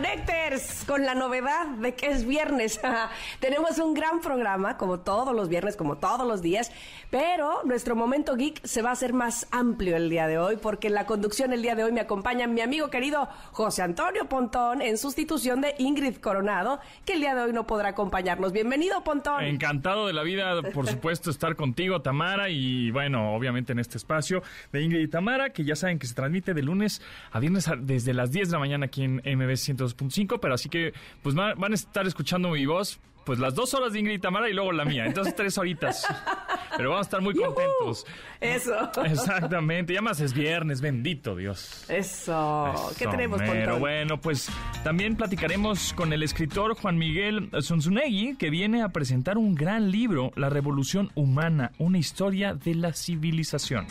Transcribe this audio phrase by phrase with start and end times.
[0.00, 2.80] Connecters con la novedad de que es viernes.
[3.40, 6.72] Tenemos un gran programa, como todos los viernes, como todos los días,
[7.10, 10.86] pero nuestro momento geek se va a hacer más amplio el día de hoy, porque
[10.86, 14.80] en la conducción el día de hoy me acompaña mi amigo querido José Antonio Pontón
[14.80, 18.52] en sustitución de Ingrid Coronado, que el día de hoy no podrá acompañarnos.
[18.52, 19.44] Bienvenido, Pontón.
[19.44, 24.42] Encantado de la vida, por supuesto, estar contigo, Tamara, y bueno, obviamente en este espacio
[24.72, 28.14] de Ingrid y Tamara, que ya saben que se transmite de lunes a viernes desde
[28.14, 31.72] las 10 de la mañana aquí en MB 102 92.5, pero así que pues van
[31.72, 34.72] a estar escuchando mi voz pues las dos horas de Ingrid y Tamara y luego
[34.72, 35.06] la mía.
[35.06, 36.06] Entonces tres horitas.
[36.76, 38.06] Pero vamos a estar muy contentos.
[38.40, 38.90] Eso.
[39.04, 39.92] Exactamente.
[39.92, 41.84] Ya más es viernes, bendito Dios.
[41.88, 42.92] Eso.
[42.96, 44.48] ¿Qué tenemos Pero bueno, pues
[44.84, 50.32] también platicaremos con el escritor Juan Miguel Zunzunegui, que viene a presentar un gran libro,
[50.36, 53.86] La Revolución Humana, una historia de la civilización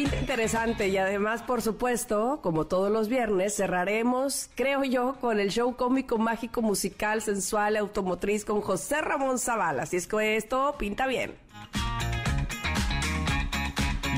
[0.00, 5.76] interesante y además, por supuesto, como todos los viernes, cerraremos, creo yo, con el show
[5.76, 9.84] cómico, mágico, musical, sensual, automotriz con José Ramón Zavala.
[9.84, 11.34] Así es que esto pinta bien.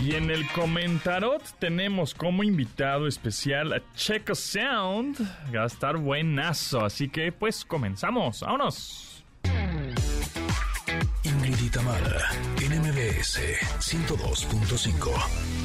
[0.03, 5.19] Y en el comentarot tenemos como invitado especial a Checo Sound.
[5.55, 8.41] Va a estar buenazo, así que pues comenzamos.
[8.41, 9.25] ¡Vámonos!
[11.25, 11.77] Ingrid
[12.61, 13.41] NMBS
[13.81, 15.58] 102.5.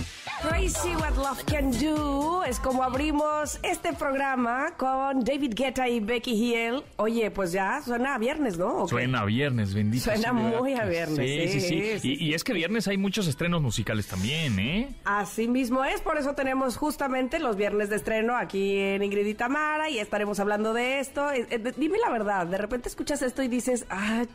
[0.43, 6.31] Crazy What Love Can Do es como abrimos este programa con David Guetta y Becky
[6.31, 6.83] Hill.
[6.97, 8.85] Oye, pues ya suena a viernes, ¿no?
[8.87, 10.03] Suena a viernes, bendito.
[10.03, 11.51] Suena muy a viernes.
[11.51, 12.17] Sí, sí, sí.
[12.19, 14.89] y, es que viernes hay muchos estrenos musicales también, ¿eh?
[15.05, 19.35] Así mismo es, por eso tenemos justamente los viernes de estreno aquí en Ingrid y
[19.35, 21.31] Tamara y estaremos hablando de esto.
[21.31, 24.25] Eh, eh, dime la verdad, de repente escuchas esto y dices, ah,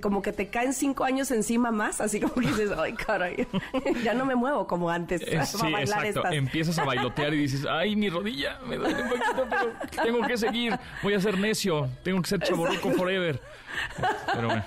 [0.00, 3.46] como que te caen cinco años encima más, así como que dices, ay, caray,
[4.02, 5.22] ya no me muevo como antes
[5.58, 6.22] sí, exacto.
[6.30, 9.72] Empiezas a bailotear y dices, ay, mi rodilla, me duele un poquito, pero
[10.04, 13.40] tengo que seguir, voy a ser necio, tengo que ser chaborruco forever.
[14.34, 14.64] Bueno.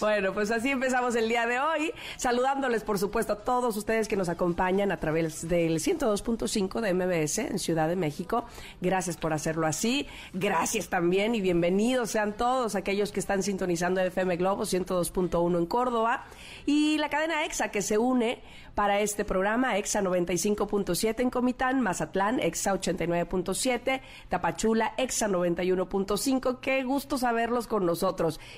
[0.00, 4.16] Bueno, pues así empezamos el día de hoy, saludándoles, por supuesto, a todos ustedes que
[4.16, 8.44] nos acompañan a través del 102.5 de MBS en Ciudad de México.
[8.80, 10.08] Gracias por hacerlo así.
[10.32, 16.24] Gracias también y bienvenidos sean todos aquellos que están sintonizando FM Globo 102.1 en Córdoba
[16.66, 18.42] y la cadena EXA que se une
[18.74, 26.58] para este programa, EXA 95.7 en Comitán, Mazatlán, EXA 89.7, Tapachula, EXA 91.5.
[26.60, 28.01] Qué gusto saberlos con nosotros.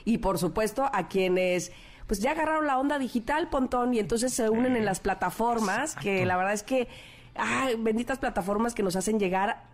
[0.04, 1.72] Y por supuesto, a quienes
[2.06, 6.26] pues ya agarraron la onda digital, Pontón, y entonces se unen en las plataformas, que
[6.26, 6.88] la verdad es que,
[7.34, 9.64] ay, benditas plataformas que nos hacen llegar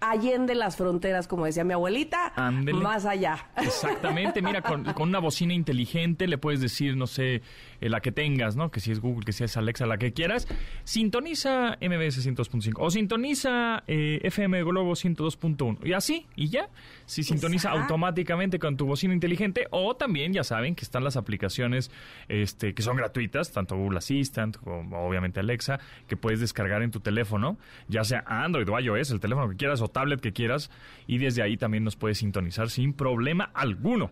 [0.00, 2.32] allende las fronteras, como decía mi abuelita,
[2.74, 3.48] más allá.
[3.56, 7.42] Exactamente, mira, con, una bocina inteligente le puedes decir, no sé,
[7.80, 8.70] eh, la que tengas, ¿no?
[8.70, 10.46] Que si es Google, que si es Alexa, la que quieras.
[10.84, 16.68] Sintoniza MBS 102.5 o sintoniza eh, FM Globo 102.1 y así, y ya.
[17.06, 21.90] Si sintoniza automáticamente con tu bocina inteligente o también ya saben que están las aplicaciones
[22.28, 27.00] este, que son gratuitas, tanto Google Assistant como obviamente Alexa, que puedes descargar en tu
[27.00, 27.56] teléfono,
[27.88, 30.70] ya sea Android o iOS, el teléfono teléfono que quieras o tablet que quieras
[31.06, 34.10] y desde ahí también nos puedes sintonizar sin problema alguno.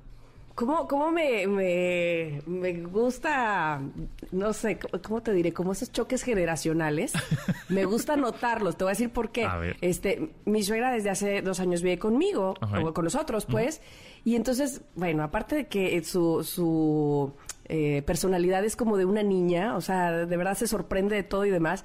[0.58, 3.80] ¿Cómo, cómo me, me, gusta,
[4.32, 5.52] no sé, ¿cómo te diré?
[5.52, 7.12] Como esos choques generacionales.
[7.68, 8.76] me gusta notarlos.
[8.76, 9.46] Te voy a decir por qué.
[9.80, 13.80] Este, mi suegra desde hace dos años vive conmigo, o con nosotros, pues.
[14.24, 17.34] Y entonces, bueno, aparte de que su, su
[17.66, 21.46] eh, personalidad es como de una niña, o sea, de verdad se sorprende de todo
[21.46, 21.84] y demás.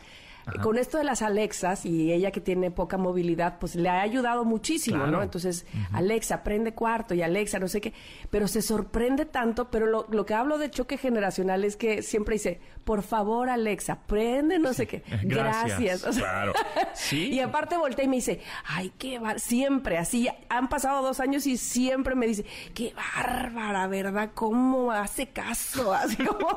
[0.61, 4.43] Con esto de las Alexas y ella que tiene poca movilidad, pues le ha ayudado
[4.43, 5.23] muchísimo, ¿no?
[5.23, 7.93] Entonces, Alexa, prende cuarto y Alexa, no sé qué,
[8.29, 12.33] pero se sorprende tanto, pero lo, lo, que hablo de choque generacional es que siempre
[12.33, 15.03] dice, por favor, Alexa, prende no sé qué.
[15.23, 16.03] Gracias.
[16.17, 16.53] claro.
[16.93, 17.29] ¿Sí?
[17.29, 21.47] Y aparte voltea y me dice, ay, qué bar siempre así, han pasado dos años
[21.47, 24.31] y siempre me dice, qué bárbara, ¿verdad?
[24.33, 25.93] ¿Cómo hace caso?
[25.93, 26.49] Así como...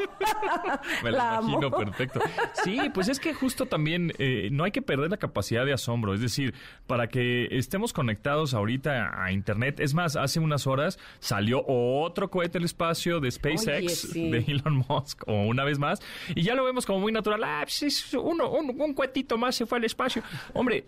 [1.04, 2.20] me la imagino perfecto.
[2.64, 3.75] Sí, pues es que justo también
[4.18, 6.14] eh, no hay que perder la capacidad de asombro.
[6.14, 6.54] Es decir,
[6.86, 12.58] para que estemos conectados ahorita a Internet, es más, hace unas horas salió otro cohete
[12.58, 16.00] al espacio de SpaceX de Elon Musk, o una vez más,
[16.34, 17.42] y ya lo vemos como muy natural.
[17.44, 20.22] Ah, pues uno, un, un cohetito más se fue al espacio.
[20.52, 20.84] Hombre,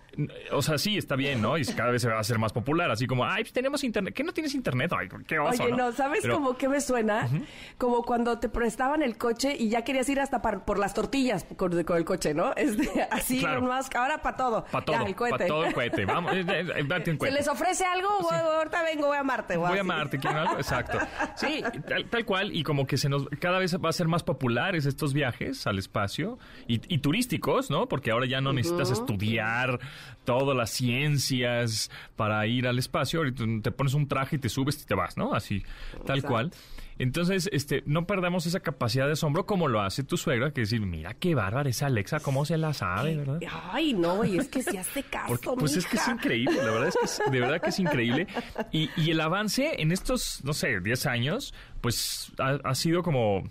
[0.53, 1.59] o sea, sí, está bien, ¿no?
[1.59, 4.15] Y cada vez se va a hacer más popular, así como, ay, pues tenemos Internet.
[4.15, 4.93] ¿Qué no tienes Internet?
[4.99, 7.29] Ay, qué oso, Oye, no, ¿sabes cómo que me suena?
[7.77, 11.73] Como cuando te prestaban el coche y ya querías ir hasta por las tortillas con,
[11.73, 12.55] el coche, ¿no?
[12.55, 12.77] Es
[13.11, 13.63] así Claro.
[13.63, 14.65] Musk, ahora para todo.
[14.71, 15.37] Para todo, Ya, el cohete.
[15.39, 16.05] para todo el cohete.
[16.07, 17.35] Vamos, eh, eh, date un ¿Se cohete.
[17.37, 18.09] les ofrece algo?
[18.23, 19.57] Voy- ahorita vengo, voy a Marte.
[19.57, 19.85] Voy a.
[19.85, 20.57] Marte, ¿quieren algo?
[20.57, 20.99] Exacto.
[21.37, 24.23] Sí, tal, tal cual, y como que se nos cada vez va a ser más
[24.23, 27.89] populares estos viajes al espacio y, y turísticos, ¿no?
[27.89, 29.79] Porque ahora ya no necesitas estudiar
[30.25, 34.83] todas las ciencias para ir al espacio, ahorita te pones un traje y te subes
[34.83, 35.35] y te vas, ¿no?
[35.35, 35.63] Así,
[36.07, 36.29] tal Exacto.
[36.29, 36.51] cual.
[36.99, 40.81] Entonces, este, no perdamos esa capacidad de asombro como lo hace tu suegra, que decir,
[40.81, 43.41] mira qué bárbara esa Alexa, cómo se la sabe, ¿verdad?
[43.71, 46.71] Ay, no, y es que si hace caso, Porque, pues es que es increíble, la
[46.71, 48.27] verdad es que es, de verdad que es increíble.
[48.73, 53.45] Y, y el avance en estos, no sé, 10 años, pues ha, ha sido como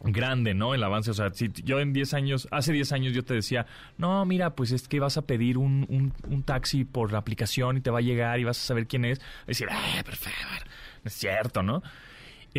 [0.00, 0.74] grande, ¿no?
[0.74, 3.66] El avance, o sea, si yo en 10 años, hace 10 años yo te decía,
[3.98, 7.78] no, mira, pues es que vas a pedir un, un, un taxi por la aplicación
[7.78, 9.20] y te va a llegar y vas a saber quién es.
[9.46, 10.66] Decir, ah, por favor,
[11.02, 11.82] no es cierto, ¿no?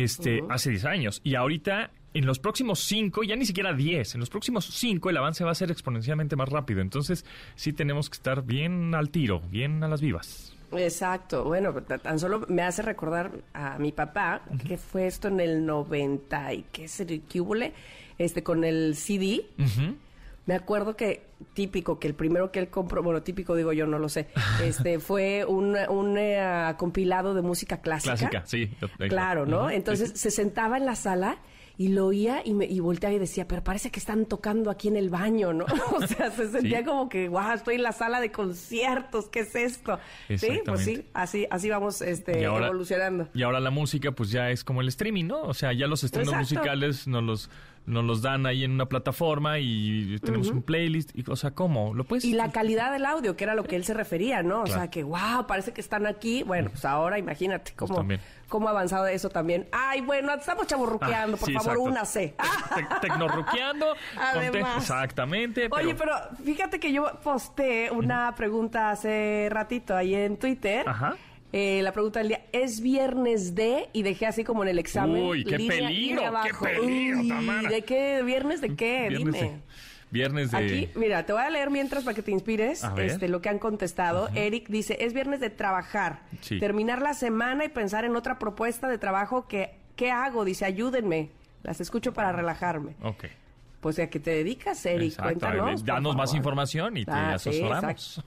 [0.02, 1.20] Este, hace 10 años.
[1.24, 5.16] Y ahorita, en los próximos 5, ya ni siquiera 10, en los próximos 5 el
[5.16, 6.80] avance va a ser exponencialmente más rápido.
[6.80, 7.24] Entonces,
[7.54, 10.54] sí tenemos que estar bien al tiro, bien a las vivas.
[10.72, 11.44] Exacto.
[11.44, 16.52] Bueno, tan solo me hace recordar a mi papá, que fue esto en el 90
[16.54, 17.72] y qué es el qué húbole,
[18.18, 19.46] este, con el CD.
[19.58, 19.96] Ujú.
[20.48, 23.98] Me acuerdo que típico, que el primero que él compró, bueno, típico digo yo, no
[23.98, 24.28] lo sé,
[24.64, 28.16] este, fue un, un eh, compilado de música clásica.
[28.16, 28.70] Clásica, sí.
[29.10, 29.68] Claro, ¿no?
[29.68, 31.38] Entonces se sentaba en la sala
[31.76, 34.88] y lo oía y, me, y volteaba y decía, pero parece que están tocando aquí
[34.88, 35.64] en el baño, ¿no?
[35.96, 36.84] o sea, se sentía Sí.
[36.84, 39.98] como que, wow, estoy en la sala de conciertos, ¿qué es esto?
[40.34, 43.28] Sí, pues sí, así, así vamos este, Y ahora- evolucionando.
[43.34, 45.42] Y ahora la música, pues ya es como el streaming, ¿no?
[45.42, 46.54] O sea, ya los estrenos Exacto.
[46.56, 47.50] musicales nos los,
[47.88, 51.10] nos los dan ahí en una plataforma y tenemos un playlist.
[51.14, 51.94] Y, o sea, ¿cómo?
[51.94, 52.24] ¿Lo puedes?
[52.24, 54.60] Y la calidad del audio, que era lo que él se refería, ¿no?
[54.60, 54.80] O Claro.
[54.80, 56.42] sea, que wow, parece que están aquí.
[56.42, 58.20] Bueno, pues ahora imagínate cómo, también.
[58.48, 59.66] cómo ha avanzado eso también.
[59.72, 62.34] Ay, bueno, estamos chaburruqueando, Ah, por sí, favor, únase.
[62.74, 63.86] Te- Tecnorruqueando.
[64.76, 65.68] Exactamente.
[65.70, 66.12] Oye, pero
[66.44, 70.88] fíjate que yo posté una pregunta hace ratito ahí en Twitter.
[70.88, 71.16] Ajá.
[71.52, 73.88] Eh, la pregunta del día, ¿es viernes de?
[73.92, 75.22] Y dejé así como en el examen.
[75.22, 77.68] Uy, qué línea- peligro, línea qué peligro, Uy, Tamara.
[77.70, 78.22] ¿De qué?
[78.22, 79.06] ¿Viernes de qué?
[79.08, 79.40] Viernes Dime.
[79.40, 79.60] de,
[80.10, 80.56] viernes de...
[80.58, 83.58] Aquí, mira, te voy a leer mientras para que te inspires este, lo que han
[83.58, 84.28] contestado.
[84.34, 86.58] Eric dice, es viernes de trabajar, Sí.
[86.58, 90.44] terminar la semana y pensar en otra propuesta de trabajo que, ¿qué hago?
[90.44, 91.30] Dice, ayúdenme,
[91.62, 92.92] las escucho para relajarme.
[93.02, 93.24] Ok.
[93.80, 95.84] Pues a qué te dedicas, Eric, cuéntanos.
[95.84, 98.20] Danos más información y te Ah, asesoramos.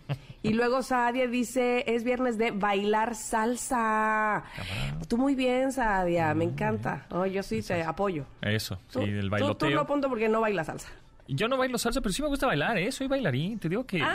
[0.44, 4.44] y luego Sadia dice, es viernes de bailar salsa.
[5.10, 7.06] Tú muy bien, Sadia, me encanta.
[7.12, 8.26] Oh, yo sí te apoyo.
[8.42, 9.70] Eso, sí, el bailoteo.
[9.70, 10.88] Tú, no apunto porque no bailas salsa.
[11.28, 12.92] Yo no bailo salsa, pero sí me gusta bailar, ¿eh?
[12.92, 13.58] Soy bailarín.
[13.60, 14.06] Te digo que, que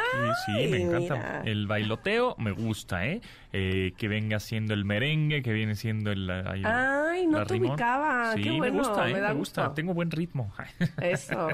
[0.44, 1.14] sí, me encanta.
[1.14, 1.42] mira.
[1.44, 3.20] El bailoteo me gusta, ¿eh?
[3.52, 6.28] Eh, Que venga siendo el merengue, que viene siendo el...
[6.28, 7.70] el- Ay, no te rimón.
[7.70, 8.32] ubicaba.
[8.34, 9.12] Sí, Qué me bueno, gusta, ¿eh?
[9.14, 9.62] me da gusta.
[9.62, 9.74] gusto.
[9.74, 10.52] Tengo buen ritmo.
[11.00, 11.48] Eso.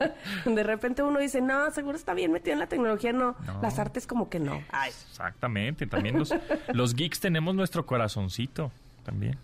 [0.44, 3.12] De repente uno dice, no, seguro está bien metido en la tecnología.
[3.12, 3.60] No, No.
[3.62, 4.62] las artes como que no.
[4.70, 4.90] Ay.
[4.90, 5.86] Exactamente.
[5.86, 6.32] También los,
[6.72, 8.70] los geeks tenemos nuestro corazoncito.
[9.04, 9.36] También.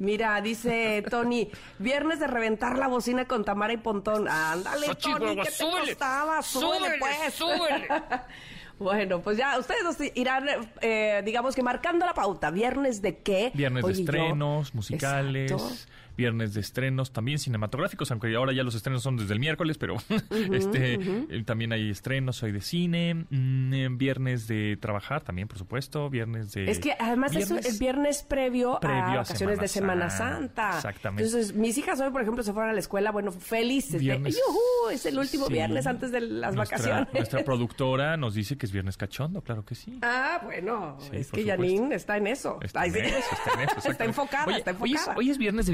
[0.00, 4.26] Mira, dice Tony, viernes de reventar la bocina con Tamara y Pontón.
[4.28, 6.42] Ándale, Tony, ¿qué te súbele, costaba?
[6.42, 7.34] Súbele, súbele, pues.
[7.34, 7.88] súbele.
[8.78, 10.46] bueno, pues ya, ustedes nos irán,
[10.80, 12.50] eh, digamos que marcando la pauta.
[12.50, 13.50] ¿Viernes de qué?
[13.52, 15.52] Viernes Oye, de yo- estrenos musicales.
[15.52, 15.74] Exacto.
[16.16, 19.96] Viernes de estrenos también cinematográficos, aunque ahora ya los estrenos son desde el miércoles, pero
[20.52, 23.26] este eh, también hay estrenos hoy de cine.
[23.30, 26.08] Mm, eh, viernes de trabajar también, por supuesto.
[26.10, 26.70] Viernes de.
[26.70, 30.72] Es que además es viernes- el viernes previo, Previo a vacaciones de Semana Santa.
[30.76, 31.24] Exactamente.
[31.24, 33.92] Entonces, mis hijas hoy, por ejemplo, se fueron a la escuela, bueno, felices.
[33.92, 35.52] de, Viernes- "Yujú, es el último Sí.
[35.54, 37.14] viernes antes de las Nuestra- vacaciones.
[37.14, 39.98] Nuestra productora nos dice que es viernes cachondo, claro que sí.
[40.02, 41.44] Ah, bueno, Sí, es que.
[41.44, 42.58] Janine está en eso.
[42.62, 45.08] Está en eso, está en eso, Está enfocada, Oye, está hoy es-.
[45.16, 45.72] Hoy es, viernes de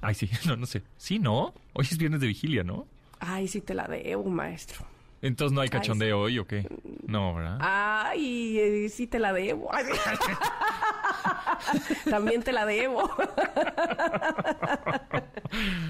[0.00, 0.82] Ay, sí, no, no sé.
[0.96, 1.54] Sí, ¿no?
[1.72, 2.86] Hoy es viernes de vigilia, ¿no?
[3.20, 4.84] Ay, sí te la debo, maestro.
[5.20, 6.66] Entonces no hay cachondeo hoy o qué?
[7.06, 7.58] No, ¿verdad?
[7.60, 9.68] Ay, eh, sí te la debo.
[12.08, 13.10] También te la debo.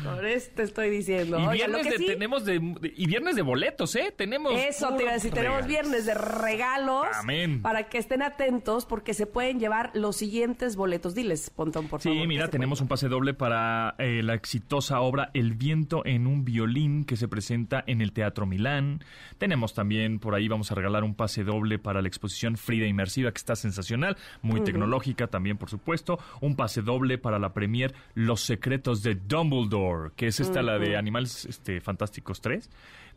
[0.04, 1.38] Por eso te estoy diciendo.
[1.38, 4.14] y viernes lo que de, sí- tenemos de, de- y viernes de boletos, ¿eh?
[4.16, 5.68] Tenemos Eso te iba a decir, tenemos regalos.
[5.68, 7.60] viernes de regalos Amén.
[7.62, 11.14] para que estén atentos porque se pueden llevar los siguientes boletos.
[11.14, 12.16] Diles, Pontón, por favor.
[12.16, 16.26] Sí, ¿qué mira, tenemos un pase doble para eh, la exitosa obra El viento en
[16.26, 19.04] un violín que se presenta en el Teatro Milán.
[19.38, 23.30] Tenemos también, por ahí vamos a regalar un pase doble para la exposición Frida Inmersiva
[23.30, 26.18] que está sensacional, muy tecnológica también, por supuesto.
[26.40, 30.96] Un pase doble para la premier Los secretos de Dumbledore, que es esta la de
[30.96, 32.70] Animales este, Fantásticos 3.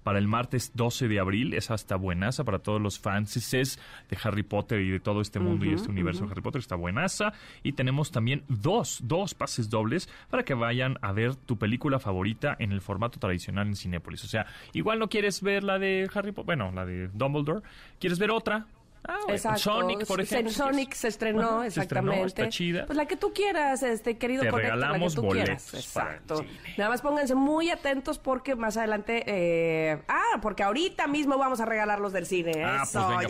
[0.04, 1.54] Para el martes 12 de abril.
[1.54, 5.66] Es hasta buenaza para todos los fans de Harry Potter y de todo este mundo
[5.66, 6.60] y este universo de Harry Potter.
[6.60, 7.34] Está buenaza.
[7.64, 12.56] Y tenemos también dos, dos pases dobles para que vayan a ver tu película favorita
[12.60, 14.24] en el formato tradicional en Cinépolis.
[14.24, 17.62] O sea, igual no quieres ver la de Harry Potter, bueno, la de Dumbledore,
[18.00, 18.68] quieres ver otra,
[19.04, 19.60] Ah, Exacto.
[19.60, 20.52] Sonic, por ejemplo.
[20.52, 22.26] Sonic se estrenó, exactamente.
[22.26, 22.86] está chida.
[22.86, 25.74] Pues la que tú quieras, este querido Te regalamos la que tú quieras.
[25.74, 26.46] Exacto.
[26.78, 31.66] Nada más pónganse muy atentos porque más adelante, eh, ah, porque ahorita mismo vamos a
[31.66, 32.64] regalar los del cine.
[32.64, 33.28] Ah, pues Eso, pues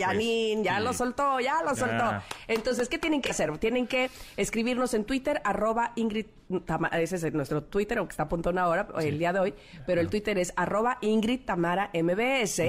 [0.62, 2.22] ya lo soltó, ya lo soltó.
[2.48, 3.56] Entonces, ¿qué tienen que hacer?
[3.58, 6.26] Tienen que escribirnos en Twitter, arroba Ingrid
[6.66, 9.54] Tamara, ese es nuestro Twitter, aunque está apuntando ahora, el día de hoy,
[9.86, 12.60] pero el Twitter es arroba Ingrid Tamara MBS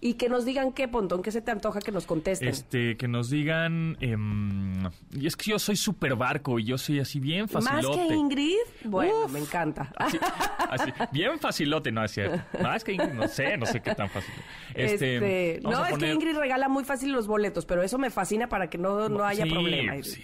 [0.00, 2.48] y que nos digan qué, Pontón, qué se te antoja que nos contesten.
[2.48, 7.00] Este, que nos digan, em, y es que yo soy súper barco y yo soy
[7.00, 7.96] así bien facilote.
[7.96, 8.56] ¿Más que Ingrid?
[8.84, 9.92] Bueno, me encanta.
[9.96, 12.40] Así, bien facilote, no es cierto.
[12.62, 14.32] Más que Ingrid, no sé, no sé qué tan fácil.
[14.74, 18.48] Este, este no, es que Ingrid regala muy fácil los boletos, pero eso me fascina
[18.48, 20.00] para que no, no haya problema.
[20.04, 20.22] Sí.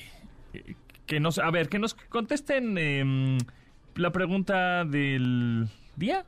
[1.06, 3.38] Que nos, a ver, que nos contesten em,
[3.96, 6.24] la pregunta del día.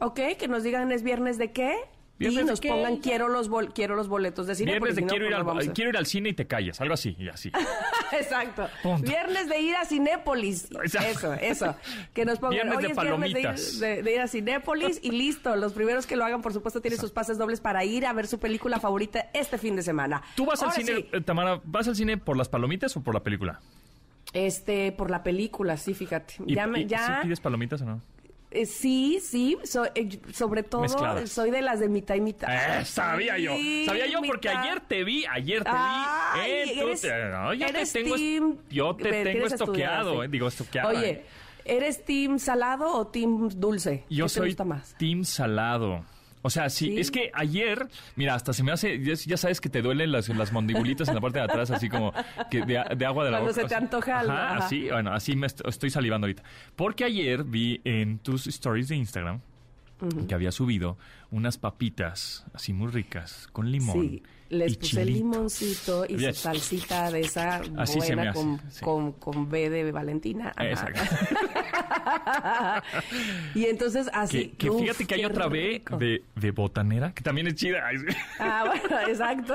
[0.00, 1.74] Ok, que nos digan es viernes de qué
[2.18, 4.72] y nos pongan quiero los quiero los boletos de cine.
[4.72, 7.28] Viernes de quiero, ir al, quiero ir al cine y te callas, algo así y
[7.28, 7.50] así.
[8.12, 8.68] Exacto.
[9.00, 10.68] Viernes de ir a Cinépolis.
[10.84, 11.74] Eso, eso.
[12.12, 13.80] Que nos pongan viernes de palomitas.
[13.80, 15.56] de, ir, a Cinépolis y listo.
[15.56, 18.26] Los primeros que lo hagan, por supuesto, tienen sus pases dobles para ir a ver
[18.26, 20.22] su película favorita este fin de semana.
[20.36, 23.22] ¿Tú vas al cine, eh, Tamara, vas al cine por las palomitas o por la
[23.22, 23.60] película?
[24.32, 26.34] Este, por la película, sí, fíjate.
[26.46, 27.20] ya, ya...
[27.22, 28.00] pides palomitas o no?
[28.54, 29.58] Eh, sí, sí,
[29.96, 30.86] eh, sobre todo
[31.26, 32.48] soy de las de mitad y mitad.
[32.48, 33.50] Eh, sabía yo,
[33.84, 36.78] sabía yo porque ayer te vi, ayer te vi.
[36.78, 38.16] Eres, yo te tengo,
[38.70, 40.90] yo te tengo estoqueado, digo estoqueado.
[40.90, 41.24] Oye,
[41.64, 44.04] ¿eres team salado o team dulce?
[44.08, 44.56] Yo soy
[44.98, 46.04] team salado.
[46.46, 49.80] O sea, sí, es que ayer, mira, hasta se me hace, ya, sabes que te
[49.80, 52.12] duelen las, las mandibulitas en la parte de atrás, así como
[52.50, 53.52] que de, agua de la boca.
[53.52, 54.32] Cuando se te antoja algo.
[54.32, 56.42] Ajá, así, bueno, así me estoy salivando ahorita.
[56.76, 59.40] Porque ayer vi en tus stories de Instagram
[60.28, 60.98] que había subido
[61.30, 64.00] unas papitas así muy ricas con limón.
[64.02, 64.22] Sí,
[64.54, 67.60] les puse limoncito y su salsita de esa
[67.96, 68.32] buena
[68.80, 70.52] con, con, B de Valentina.
[70.58, 71.00] Exacto.
[73.54, 74.54] y entonces así.
[74.58, 75.82] Que, fíjate que hay otra B
[76.34, 77.84] de, botanera, que también es chida.
[78.38, 79.54] ah, bueno, exacto.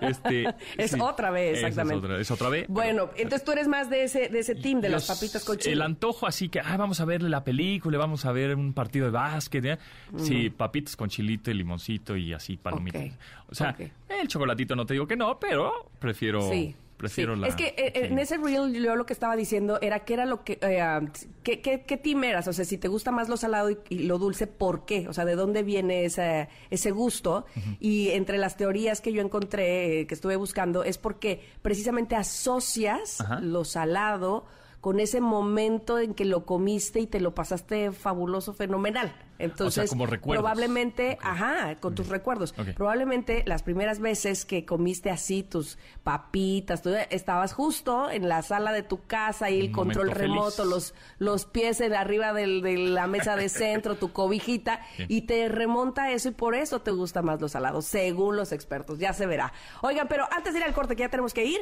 [0.00, 2.20] Este, es otra B, exactamente.
[2.20, 2.66] Es otra, B.
[2.68, 5.74] Bueno, entonces tú eres más de ese, de ese team, de las papitas con chile.
[5.74, 9.06] El antojo así que, ah, vamos a ver la película, vamos a ver un partido
[9.06, 9.64] de básquet.
[9.64, 9.78] ¿eh?
[10.16, 13.12] Sí, papitas con chilito y limoncito y así palomitas.
[13.50, 13.76] O sea,
[14.08, 16.42] el chocolatito no te digo que no, pero prefiero...
[16.50, 17.48] Sí Prefiero la...
[17.48, 20.44] Es que eh, en ese reel yo lo que estaba diciendo era que era lo
[20.44, 20.58] que...
[20.62, 21.08] Eh,
[21.42, 22.48] ¿qué, qué, team eras?
[22.48, 25.06] O sea, si te gusta más lo salado y, lo dulce, ¿por qué?
[25.08, 27.44] O sea, ¿de dónde viene ese, ese gusto?
[27.80, 33.18] Y entre las teorías que yo encontré, eh, que estuve buscando, es porque precisamente asocias
[33.42, 34.46] lo salado
[34.80, 39.12] con ese momento en que lo comiste y te lo pasaste fabuloso, fenomenal.
[39.38, 42.52] Entonces, probablemente, ajá, con tus recuerdos.
[42.52, 48.72] Probablemente las primeras veces que comiste así tus papitas, tú estabas justo en la sala
[48.72, 53.36] de tu casa y el control remoto, los los pies en arriba de la mesa
[53.36, 57.52] de centro, tu cobijita y te remonta eso y por eso te gusta más los
[57.52, 58.98] salados, según los expertos.
[58.98, 59.52] Ya se verá.
[59.82, 61.60] Oigan, pero antes de ir al corte que ya tenemos que ir,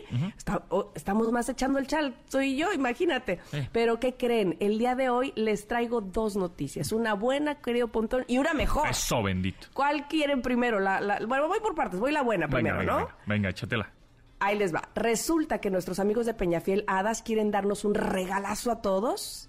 [0.95, 3.41] estamos más echando el chal, soy yo, imagínate.
[3.73, 4.57] Pero ¿qué creen?
[4.61, 8.89] El día de hoy les traigo dos noticias, una buena querido Pontón, y una mejor.
[8.89, 9.69] Eso, bendito.
[9.73, 10.79] ¿Cuál quieren primero?
[10.79, 12.97] La, bueno, voy por partes, voy la buena primero, ¿no?
[12.99, 13.91] Venga, venga, échatela.
[14.39, 14.83] Ahí les va.
[14.95, 19.49] Resulta que nuestros amigos de Peñafiel Hadas quieren darnos un regalazo a todos.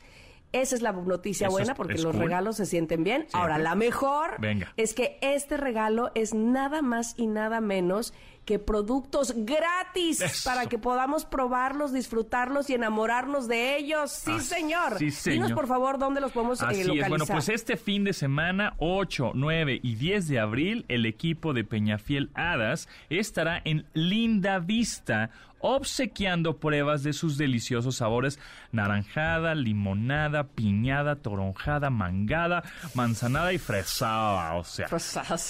[0.53, 3.27] Esa es la noticia buena porque los regalos se sienten bien.
[3.33, 4.71] Ahora, la mejor Venga.
[4.77, 8.13] es que este regalo es nada más y nada menos
[8.45, 14.11] que productos gratis para que podamos probarlos, disfrutarlos y enamorarnos de ellos.
[14.11, 14.97] Sí, ah, señor.
[14.99, 15.47] Sí, señor.
[15.47, 17.05] Dinos, por favor, dónde los podemos eh, Así localizar.
[17.05, 17.09] Es.
[17.09, 21.63] Bueno, pues este fin de semana, 8, 9 y 10 de abril, el equipo de
[21.63, 25.31] Peñafiel Hadas estará en Linda Vista
[25.65, 28.39] obsequiando pruebas de sus deliciosos sabores
[28.71, 34.53] naranjada, limonada, piñada, toronjada, mangada, manzanada y fresada.
[34.55, 34.87] O sea,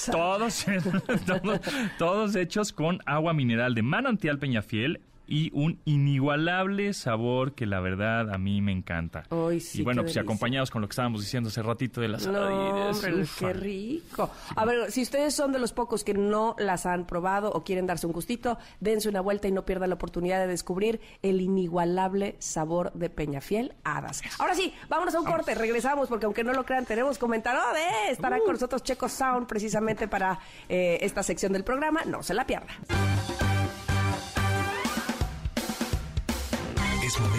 [0.10, 0.66] todos,
[1.26, 1.60] todos,
[1.98, 8.34] todos hechos con agua mineral de manantial Peñafiel y un inigualable sabor que la verdad
[8.34, 9.24] a mí me encanta.
[9.60, 12.92] sí, y bueno, pues acompañados con lo que estábamos diciendo hace ratito de las no,
[13.40, 14.30] qué rico.
[14.56, 17.88] A ver, si ustedes son de los pocos que no las han probado o quieren
[17.88, 22.36] darse un gustito, dense una vuelta y no pierdan la oportunidad de descubrir el inigualable
[22.40, 24.22] sabor de Peñafiel Hadas.
[24.40, 28.12] Ahora sí, vámonos a un corte, regresamos porque aunque no lo crean, tenemos comentario de
[28.12, 28.54] estará con uh.
[28.54, 30.40] nosotros Checo Sound precisamente para
[30.70, 32.74] eh, esta sección del programa, no se la pierda.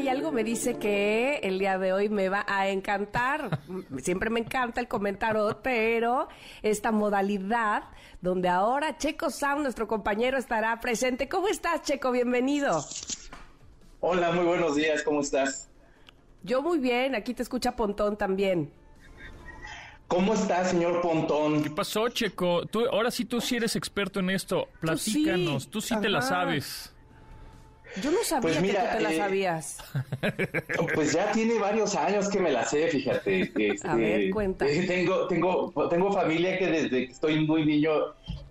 [0.00, 3.60] Y algo me dice que el día de hoy me va a encantar.
[3.98, 6.28] Siempre me encanta el comentario, pero
[6.62, 7.84] esta modalidad
[8.20, 11.28] donde ahora Checo Sound, nuestro compañero, estará presente.
[11.28, 12.12] ¿Cómo estás, Checo?
[12.12, 12.84] Bienvenido.
[14.00, 15.02] Hola, muy buenos días.
[15.02, 15.70] ¿Cómo estás?
[16.42, 17.14] Yo muy bien.
[17.14, 18.70] Aquí te escucha Pontón también.
[20.08, 21.62] ¿Cómo estás, señor Pontón?
[21.62, 22.66] ¿Qué pasó, Checo?
[22.66, 24.68] Tú, ahora sí tú sí eres experto en esto.
[24.80, 25.68] Platícanos.
[25.68, 26.95] Tú sí, te la sabes.
[28.02, 29.78] Yo no sabía pues que tú te la eh, sabías.
[30.94, 33.52] Pues ya tiene varios años que me la sé, fíjate.
[33.84, 34.66] a ver, este, cuenta.
[34.66, 37.90] Eh, tengo, tengo, tengo familia que desde que estoy muy niño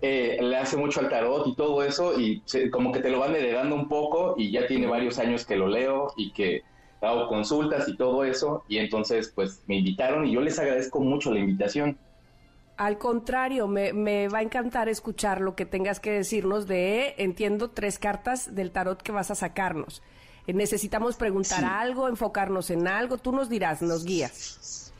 [0.02, 3.34] eh, le hace mucho al tarot y todo eso, y como que te lo van
[3.34, 6.62] heredando un poco, y ya tiene varios años que lo leo y que
[7.00, 11.32] hago consultas y todo eso, y entonces pues me invitaron y yo les agradezco mucho
[11.32, 11.98] la invitación.
[12.76, 17.98] Al contrario, me, va a encantar escuchar lo que tengas que decirnos de, entiendo, tres
[17.98, 20.02] cartas del tarot que vas a sacarnos.
[20.46, 23.16] Eh, necesitamos preguntar algo, enfocarnos en algo.
[23.16, 24.92] Tú nos dirás, nos guías.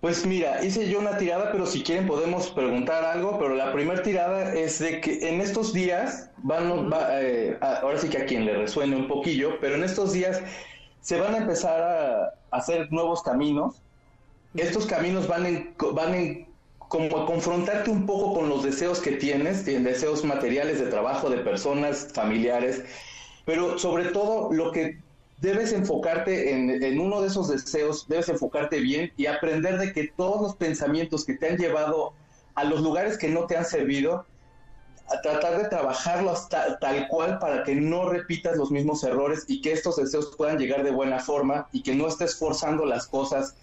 [0.00, 4.02] Pues mira, hice yo una tirada, pero si quieren podemos preguntar algo, pero la primera
[4.02, 8.56] tirada es de que en estos días, van, eh, ahora sí que a quien le
[8.56, 10.42] resuene un poquillo, pero en estos días
[11.02, 13.82] se van a empezar a hacer nuevos caminos.
[14.54, 16.49] Estos caminos van en, van en
[16.90, 22.08] como confrontarte un poco con los deseos que tienes, deseos materiales de trabajo, de personas,
[22.12, 22.82] familiares,
[23.44, 24.98] pero sobre todo lo que
[25.40, 30.42] debes enfocarte en, uno de esos deseos, debes enfocarte bien y aprender de que todos
[30.42, 32.12] los pensamientos que te han llevado
[32.56, 34.26] a los lugares que no te han servido,
[35.10, 39.70] a tratar de trabajarlos tal cual para que no repitas los mismos errores y que
[39.70, 43.54] estos deseos puedan llegar de buena forma y que no estés forzando las cosas.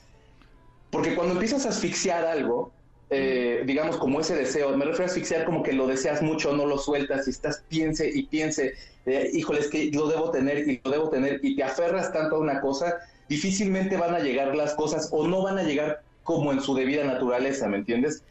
[0.92, 2.72] Porque cuando empiezas a asfixiar algo,
[3.10, 4.76] eh, digamos, como ese deseo.
[4.76, 8.10] Me refiero a asfixiar como que lo deseas mucho, no lo sueltas y estás piense
[8.14, 8.74] y piense,
[9.06, 12.36] eh, híjole, es que lo debo tener y lo debo tener y te aferras tanto
[12.36, 12.98] a una cosa,
[13.30, 17.06] difícilmente van a llegar las cosas o no van a llegar como en su debida
[17.06, 18.24] naturaleza, ¿me entiendes?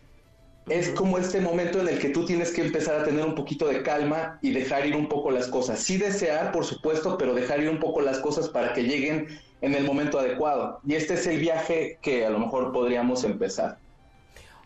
[0.68, 3.68] Es como este momento en el que tú tienes que empezar a tener un poquito
[3.68, 5.78] de calma y dejar ir un poco las cosas.
[5.78, 9.28] Sí desear, por supuesto, pero dejar ir un poco las cosas para que lleguen
[9.60, 10.80] en el momento adecuado.
[10.84, 13.78] Y este es el viaje que a lo mejor podríamos empezar.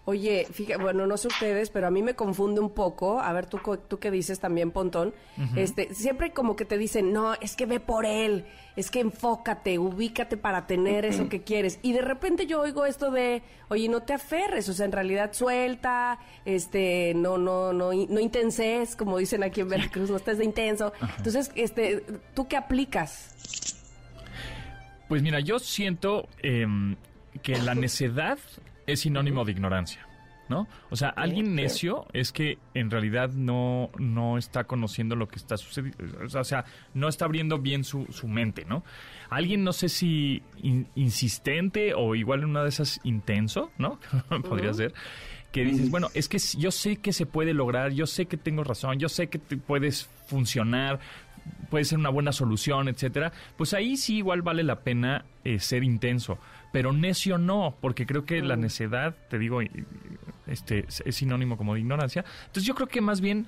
[0.06, 3.20] Oye, fíjate, bueno, no sé ustedes, pero a mí me confunde un poco.
[3.20, 5.14] A ver, tú, tú qué dices también, Pontón.
[5.56, 9.78] este, siempre como que te dicen, no, es que ve por él, es que enfócate,
[9.78, 11.78] ubícate para tener eso que quieres.
[11.82, 15.34] Y de repente yo oigo esto de, oye, no te aferres, o sea, en realidad
[15.34, 20.44] suelta, este, no, no, no, no intenses, como dicen aquí en Veracruz, no estés de
[20.44, 20.94] intenso.
[21.18, 23.34] Entonces, este, ¿tú qué aplicas?
[25.08, 26.96] Pues mira, yo siento em,
[27.42, 28.38] que la necedad
[28.86, 30.06] es sinónimo de ignorancia.
[30.50, 30.66] ¿no?
[30.90, 35.56] O sea, alguien necio es que en realidad no, no está conociendo lo que está
[35.56, 38.82] sucediendo, o sea, no está abriendo bien su, su mente, ¿no?
[39.30, 40.42] Alguien, no sé si
[40.96, 44.00] insistente o igual una de esas intenso, ¿no?
[44.48, 44.92] Podría ser,
[45.52, 48.64] que dices, bueno, es que yo sé que se puede lograr, yo sé que tengo
[48.64, 50.98] razón, yo sé que te puedes funcionar,
[51.70, 55.84] puede ser una buena solución, etcétera, pues ahí sí igual vale la pena eh, ser
[55.84, 56.38] intenso
[56.72, 58.60] pero necio no, porque creo que la mm.
[58.60, 59.60] necedad, te digo,
[60.46, 62.24] este es sinónimo como de ignorancia.
[62.46, 63.46] Entonces yo creo que más bien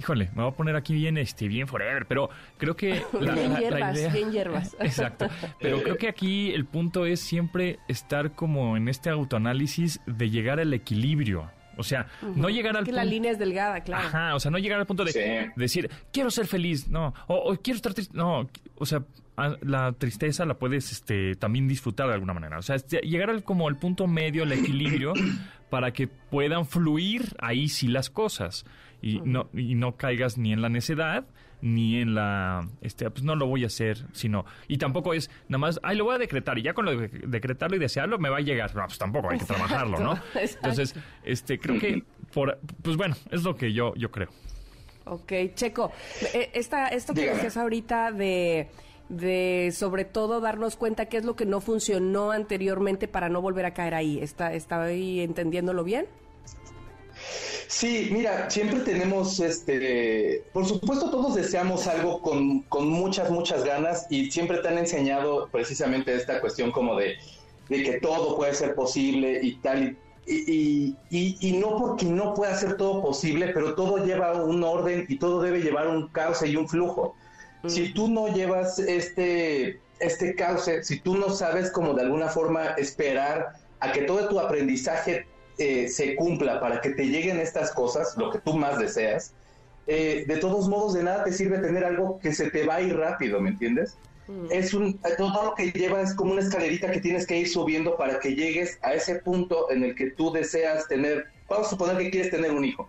[0.00, 3.56] híjole, me voy a poner aquí bien, este, bien forever, pero creo que la, bien
[3.56, 4.76] hierbas, bien hierbas.
[4.80, 5.28] Exacto.
[5.60, 10.58] Pero creo que aquí el punto es siempre estar como en este autoanálisis de llegar
[10.58, 11.50] al equilibrio.
[11.80, 14.06] O sea, no llegar al que la línea es delgada, claro.
[14.06, 17.56] Ajá, o sea, no llegar al punto de decir, quiero ser feliz, no, o, o
[17.56, 19.02] quiero estar triste, no, o sea,
[19.62, 22.58] la tristeza la puedes este, también disfrutar de alguna manera.
[22.58, 25.12] O sea, llegar al, como al punto medio, el equilibrio,
[25.70, 28.64] para que puedan fluir ahí sí las cosas.
[29.02, 31.24] y, no, y no caigas ni en la necedad
[31.62, 35.58] ni en la, este, pues no lo voy a hacer, sino, y tampoco es nada
[35.58, 38.28] más, ay, lo voy a decretar y ya con lo de decretarlo y desearlo me
[38.28, 40.18] va a llegar, no, pues tampoco hay que trabajarlo, ¿no?
[40.34, 40.94] Entonces,
[41.24, 44.28] este, creo que, por, pues bueno, es lo que yo, yo creo.
[45.04, 45.92] Ok, Checo,
[46.34, 48.68] eh, esta, esto que decías ahorita de
[49.10, 53.66] de sobre todo darnos cuenta qué es lo que no funcionó anteriormente para no volver
[53.66, 54.20] a caer ahí.
[54.20, 56.06] ¿Está, ¿Está ahí entendiéndolo bien?
[57.68, 64.06] Sí, mira, siempre tenemos, este, por supuesto todos deseamos algo con, con muchas, muchas ganas
[64.10, 67.16] y siempre te han enseñado precisamente esta cuestión como de,
[67.68, 69.96] de que todo puede ser posible y tal.
[70.26, 75.06] Y, y, y, no porque no pueda ser todo posible, pero todo lleva un orden
[75.08, 77.16] y todo debe llevar un cauce y un flujo.
[77.66, 82.66] Si tú no llevas este, este cauce, si tú no sabes como de alguna forma
[82.78, 85.26] esperar a que todo tu aprendizaje
[85.58, 89.34] eh, se cumpla para que te lleguen estas cosas, lo que tú más deseas,
[89.86, 92.80] eh, de todos modos de nada te sirve tener algo que se te va a
[92.80, 93.96] ir rápido, ¿me entiendes?
[94.50, 97.96] Es un, todo lo que lleva es como una escalerita que tienes que ir subiendo
[97.96, 101.98] para que llegues a ese punto en el que tú deseas tener, vamos a suponer
[101.98, 102.88] que quieres tener un hijo.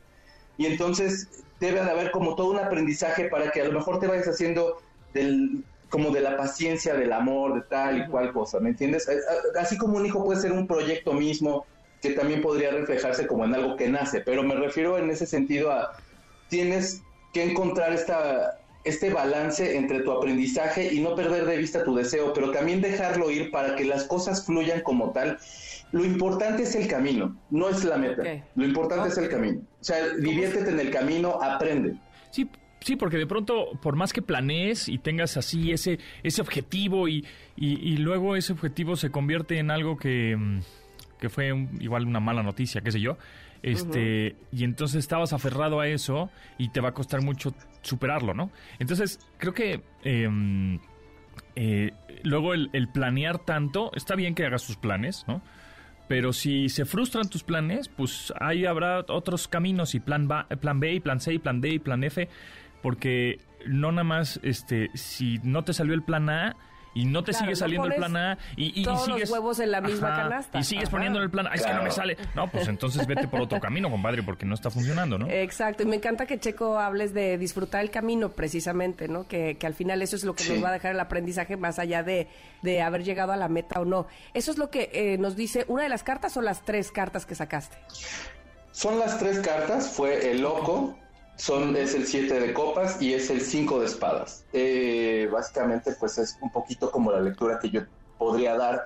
[0.58, 1.28] Y entonces
[1.60, 4.78] debe de haber como todo un aprendizaje para que a lo mejor te vayas haciendo
[5.16, 9.08] del, como de la paciencia, del amor, de tal y cual cosa, ¿me entiendes?
[9.60, 11.66] Así como un hijo puede ser un proyecto mismo,
[12.02, 15.72] que también podría reflejarse como en algo que nace, pero me refiero en ese sentido
[15.72, 15.92] a,
[16.50, 21.96] tienes que encontrar esta, este balance entre tu aprendizaje y no perder de vista tu
[21.96, 25.38] deseo, pero también dejarlo ir para que las cosas fluyan como tal.
[25.92, 28.24] Lo importante es el camino, no es la meta.
[28.56, 29.62] Lo importante es el camino.
[29.80, 31.96] O sea, diviértete en el camino, aprende.
[32.32, 37.08] Sí, sí, porque de pronto, por más que planees y tengas así ese, ese objetivo
[37.10, 37.26] y,
[37.58, 40.62] y, luego ese objetivo se convierte en algo que, mm,
[41.22, 43.18] que fue igual una mala noticia, qué sé yo,
[43.64, 47.54] este, y entonces estabas aferrado a eso y te va a costar mucho
[47.84, 48.50] superarlo, ¿no?
[48.80, 50.80] Entonces, creo que em,
[51.56, 51.92] eh,
[52.24, 55.44] luego el, planear tanto, está bien que hagas tus planes, ¿no?
[56.08, 60.94] Pero si se frustran tus planes, pues ahí habrá otros caminos y plan, plan B
[60.94, 62.28] y plan C y plan D y plan F,
[62.82, 66.58] porque no nada más, este, si no te salió el plan A,
[66.94, 69.82] y no te sigue saliendo el plan A y, todos sigues los huevos en la
[69.82, 70.60] misma canasta.
[70.60, 72.18] Y sigues poniendo en el plan A, es que no me sale.
[72.36, 75.28] No, pues entonces vete por otro camino, compadre, porque no está funcionando, ¿no?
[75.30, 79.28] Exacto, y me encanta que Checo hables de disfrutar el camino precisamente, ¿no?
[79.28, 81.80] Que, que al final eso es lo que nos va a dejar el aprendizaje más
[81.80, 82.28] allá de,
[82.62, 84.08] de haber llegado a la meta o no.
[84.34, 87.26] Eso es lo que eh, nos dice una de las cartas o las tres cartas
[87.26, 87.78] que sacaste.
[88.72, 90.98] Son las tres cartas, fue el loco,
[91.42, 94.46] son, es el 7 de copas y es el 5 de espadas.
[94.54, 97.82] Eh, básicamente, pues es un poquito como la lectura que yo
[98.20, 98.86] podría dar.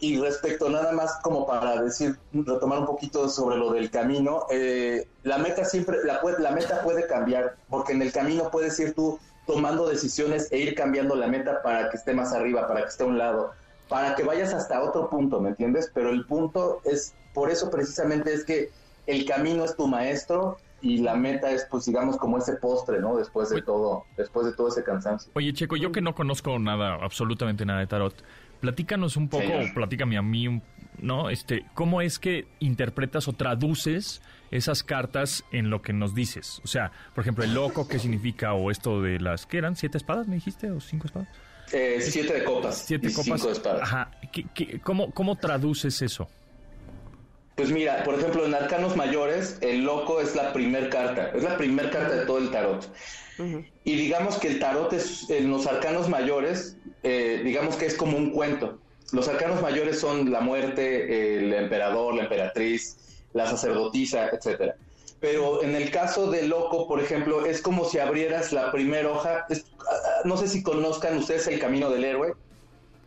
[0.00, 5.06] Y respecto nada más como para decir, retomar un poquito sobre lo del camino, eh,
[5.22, 9.20] la meta siempre, la, la meta puede cambiar, porque en el camino puedes ir tú
[9.46, 13.04] tomando decisiones e ir cambiando la meta para que esté más arriba, para que esté
[13.04, 13.52] a un lado,
[13.88, 15.90] para que vayas hasta otro punto, ¿me entiendes?
[15.92, 18.70] Pero el punto es, por eso precisamente es que
[19.06, 23.16] el camino es tu maestro y la meta es pues digamos como ese postre, ¿no?
[23.16, 25.30] Después de todo, después de todo ese cansancio.
[25.34, 28.14] Oye, Checo, yo que no conozco nada, absolutamente nada de tarot,
[28.60, 30.60] platícanos un poco, platícame a mí,
[30.98, 31.30] ¿no?
[31.30, 36.60] Este, ¿cómo es que interpretas o traduces esas cartas en lo que nos dices?
[36.64, 38.52] O sea, por ejemplo, el loco, ¿qué significa?
[38.52, 39.76] O esto de las, ¿qué eran?
[39.76, 40.70] ¿Siete espadas, me dijiste?
[40.70, 41.28] ¿O cinco espadas?
[41.72, 42.76] Eh, siete de copas.
[42.86, 43.24] Siete copas.
[43.24, 43.82] Cinco de espadas.
[43.82, 44.10] Ajá.
[44.82, 46.28] cómo, ¿Cómo traduces eso?
[47.56, 51.58] Pues mira, por ejemplo, en Arcanos Mayores, el loco es la primer carta, es la
[51.58, 52.88] primer carta de todo el tarot.
[53.84, 58.16] Y digamos que el tarot es, en los Arcanos Mayores, eh, digamos que es como
[58.16, 58.78] un cuento.
[59.12, 62.96] Los Arcanos Mayores son la muerte, el emperador, la emperatriz,
[63.34, 64.76] la sacerdotisa, etcétera.
[65.20, 69.46] Pero en el caso del loco, por ejemplo, es como si abrieras la primera hoja.
[69.48, 72.34] Ah, no sé si conozcan ustedes el camino del héroe,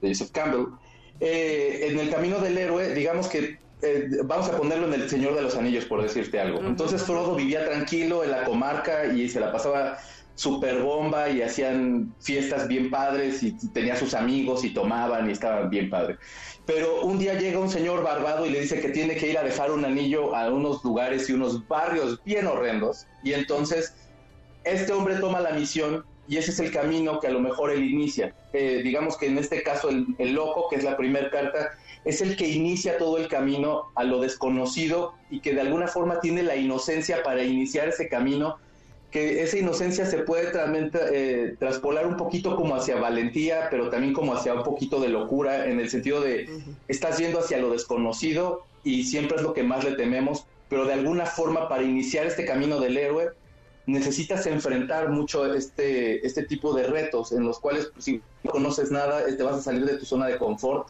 [0.01, 0.67] de Joseph Campbell.
[1.19, 5.35] Eh, en el camino del héroe, digamos que eh, vamos a ponerlo en El Señor
[5.35, 6.59] de los Anillos, por decirte algo.
[6.59, 9.97] Entonces Frodo vivía tranquilo en la comarca y se la pasaba
[10.35, 15.69] super bomba y hacían fiestas bien padres y tenía sus amigos y tomaban y estaban
[15.69, 16.17] bien padres.
[16.65, 19.43] Pero un día llega un señor barbado y le dice que tiene que ir a
[19.43, 23.07] dejar un anillo a unos lugares y unos barrios bien horrendos.
[23.23, 23.93] Y entonces
[24.63, 27.83] este hombre toma la misión y ese es el camino que a lo mejor él
[27.83, 28.33] inicia.
[28.51, 31.71] Eh, digamos que en este caso el, el loco, que es la primera carta,
[32.05, 36.19] es el que inicia todo el camino a lo desconocido y que de alguna forma
[36.19, 38.57] tiene la inocencia para iniciar ese camino,
[39.09, 44.35] que esa inocencia se puede eh, traspolar un poquito como hacia valentía, pero también como
[44.35, 46.47] hacia un poquito de locura, en el sentido de
[46.87, 50.93] estás yendo hacia lo desconocido y siempre es lo que más le tememos, pero de
[50.93, 53.31] alguna forma para iniciar este camino del héroe
[53.87, 58.91] necesitas enfrentar mucho este, este tipo de retos en los cuales pues, si no conoces
[58.91, 60.87] nada, te vas a salir de tu zona de confort,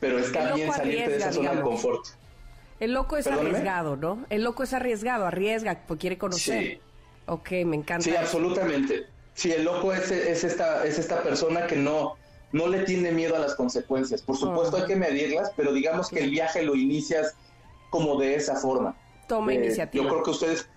[0.00, 2.06] pero está bien salirte de esa zona de confort.
[2.80, 4.24] El loco es arriesgado, ¿no?
[4.30, 6.62] El loco es arriesgado, arriesga, pues quiere conocer.
[6.62, 6.80] Sí.
[7.26, 8.02] Ok, me encanta.
[8.02, 9.06] Sí, absolutamente.
[9.34, 12.16] Sí, el loco es, es, esta, es esta persona que no,
[12.52, 14.22] no le tiene miedo a las consecuencias.
[14.22, 17.34] Por supuesto hay que medirlas, pero digamos que el viaje lo inicias
[17.90, 18.96] como de esa forma.
[19.28, 20.04] Toma eh, iniciativa.
[20.04, 20.68] Yo creo que ustedes,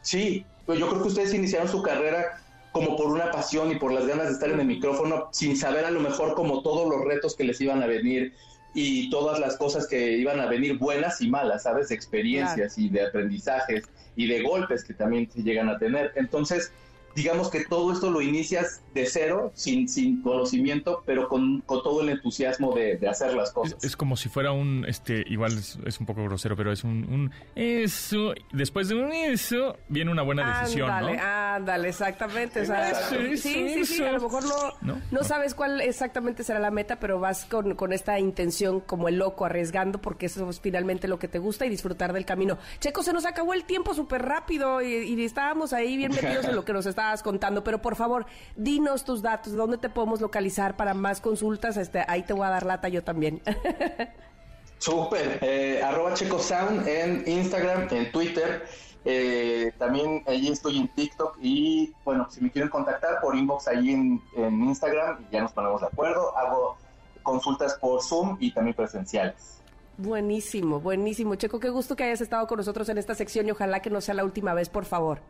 [0.00, 2.41] sí, pues yo creo que ustedes iniciaron su carrera
[2.72, 5.84] como por una pasión y por las ganas de estar en el micrófono, sin saber
[5.84, 8.32] a lo mejor como todos los retos que les iban a venir
[8.74, 11.90] y todas las cosas que iban a venir buenas y malas, ¿sabes?
[11.90, 13.84] De experiencias y de aprendizajes
[14.16, 16.12] y de golpes que también se llegan a tener.
[16.16, 16.72] Entonces,
[17.14, 22.02] digamos que todo esto lo inicias de cero, sin, sin conocimiento, pero con, con todo
[22.02, 23.82] el entusiasmo de, de, hacer las cosas.
[23.84, 27.30] Es, como si fuera un, este, igual es, un poco grosero, pero es un, un,
[27.54, 31.22] eso, después de un eso, viene una buena decisión, ándale, ¿no?
[31.22, 32.66] Ándale, exactamente.
[32.66, 37.18] sí, sí, sí, a lo mejor no, no, sabes cuál exactamente será la meta, pero
[37.20, 41.28] vas con, con esta intención como el loco, arriesgando, porque eso es finalmente lo que
[41.28, 42.58] te gusta y disfrutar del camino.
[42.80, 46.54] Checo, se nos acabó el tiempo súper rápido y, y estábamos ahí bien metidos en
[46.54, 50.20] lo que nos está estabas contando, pero por favor, dinos tus datos, dónde te podemos
[50.20, 53.42] localizar para más consultas, este, ahí te voy a dar lata yo también.
[54.78, 58.64] Súper, eh, arroba checosound en Instagram, en Twitter,
[59.04, 63.90] eh, también allí estoy en TikTok y bueno, si me quieren contactar por inbox ahí
[63.90, 66.76] en, en Instagram, ya nos ponemos de acuerdo, hago
[67.24, 69.60] consultas por Zoom y también presenciales.
[69.98, 71.34] Buenísimo, buenísimo.
[71.34, 74.00] Checo, qué gusto que hayas estado con nosotros en esta sección y ojalá que no
[74.00, 75.20] sea la última vez, por favor.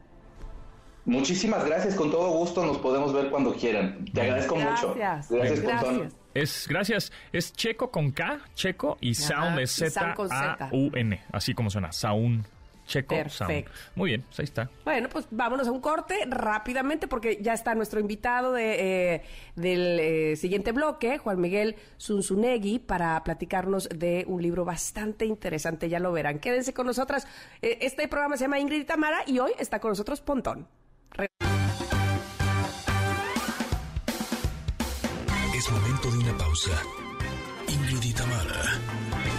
[1.04, 4.04] Muchísimas gracias, con todo gusto nos podemos ver cuando quieran.
[4.12, 4.94] Te agradezco mucho.
[4.94, 6.14] Gracias, gracias.
[6.34, 12.46] Es, gracias, es Checo con K, Checo, y Sound es Z-A-U-N, así como suena, Sound.
[12.86, 13.70] Checo Perfecto.
[13.94, 14.68] Muy bien, pues ahí está.
[14.84, 19.22] Bueno, pues vámonos a un corte rápidamente porque ya está nuestro invitado de, eh,
[19.54, 26.00] del eh, siguiente bloque, Juan Miguel Zunzunegui, para platicarnos de un libro bastante interesante, ya
[26.00, 26.40] lo verán.
[26.40, 27.26] Quédense con nosotras.
[27.62, 30.66] Eh, este programa se llama Ingrid y Tamara y hoy está con nosotros Pontón.
[35.54, 36.70] Es momento de una pausa.
[37.68, 38.12] Ingrid y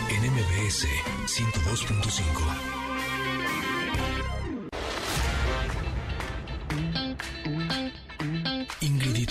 [0.10, 0.88] en MBS
[1.26, 2.24] 102.5.
[8.82, 9.26] Ingrid y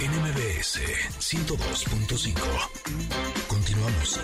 [0.00, 0.80] en MBS
[1.18, 2.36] 102.5.
[3.48, 4.20] Continuamos.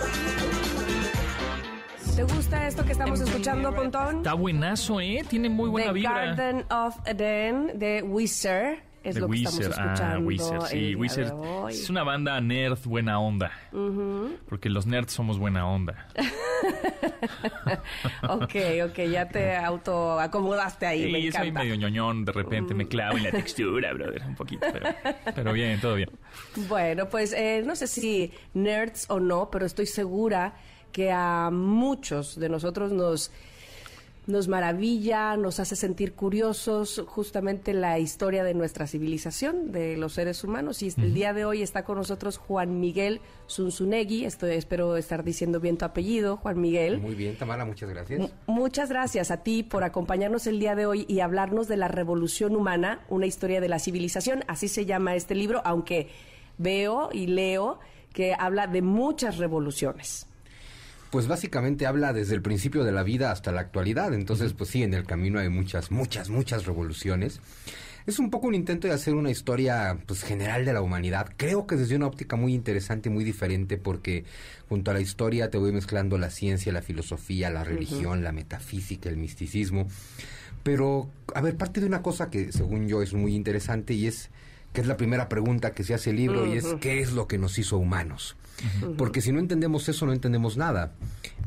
[2.16, 4.18] ¿Te gusta esto que estamos escuchando, Pontón?
[4.18, 5.24] Está buenazo, ¿eh?
[5.28, 6.26] Tiene muy buena The vibra.
[6.26, 8.78] Garden of Eden de Wizard.
[9.02, 10.26] Es lo que estamos ah, escuchando.
[10.26, 11.32] Wizard, sí, Wizard
[11.70, 13.50] es una banda nerd buena onda.
[14.48, 16.06] Porque los nerds somos buena onda.
[18.28, 21.04] ok, ok, ya te auto acomodaste ahí.
[21.04, 21.38] Sí, me encanta.
[21.40, 24.94] soy medio ñoñón, de repente me clavo en la textura, brother, un poquito, pero,
[25.34, 26.10] pero bien, todo bien.
[26.68, 30.54] Bueno, pues eh, no sé si nerds o no, pero estoy segura
[30.92, 33.31] que a muchos de nosotros nos
[34.26, 40.44] nos maravilla, nos hace sentir curiosos justamente la historia de nuestra civilización, de los seres
[40.44, 40.83] humanos.
[40.83, 44.24] Y el día de hoy está con nosotros Juan Miguel Zunzunegui.
[44.24, 47.00] Estoy, espero estar diciendo bien tu apellido, Juan Miguel.
[47.00, 48.31] Muy bien, Tamara, muchas gracias.
[48.46, 52.55] muchas gracias a ti por acompañarnos el día de hoy y hablarnos de la revolución
[52.55, 54.44] humana, una historia de la civilización.
[54.46, 56.11] Así se llama este libro, aunque
[56.59, 57.81] veo y leo
[58.12, 60.28] que habla de muchas revoluciones
[61.12, 64.14] pues básicamente habla desde el principio de la vida hasta la actualidad.
[64.14, 67.38] Entonces, pues sí, en el camino hay muchas, muchas, muchas revoluciones.
[68.07, 71.29] Es un poco un intento de hacer una historia pues general de la humanidad.
[71.37, 74.25] Creo que desde una óptica muy interesante y muy diferente porque
[74.70, 79.11] junto a la historia te voy mezclando la ciencia, la filosofía, la religión, la metafísica,
[79.11, 79.88] el misticismo.
[80.62, 84.31] Pero, a ver, parte de una cosa que según yo es muy interesante y es
[84.72, 87.29] que es la primera pregunta que se hace el libro y es ¿qué es lo
[87.29, 88.35] que nos hizo humanos?
[88.96, 90.92] Porque si no entendemos eso, no entendemos nada.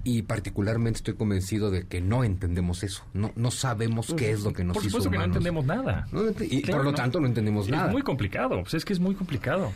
[0.03, 3.03] Y particularmente estoy convencido de que no entendemos eso.
[3.13, 5.11] No, no sabemos qué es lo que nos por hizo humanos.
[5.11, 6.07] que no entendemos nada.
[6.41, 7.87] y por lo tanto no entendemos nada.
[7.87, 8.61] Es muy complicado.
[8.61, 9.71] Pues es que es muy complicado.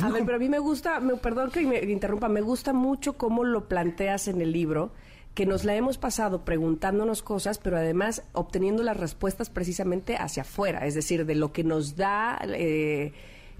[0.00, 3.14] a ver, pero a mí me gusta, me, perdón que me interrumpa, me gusta mucho
[3.14, 4.92] cómo lo planteas en el libro
[5.36, 10.86] que nos la hemos pasado preguntándonos cosas, pero además obteniendo las respuestas precisamente hacia afuera,
[10.86, 12.40] es decir, de lo que nos da...
[12.46, 13.12] Eh,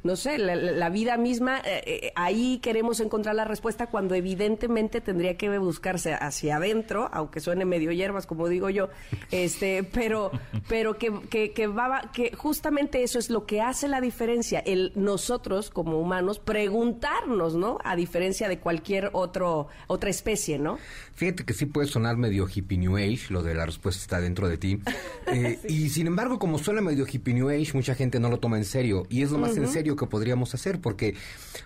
[0.07, 5.01] no sé, la, la vida misma, eh, eh, ahí queremos encontrar la respuesta cuando evidentemente
[5.01, 8.89] tendría que buscarse hacia adentro, aunque suene medio hierbas, como digo yo,
[9.31, 10.31] este, pero,
[10.69, 14.93] pero que, que, que, va, que justamente eso es lo que hace la diferencia, el
[14.95, 17.79] nosotros como humanos preguntarnos, ¿no?
[17.85, 20.79] A diferencia de cualquier otro, otra especie, ¿no?
[21.15, 24.49] Fíjate que sí puede sonar medio hippie new age, lo de la respuesta está dentro
[24.49, 24.81] de ti.
[25.29, 28.59] Eh, y sin embargo, como suena medio hippie new age, mucha gente no lo toma
[28.59, 29.07] en serio.
[29.11, 31.15] Y es lo más en serio que podríamos hacer, porque,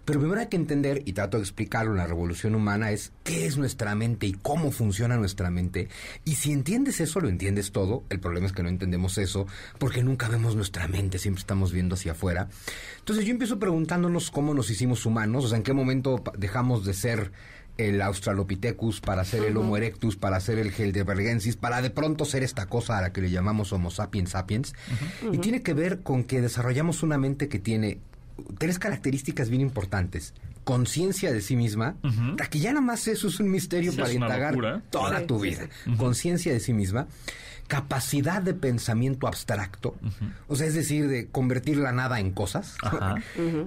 [0.04, 3.46] pero primero hay que entender, y trato de explicarlo en la revolución humana, es qué
[3.46, 5.88] es nuestra mente y cómo funciona nuestra mente.
[6.24, 8.04] Y si entiendes eso, lo entiendes todo.
[8.08, 9.46] El problema es que no entendemos eso,
[9.78, 12.48] porque nunca vemos nuestra mente, siempre estamos viendo hacia afuera.
[12.98, 16.94] Entonces yo empiezo preguntándonos cómo nos hicimos humanos, o sea, en qué momento dejamos de
[16.94, 17.32] ser
[17.88, 22.42] el Australopithecus, para ser el Homo erectus, para ser el Heidelbergensis, para de pronto ser
[22.42, 24.74] esta cosa a la que le llamamos Homo sapiens sapiens.
[25.32, 28.00] Y tiene que ver con que desarrollamos una mente que tiene
[28.58, 30.34] tres características bien importantes.
[30.64, 31.96] Conciencia de sí misma,
[32.50, 34.82] que ya nada más eso es un misterio Sí, para indagar locura.
[34.90, 35.68] toda Sí, tu sí, vida.
[35.96, 37.06] Conciencia de sí misma,
[37.70, 39.94] capacidad de pensamiento abstracto,
[40.48, 43.14] o sea, es decir, de convertir la nada en cosas, Ajá.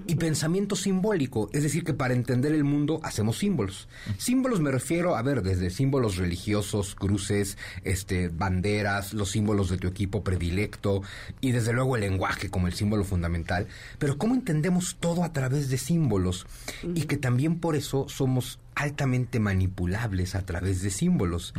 [0.06, 3.88] y pensamiento simbólico, es decir, que para entender el mundo hacemos símbolos.
[4.18, 9.88] Símbolos me refiero a ver desde símbolos religiosos, cruces, este, banderas, los símbolos de tu
[9.88, 11.02] equipo predilecto
[11.40, 13.68] y desde luego el lenguaje como el símbolo fundamental,
[14.00, 16.46] pero cómo entendemos todo a través de símbolos
[16.94, 21.54] y que también por eso somos altamente manipulables a través de símbolos.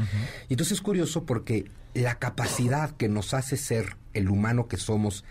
[0.50, 5.24] Y entonces es curioso porque la capacidad que nos hace ser el humano que somos,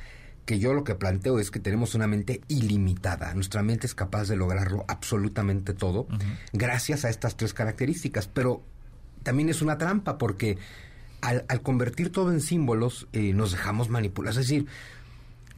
[0.45, 3.34] que yo lo que planteo es que tenemos una mente ilimitada.
[3.34, 6.08] Nuestra mente es capaz de lograrlo absolutamente todo
[6.52, 8.28] gracias a estas tres características.
[8.28, 8.63] Pero
[9.23, 10.58] también es una trampa porque
[11.21, 14.32] al, al convertir todo en símbolos eh, nos dejamos manipular.
[14.32, 14.67] Es decir,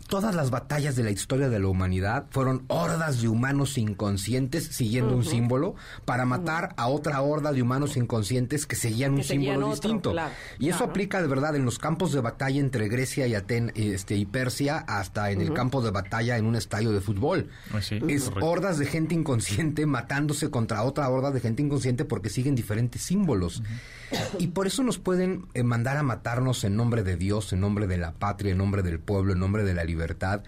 [0.07, 5.15] todas las batallas de la historia de la humanidad fueron hordas de humanos inconscientes siguiendo
[5.15, 9.67] un símbolo para matar a otra horda de humanos inconscientes que seguían un seguían símbolo
[9.67, 10.11] otro, distinto.
[10.11, 13.71] claro, y eso aplica de verdad en los campos de batalla entre Grecia y Aten,
[13.75, 17.49] este, y Persia, hasta en el campo de batalla en un estadio de fútbol.
[17.73, 18.45] Ah, sí, es correcto.
[18.45, 23.63] hordas de gente inconsciente matándose contra otra horda de gente inconsciente porque siguen diferentes símbolos.
[24.39, 27.88] Y por eso nos pueden eh, mandar a matarnos en nombre de Dios, en nombre
[27.88, 30.43] de la patria, en nombre del pueblo, en nombre de la libertad.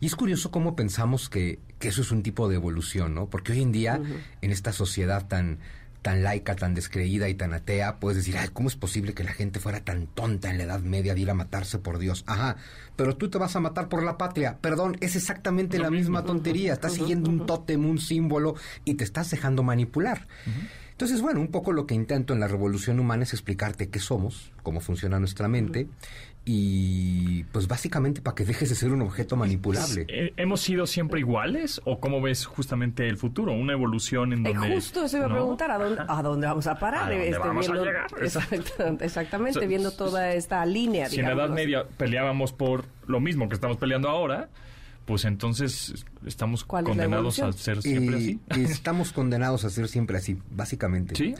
[0.00, 3.28] Y es curioso cómo pensamos que, que eso es un tipo de evolución, ¿no?
[3.28, 4.00] Porque hoy en día,
[4.40, 5.58] en esta sociedad tan
[6.02, 9.32] tan laica, tan descreída y tan atea, puedes decir, ay, ¿cómo es posible que la
[9.32, 12.24] gente fuera tan tonta en la Edad Media de ir a matarse por Dios?
[12.26, 12.56] Ajá,
[12.96, 14.58] pero tú te vas a matar por la patria.
[14.60, 16.72] Perdón, es exactamente la misma tontería.
[16.72, 18.54] Estás siguiendo un tótem, un símbolo
[18.84, 20.26] y te estás dejando manipular.
[21.00, 24.52] Entonces, bueno, un poco lo que intento en la revolución humana es explicarte qué somos,
[24.62, 25.88] cómo funciona nuestra mente
[26.44, 30.04] y pues básicamente para que dejes de ser un objeto manipulable.
[30.08, 33.54] Eh, ¿Hemos sido siempre iguales o cómo ves justamente el futuro?
[33.54, 34.74] Una evolución en Eh, donde...
[34.74, 37.10] justo se iba a preguntar a dónde, a dónde vamos a parar.
[37.10, 38.06] ¿A dónde vamos a llegar?
[39.00, 41.08] Exactamente, O sea, viendo toda esta línea.
[41.08, 41.48] Si en la Edad.
[41.48, 44.50] Media peleábamos por lo mismo que estamos peleando ahora,
[45.10, 48.40] pues entonces estamos ¿Cuál es la condenados a ser siempre así.
[48.56, 51.16] Y estamos condenados a ser siempre así, básicamente.
[51.16, 51.34] ¿Sí?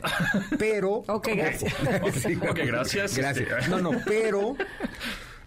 [0.59, 1.03] Pero.
[1.07, 1.73] Ok, gracias.
[2.21, 3.17] Sí, Ok, gracias.
[3.17, 3.69] Gracias.
[3.69, 4.57] No, no, pero.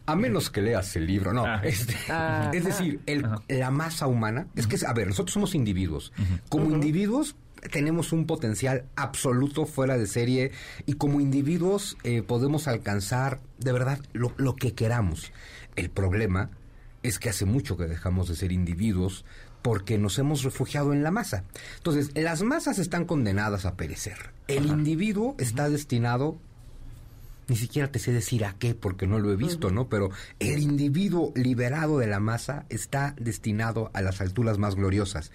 [0.07, 1.45] A menos que leas el libro, no.
[1.45, 1.61] Ah.
[1.65, 2.51] este, Ajá.
[2.55, 6.13] es decir, el- la masa humana, es que, a ver, nosotros somos individuos.
[6.49, 7.37] Como individuos
[7.71, 10.51] tenemos un potencial absoluto fuera de serie
[10.87, 15.31] y como individuos eh, podemos alcanzar de verdad lo, lo que queramos.
[15.77, 16.51] El problema
[17.05, 19.25] es que hace mucho que dejamos de ser individuos
[19.63, 21.45] porque nos hemos refugiado en la masa.
[21.77, 24.33] Entonces, las masas están condenadas a perecer.
[24.49, 26.39] El individuo está destinado
[27.47, 29.89] ni siquiera te sé decir a qué porque no lo he visto, ¿no?
[29.89, 35.31] Pero el individuo liberado de la masa está destinado a las alturas más gloriosas.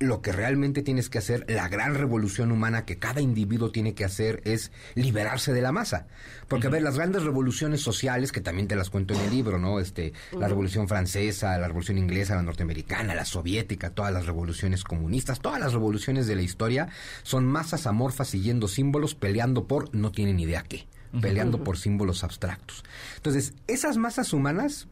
[0.00, 4.04] Lo que realmente tienes que hacer, la gran revolución humana que cada individuo tiene que
[4.04, 6.06] hacer es liberarse de la masa.
[6.48, 9.58] Porque, a ver, las grandes revoluciones sociales, que también te las cuento en el libro,
[9.58, 9.78] ¿no?
[9.78, 15.40] Este, la revolución francesa, la revolución inglesa, la norteamericana, la soviética, todas las revoluciones comunistas,
[15.40, 16.88] todas las revoluciones de la historia
[17.22, 20.86] son masas amorfas siguiendo símbolos, peleando por no tienen idea qué
[21.20, 22.84] peleando por símbolos abstractos.
[23.16, 24.86] Entonces, esas masas humanas,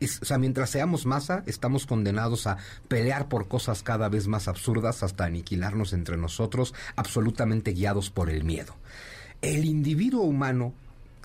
[0.00, 4.48] es- o sea, mientras seamos masa, estamos condenados a pelear por cosas cada vez más
[4.48, 8.74] absurdas hasta aniquilarnos entre nosotros, absolutamente guiados por el miedo.
[9.42, 10.72] El individuo humano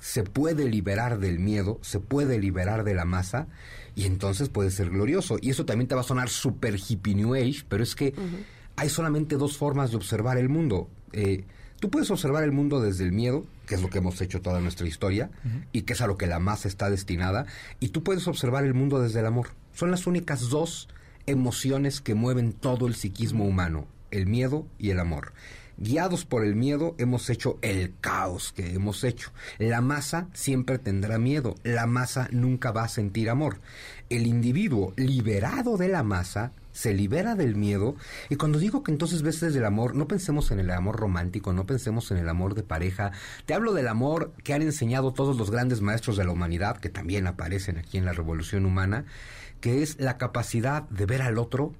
[0.02, 3.48] se puede liberar del miedo, se puede liberar de la masa
[3.96, 5.38] y entonces puede ser glorioso.
[5.42, 8.14] Y eso también te va a sonar super hippie new age, pero es que
[8.76, 10.90] hay solamente dos formas de observar el mundo.
[11.14, 11.44] Eh,
[11.82, 14.62] tú puedes observar el mundo desde el miedo, que es lo que hemos hecho toda
[14.62, 15.32] nuestra historia,
[15.74, 17.48] y que es a lo que la masa está destinada,
[17.80, 19.50] y tú puedes observar el mundo desde el amor.
[19.74, 20.88] Son las únicas dos
[21.26, 25.34] emociones que mueven todo el psiquismo humano, el miedo y el amor.
[25.84, 29.32] Guiados por el miedo hemos hecho el caos que hemos hecho.
[29.58, 33.62] La masa siempre tendrá miedo, la masa nunca va a sentir amor.
[34.08, 37.96] El individuo liberado de la masa se libera del miedo
[38.30, 41.52] y cuando digo que entonces ves desde el amor, no pensemos en el amor romántico,
[41.52, 43.12] no pensemos en el amor de pareja.
[43.48, 46.90] Te hablo del amor que han enseñado todos los grandes maestros de la humanidad, que
[46.90, 49.06] también aparecen aquí en la revolución humana,
[49.62, 51.74] que es la capacidad de ver al otro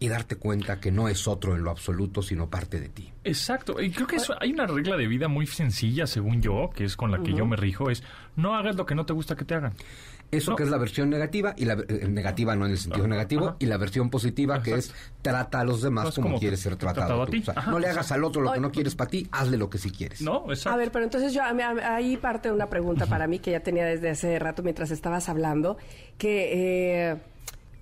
[0.00, 3.12] y darte cuenta que no es otro en lo absoluto, sino parte de ti.
[3.24, 3.80] Exacto.
[3.80, 6.96] Y creo que eso, hay una regla de vida muy sencilla, según yo, que es
[6.96, 8.02] con la que yo me rijo, es
[8.36, 9.72] no hagas lo que no te gusta que te hagan.
[10.30, 13.56] Eso que es la versión negativa, y la eh, negativa no en el sentido negativo,
[13.58, 17.26] y la versión positiva que es trata a los demás pues como, quieres ser tratado.
[17.26, 17.36] tú.
[17.70, 19.90] no le hagas al otro lo que no quieres para ti, hazle lo que sí
[19.90, 20.20] quieres.
[20.20, 20.74] No, exacto.
[20.74, 24.10] A ver, pero entonces yo, ahí parte una pregunta para mí que ya tenía desde
[24.10, 25.78] hace rato mientras estabas hablando,
[26.18, 27.10] que...
[27.10, 27.16] Eh,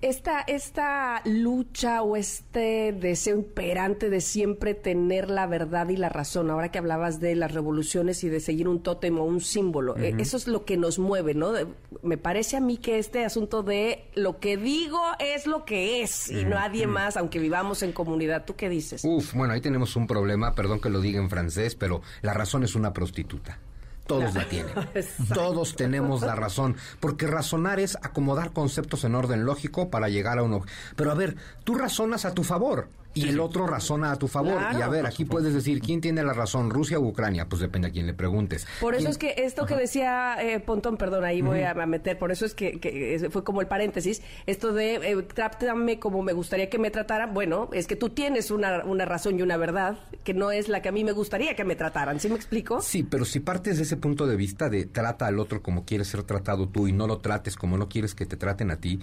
[0.01, 6.49] esta, esta lucha o este deseo imperante de siempre tener la verdad y la razón,
[6.49, 10.15] ahora que hablabas de las revoluciones y de seguir un tótem o un símbolo, eh,
[10.19, 11.53] eso es lo que nos mueve, ¿no?
[12.03, 16.29] me parece a mí que este asunto de lo que digo es lo que es
[16.29, 19.03] y nadie más, aunque vivamos en comunidad, ¿tú qué dices?
[19.03, 22.63] Uf, bueno, ahí tenemos un problema, perdón que lo diga en francés, pero la razón
[22.63, 23.59] es una prostituta.
[24.07, 24.73] Todos la tienen.
[25.33, 26.75] Todos tenemos la razón.
[26.99, 30.61] Porque razonar es acomodar conceptos en orden lógico para llegar a uno.
[30.95, 32.87] Pero a ver, tú razonas a tu favor
[33.17, 34.61] y el otro razona a tu favor.
[34.77, 37.47] y a ver, aquí puedes decir, ¿quién tiene la razón, Rusia o Ucrania?
[37.47, 38.67] Pues depende a quién le preguntes.
[38.79, 42.31] Por eso es que esto que decía eh, Pontón, perdón, ahí voy a meter, por
[42.31, 46.79] eso es que, fue como el paréntesis, esto de eh, trátame como me gustaría que
[46.79, 50.51] me trataran, bueno, es que tú tienes una, una razón y una verdad que no
[50.51, 52.81] es la que a mí me gustaría que me trataran, ¿sí me explico?
[52.81, 56.07] Sí, pero si partes de ese punto de vista de trata al otro como quieres
[56.07, 58.99] ser tratado tú y no lo trates como no quieres que te traten a ti,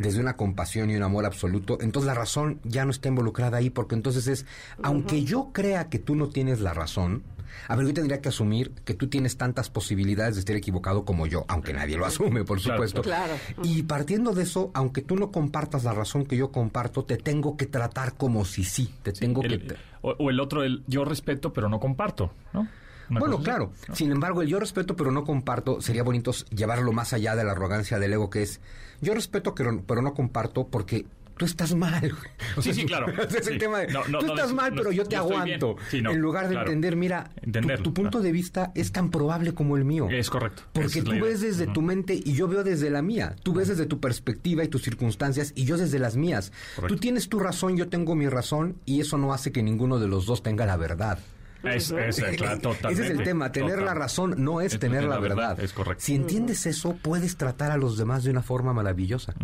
[0.00, 3.70] desde una compasión y un amor absoluto, entonces la razón ya no está involucrada ahí,
[3.70, 4.46] porque entonces es,
[4.82, 7.22] aunque yo crea que tú no tienes la razón,
[7.68, 11.26] a ver, yo tendría que asumir que tú tienes tantas posibilidades de estar equivocado como
[11.26, 13.02] yo, aunque nadie lo asume, por supuesto.
[13.02, 13.34] Claro.
[13.62, 17.56] Y partiendo de eso, aunque tú no compartas la razón que yo comparto, te tengo
[17.56, 19.76] que tratar como si sí, te tengo que...
[20.02, 22.66] O, el otro, el yo respeto pero no comparto, ¿no?
[23.10, 23.72] Bueno, claro.
[23.92, 27.52] Sin embargo, el yo respeto pero no comparto sería bonito llevarlo más allá de la
[27.52, 28.60] arrogancia del ego que es
[29.00, 31.06] yo respeto pero no comparto porque
[31.40, 32.14] tú estás mal.
[32.60, 33.06] sí, sí, claro.
[33.22, 35.76] es el tema de, tú estás mal, pero yo te aguanto.
[35.90, 37.30] en lugar de entender, mira,
[37.82, 40.06] tu, punto de vista es tan probable como el mío.
[40.10, 40.64] Es correcto.
[40.74, 43.36] Porque tú ves desde tu mente y yo veo desde la mía.
[43.42, 46.52] Tú ves desde tu perspectiva y tus circunstancias y yo desde las mías.
[46.86, 50.08] Tú tienes tu razón, yo tengo mi razón y eso no hace que ninguno de
[50.08, 51.18] los dos tenga la verdad.
[51.62, 53.52] Es, es, claro, Ese es el tema.
[53.52, 55.60] Tener la razón no es, tener la verdad.
[55.60, 56.02] Es correcto.
[56.04, 59.34] Si entiendes eso, puedes tratar a los demás de una forma maravillosa.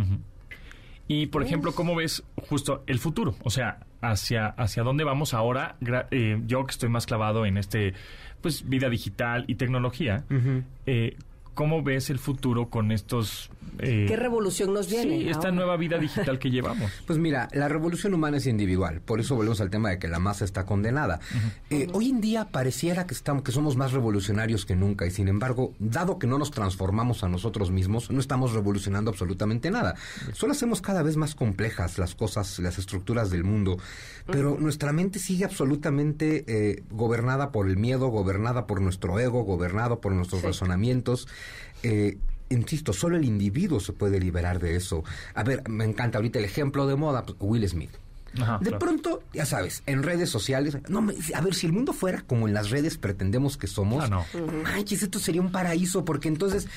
[1.09, 3.37] Y, por ejemplo, ¿cómo ves justo el futuro?
[3.43, 5.77] O sea, hacia, hacia dónde vamos ahora.
[6.11, 7.95] Eh, yo que estoy más clavado en este,
[8.41, 10.25] pues, vida digital y tecnología,
[10.87, 11.17] eh,
[11.57, 15.19] ¿cómo ves el futuro con estos eh, ¿Qué revolución nos viene?
[15.19, 16.91] Sí, esta nueva vida digital que llevamos.
[17.07, 20.19] Pues mira, la revolución humana es individual, por eso volvemos al tema de que la
[20.19, 21.21] masa está condenada.
[21.71, 25.29] Eh, hoy en día pareciera que, estamos, que somos más revolucionarios que nunca y sin
[25.29, 29.95] embargo, dado que no nos transformamos a nosotros mismos, no estamos revolucionando absolutamente nada.
[30.33, 33.79] Solo hacemos cada vez más complejas las cosas, las estructuras del mundo,
[34.27, 40.01] pero nuestra mente sigue absolutamente eh, gobernada por el miedo, gobernada por nuestro ego, gobernado
[40.01, 41.29] por nuestros razonamientos.
[41.83, 42.19] Eh,
[42.49, 45.05] insisto, solo el individuo se puede liberar de eso.
[45.35, 47.91] A ver, me encanta ahorita el ejemplo de moda, pues, Will Smith
[48.61, 52.49] de pronto, ya sabes, en redes sociales, no, a ver, si el mundo fuera como
[52.49, 54.25] en las redes pretendemos que somos, ah, no.
[54.91, 56.69] esto sería un paraíso porque entonces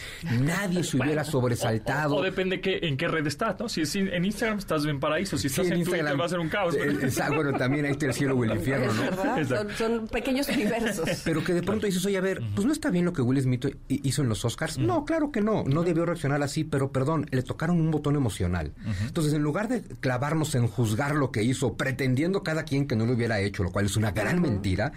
[0.42, 2.16] nadie se hubiera sobresaltado.
[2.16, 3.70] O, depende que, en qué red estás, ¿no?
[3.70, 6.50] Si es en Instagram estás en paraíso, si estás en, Instagram va a ser un
[6.50, 6.76] caos.
[6.76, 9.46] Eh, bueno, también ahí está el cielo o el infierno, ¿no?
[9.48, 11.10] Son, son, pequeños universos.
[11.24, 13.42] Pero que de pronto dices, oye, a ver, pues no está bien lo que Will
[13.42, 14.78] Smith hizo en los Oscars.
[14.78, 18.74] No, claro que no, no debió reaccionar así, pero perdón, le tocaron un botón emocional.
[19.02, 23.06] Entonces, en lugar de clavarnos en juzgar lo que hizo, pretendiendo cada quien que no
[23.06, 24.94] lo hubiera hecho, lo cual es una gran mentira,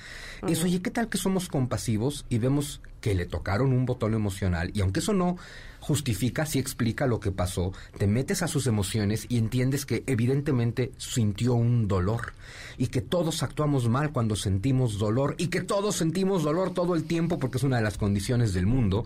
[0.46, 4.70] es, oye, ¿qué tal que somos compasivos y vemos que le tocaron un botón emocional?
[4.74, 5.36] Y aunque eso no
[5.82, 10.92] justifica, sí explica lo que pasó, te metes a sus emociones y entiendes que evidentemente
[10.96, 12.34] sintió un dolor
[12.78, 17.02] y que todos actuamos mal cuando sentimos dolor y que todos sentimos dolor todo el
[17.04, 19.04] tiempo porque es una de las condiciones del mundo,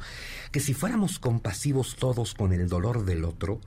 [0.53, 3.59] que si fuéramos compasivos todos con el dolor del otro,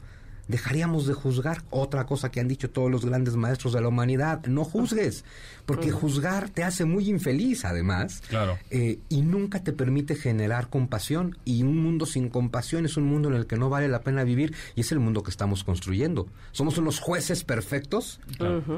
[0.50, 1.64] dejaríamos de juzgar.
[1.70, 5.24] Otra cosa que han dicho todos los grandes maestros de la humanidad, no juzgues,
[5.66, 8.58] porque juzgar te hace muy infeliz además, Claro.
[8.72, 13.30] eh, y nunca te permite generar compasión, y un mundo sin compasión es un mundo
[13.30, 16.28] en el que no vale la pena vivir, y es el mundo que estamos construyendo.
[16.52, 18.20] Somos unos jueces perfectos,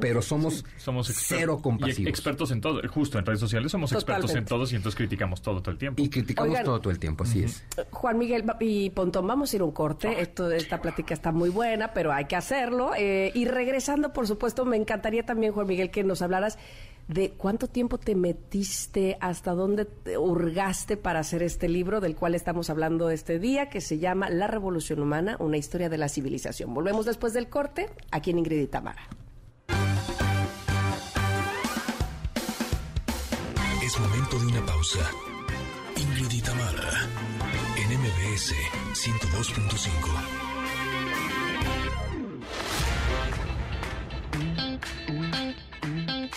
[0.01, 2.09] pero somos, Somos cero y compasivos.
[2.09, 2.81] expertos en todo.
[2.89, 6.01] Justo en redes sociales somos expertos en todos y entonces criticamos todo todo el tiempo.
[6.03, 6.65] Y criticamos Oigan.
[6.65, 7.63] todo todo el tiempo, así es.
[7.91, 10.21] Juan Miguel y Pontón, vamos a ir a un corte.
[10.21, 11.60] Esto, esta plática está muy buena,
[11.93, 12.91] pero hay que hacerlo.
[12.97, 16.57] Eh, y regresando, por supuesto, me encantaría también, Juan Miguel, que nos hablaras
[17.07, 22.35] de cuánto tiempo te metiste, hasta dónde te hurgaste para hacer este libro del cual
[22.35, 26.73] estamos hablando este día, que se llama La Revolución Humana, una historia de la civilización.
[26.73, 29.07] Volvemos después del corte, aquí en Ingrid y Tamara.
[33.83, 34.99] Es momento de una pausa.
[35.97, 37.09] Ingrid y Tamara,
[37.77, 38.53] en MBS
[38.93, 40.50] 102.5.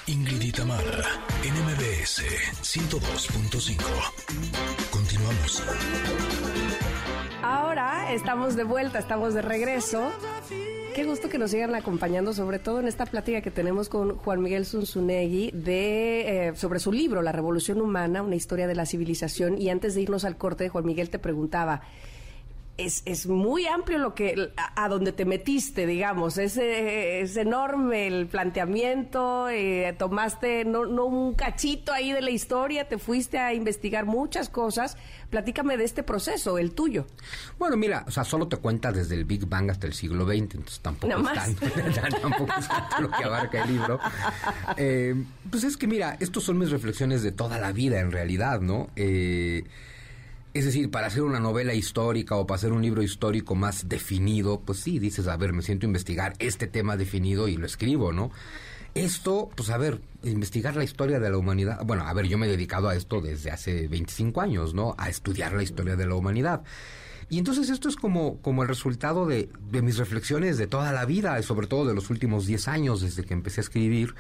[0.07, 1.05] Ingrid y Tamara,
[1.43, 2.23] en MBS
[2.63, 3.83] 102.5.
[4.91, 5.63] Continuamos.
[7.43, 10.11] Ahora estamos de vuelta, estamos de regreso.
[10.95, 14.43] Qué gusto que nos sigan acompañando, sobre todo en esta plática que tenemos con Juan
[14.43, 19.61] Miguel Zunzunegui de, eh, sobre su libro, La Revolución Humana, una historia de la civilización.
[19.61, 21.83] Y antes de irnos al corte, Juan Miguel te preguntaba,
[22.77, 27.37] es, es muy amplio lo que a, a donde te metiste, digamos, es, eh, es
[27.37, 33.39] enorme el planteamiento, eh, tomaste no, no un cachito ahí de la historia, te fuiste
[33.39, 34.97] a investigar muchas cosas.
[35.31, 37.07] Platícame de este proceso, el tuyo.
[37.59, 40.39] Bueno, mira, o sea, solo te cuenta desde el Big Bang hasta el siglo XX,
[40.39, 41.67] entonces tampoco, No es, tanto,
[42.21, 43.99] tampoco es tanto lo que abarca el libro.
[44.77, 45.15] Eh,
[45.51, 48.91] pues es que, mira, estos son mis reflexiones de toda la vida, en realidad, ¿no?
[48.97, 49.65] Eh,
[50.55, 54.61] es decir, para hacer una novela histórica o para hacer un libro histórico más definido,
[54.61, 58.13] pues sí, dices, a ver, me siento a investigar este tema definido y lo escribo,
[58.13, 58.31] ¿no?
[58.95, 61.85] Esto, pues a ver, investigar la historia de la humanidad.
[61.85, 64.95] Bueno, a ver, yo me he dedicado a esto desde hace 25 años, ¿no?
[64.97, 66.63] A estudiar la historia de la humanidad.
[67.29, 71.05] Y entonces esto es como, como el resultado de, de mis reflexiones de toda la
[71.05, 74.15] vida, y sobre todo de los últimos 10 años desde que empecé a escribir.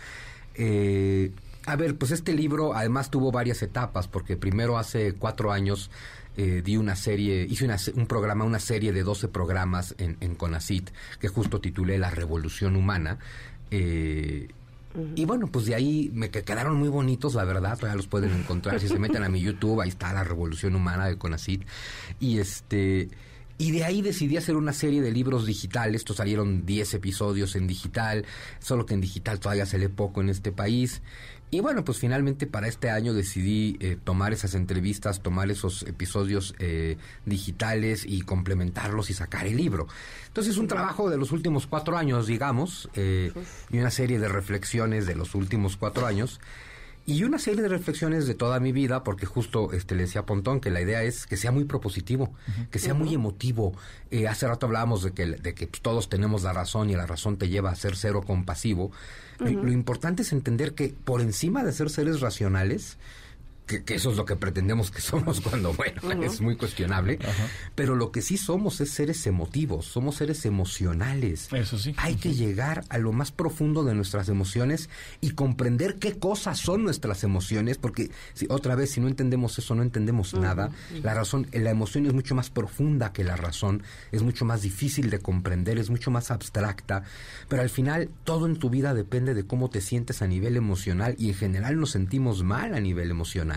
[0.56, 1.30] Eh,
[1.66, 5.90] a ver, pues este libro además tuvo varias etapas, porque primero hace cuatro años
[6.36, 10.34] eh, di una serie, hice una un programa, una serie de 12 programas en, en
[10.34, 13.18] CONACIT, que justo titulé La Revolución Humana.
[13.70, 14.48] Eh,
[15.16, 18.32] y bueno, pues de ahí me que- quedaron muy bonitos, la verdad, todavía los pueden
[18.32, 18.78] encontrar.
[18.80, 21.62] si se meten a mi YouTube, ahí está la Revolución Humana de CONACIT.
[22.20, 23.08] Y este.
[23.56, 26.00] Y de ahí decidí hacer una serie de libros digitales.
[26.00, 28.24] Estos salieron 10 episodios en digital,
[28.58, 31.02] solo que en digital todavía se lee poco en este país.
[31.54, 36.52] Y bueno, pues finalmente para este año decidí eh, tomar esas entrevistas, tomar esos episodios
[36.58, 36.96] eh,
[37.26, 39.86] digitales y complementarlos y sacar el libro.
[40.26, 43.32] Entonces es un trabajo de los últimos cuatro años, digamos, eh,
[43.70, 46.40] y una serie de reflexiones de los últimos cuatro años.
[47.06, 50.26] Y una serie de reflexiones de toda mi vida, porque justo este, le decía a
[50.26, 52.32] Pontón que la idea es que sea muy propositivo,
[52.70, 53.74] que sea muy emotivo.
[54.10, 57.36] Eh, hace rato hablábamos de que, de que todos tenemos la razón y la razón
[57.36, 58.90] te lleva a ser cero compasivo.
[59.38, 62.96] Lo- lo importante es entender que por encima de ser seres racionales,
[63.66, 67.18] que, que eso es lo que pretendemos que somos cuando, bueno, es muy cuestionable,
[67.74, 71.52] pero lo que sí somos es seres emotivos, somos seres emocionales.
[71.52, 71.94] Eso sí.
[71.96, 74.88] Hay que llegar a lo más profundo de nuestras emociones
[75.20, 79.74] y comprender qué cosas son nuestras emociones, porque si, otra vez, si no entendemos eso,
[79.74, 80.70] no entendemos nada.
[81.02, 85.10] La razón, la emoción es mucho más profunda que la razón, es mucho más difícil
[85.10, 87.04] de comprender, es mucho más abstracta,
[87.48, 91.14] pero al final todo en tu vida depende de cómo te sientes a nivel emocional
[91.18, 93.53] y en general nos sentimos mal a nivel emocional.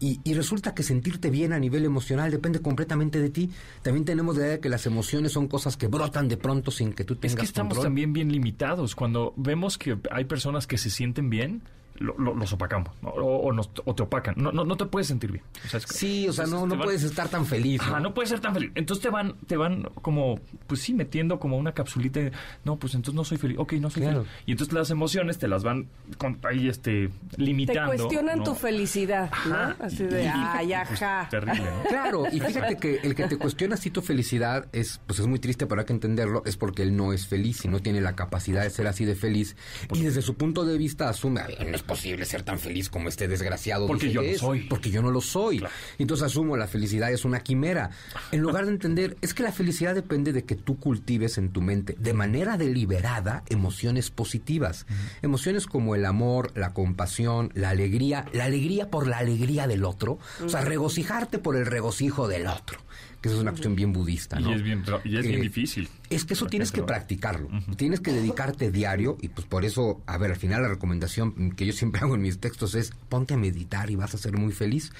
[0.00, 3.50] Y, y resulta que sentirte bien a nivel emocional depende completamente de ti.
[3.82, 6.92] También tenemos la idea de que las emociones son cosas que brotan de pronto sin
[6.92, 7.86] que tú Es tengas que estamos control.
[7.86, 8.96] también bien limitados.
[8.96, 11.62] Cuando vemos que hay personas que se sienten bien,
[11.98, 13.10] lo- lo- los opacamos ¿no?
[13.10, 14.34] o, o nos- o te opacan.
[14.36, 15.44] No, no, no te puedes sentir bien.
[15.64, 17.80] O sea, es que- Sí, o sea, no, te no van- puedes estar tan feliz.
[17.80, 18.70] Ajá, no puedes ser tan feliz.
[18.74, 22.32] Entonces te van, te van como, pues sí, metiendo como una capsulita de,
[22.64, 23.58] no, pues entonces no soy feliz.
[23.58, 24.22] Ok, no soy Claro.
[24.24, 24.32] feliz.
[24.46, 25.88] Y entonces las emociones te las van
[26.18, 27.86] con- ahí, este, Te limitando.
[27.94, 28.44] cuestionan ¿no?
[28.44, 29.76] tu felicidad, Ajá.
[29.78, 29.84] ¿no?
[29.86, 31.28] Así de, Y- ay, pues, ajá.
[31.30, 31.82] terrible, ¿no?
[31.88, 35.38] Claro, y fíjate que el que te cuestiona si tu felicidad es, pues es muy
[35.38, 38.14] triste, pero hay que entenderlo, es porque él no es feliz y no tiene la
[38.16, 39.56] capacidad de ser así de feliz.
[39.92, 43.08] Y desde su punto de vista asume, "Ay, no es posible ser tan feliz como
[43.08, 43.86] este desgraciado.
[43.86, 44.60] Porque dice yo que no soy".
[44.68, 45.58] Porque yo no lo soy.
[45.58, 45.74] Claro.
[45.98, 47.90] Entonces asumo, la felicidad es una quimera.
[48.30, 51.60] En lugar de entender, es que la felicidad depende de que tú cultives en tu
[51.60, 54.86] mente, de manera deliberada, emociones positivas.
[55.22, 60.18] Emociones como el amor, la compasión, la alegría, la alegría por la alegría del otro.
[60.44, 62.78] O sea, regocijarte por el regocijo del otro.
[63.20, 64.50] que eso es una cuestión bien budista, ¿no?
[64.50, 65.88] Y es bien, y es bien Eh, difícil.
[66.14, 67.48] Es que eso tienes que practicarlo.
[67.76, 71.66] Tienes que dedicarte diario y pues por eso, a ver, al final la recomendación que
[71.66, 74.52] yo siempre hago en mis textos es ponte a meditar y vas a ser muy
[74.52, 74.92] feliz.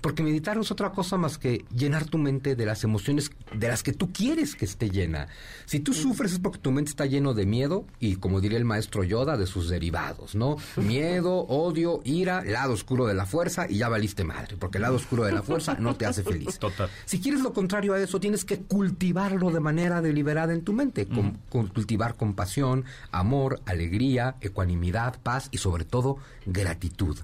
[0.00, 3.68] Porque meditar no es otra cosa más que llenar tu mente de las emociones de
[3.68, 5.28] las que tú quieres que esté llena.
[5.66, 8.64] Si tú sufres es porque tu mente está lleno de miedo y como diría el
[8.64, 10.56] maestro Yoda, de sus derivados, ¿no?
[10.76, 14.96] Miedo, odio, ira, lado oscuro de la fuerza y ya valiste madre, porque el lado
[14.96, 16.58] oscuro de la fuerza no te hace feliz.
[16.58, 16.88] Total.
[17.04, 21.06] Si quieres lo contrario a eso, tienes que cultivarlo de manera deliberada en tu mente.
[21.06, 27.16] Con- cultivar compasión, amor, alegría, ecuanimidad, paz y sobre todo gratitud.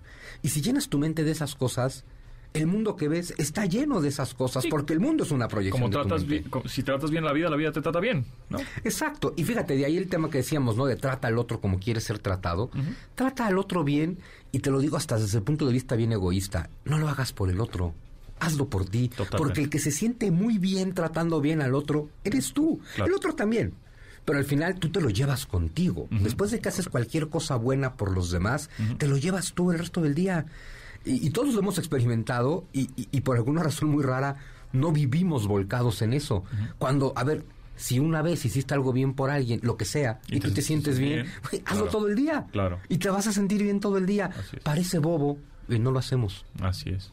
[0.43, 2.05] Y si llenas tu mente de esas cosas,
[2.53, 4.69] el mundo que ves está lleno de esas cosas, Sí.
[4.71, 6.39] porque el mundo es una proyección Como de tu tratas mente.
[6.39, 8.59] bien, co- si tratas bien la vida, la vida te trata bien, ¿no?
[8.85, 9.35] Exacto.
[9.37, 10.87] Y fíjate, de ahí el tema que decíamos, ¿no?
[10.87, 12.71] De trata al otro como quiere ser tratado.
[13.17, 14.19] Trata al otro bien,
[14.53, 16.71] y te lo digo hasta desde el punto de vista bien egoísta.
[16.85, 17.93] No lo hagas por el otro.
[18.41, 19.09] Hazlo por ti.
[19.09, 19.37] Totalmente.
[19.39, 22.81] Porque el que se siente muy bien tratando bien al otro, eres tú.
[22.95, 23.11] Claro.
[23.11, 23.75] El otro también.
[24.25, 26.09] Pero al final tú te lo llevas contigo.
[26.11, 29.79] Después de que haces cualquier cosa buena por los demás, te lo llevas tú el
[29.79, 30.47] resto del día.
[31.05, 34.37] Y, y todos lo hemos experimentado y, y- y por alguna razón muy rara
[34.73, 36.43] no vivimos volcados en eso.
[36.79, 37.45] Cuando, a ver,
[37.77, 40.63] si una vez hiciste algo bien por alguien, lo que sea, y, tú te te
[40.63, 41.27] sientes bien,
[41.67, 41.85] hazlo claro.
[41.91, 42.47] todo el día.
[42.51, 42.81] Claro.
[42.89, 44.31] Y te vas a sentir bien todo el día.
[44.63, 46.47] Parece bobo y no lo hacemos.
[46.63, 47.13] Así es.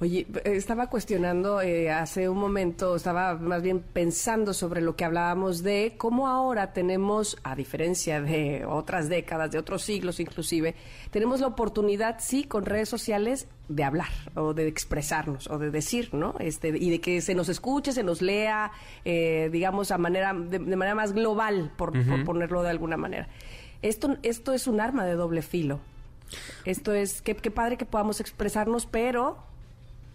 [0.00, 5.62] Oye, estaba cuestionando eh, hace un momento, estaba más bien pensando sobre lo que hablábamos
[5.62, 10.74] de cómo ahora tenemos, a diferencia de otras décadas, de otros siglos inclusive,
[11.10, 16.12] tenemos la oportunidad, sí, con redes sociales, de hablar o de expresarnos o de decir,
[16.12, 16.34] ¿no?
[16.38, 18.72] Este, y de que se nos escuche, se nos lea,
[19.04, 23.28] eh, digamos, a manera, de, de manera más global, por, por ponerlo de alguna manera.
[23.80, 25.80] Esto, esto es un arma de doble filo.
[26.64, 29.38] Esto es, qué, qué padre que podamos expresarnos, pero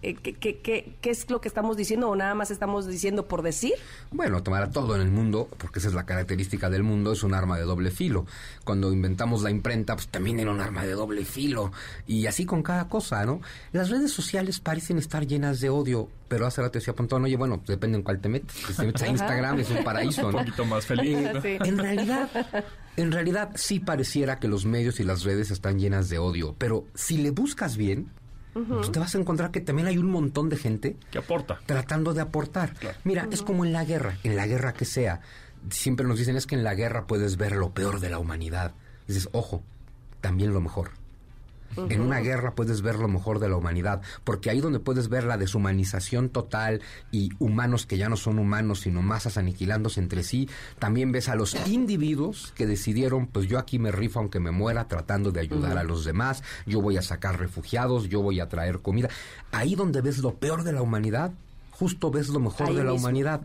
[0.01, 3.27] eh, ¿qué, qué, qué, qué es lo que estamos diciendo o nada más estamos diciendo
[3.27, 3.73] por decir?
[4.11, 7.33] Bueno, tomar todo en el mundo, porque esa es la característica del mundo, es un
[7.33, 8.25] arma de doble filo.
[8.63, 11.71] Cuando inventamos la imprenta, pues también era un arma de doble filo.
[12.07, 13.41] Y así con cada cosa, ¿no?
[13.71, 17.61] Las redes sociales parecen estar llenas de odio, pero hace rato decía Pontón, oye, bueno,
[17.67, 18.55] depende en cuál te metes.
[18.55, 20.39] Si te metes a Instagram es un paraíso, Un ¿no?
[20.39, 21.17] poquito más feliz.
[21.17, 21.41] Eh, ¿no?
[21.41, 21.57] Sí.
[21.59, 22.29] En realidad,
[22.95, 26.85] en realidad sí pareciera que los medios y las redes están llenas de odio, pero
[26.93, 28.11] si le buscas bien,
[28.53, 31.59] pues te vas a encontrar que también hay un montón de gente ¿Qué aporta?
[31.65, 32.73] tratando de aportar.
[33.03, 35.21] Mira, es como en la guerra, en la guerra que sea.
[35.69, 38.73] Siempre nos dicen es que en la guerra puedes ver lo peor de la humanidad.
[39.07, 39.63] Y dices, ojo,
[40.21, 40.91] también lo mejor.
[41.77, 45.23] En una guerra puedes ver lo mejor de la humanidad, porque ahí donde puedes ver
[45.23, 50.49] la deshumanización total y humanos que ya no son humanos, sino masas aniquilándose entre sí,
[50.79, 54.87] también ves a los individuos que decidieron, pues yo aquí me rifo aunque me muera
[54.87, 58.79] tratando de ayudar a los demás, yo voy a sacar refugiados, yo voy a traer
[58.79, 59.09] comida.
[59.51, 61.31] Ahí donde ves lo peor de la humanidad,
[61.71, 63.07] justo ves lo mejor Ahí de la mismo.
[63.07, 63.41] humanidad.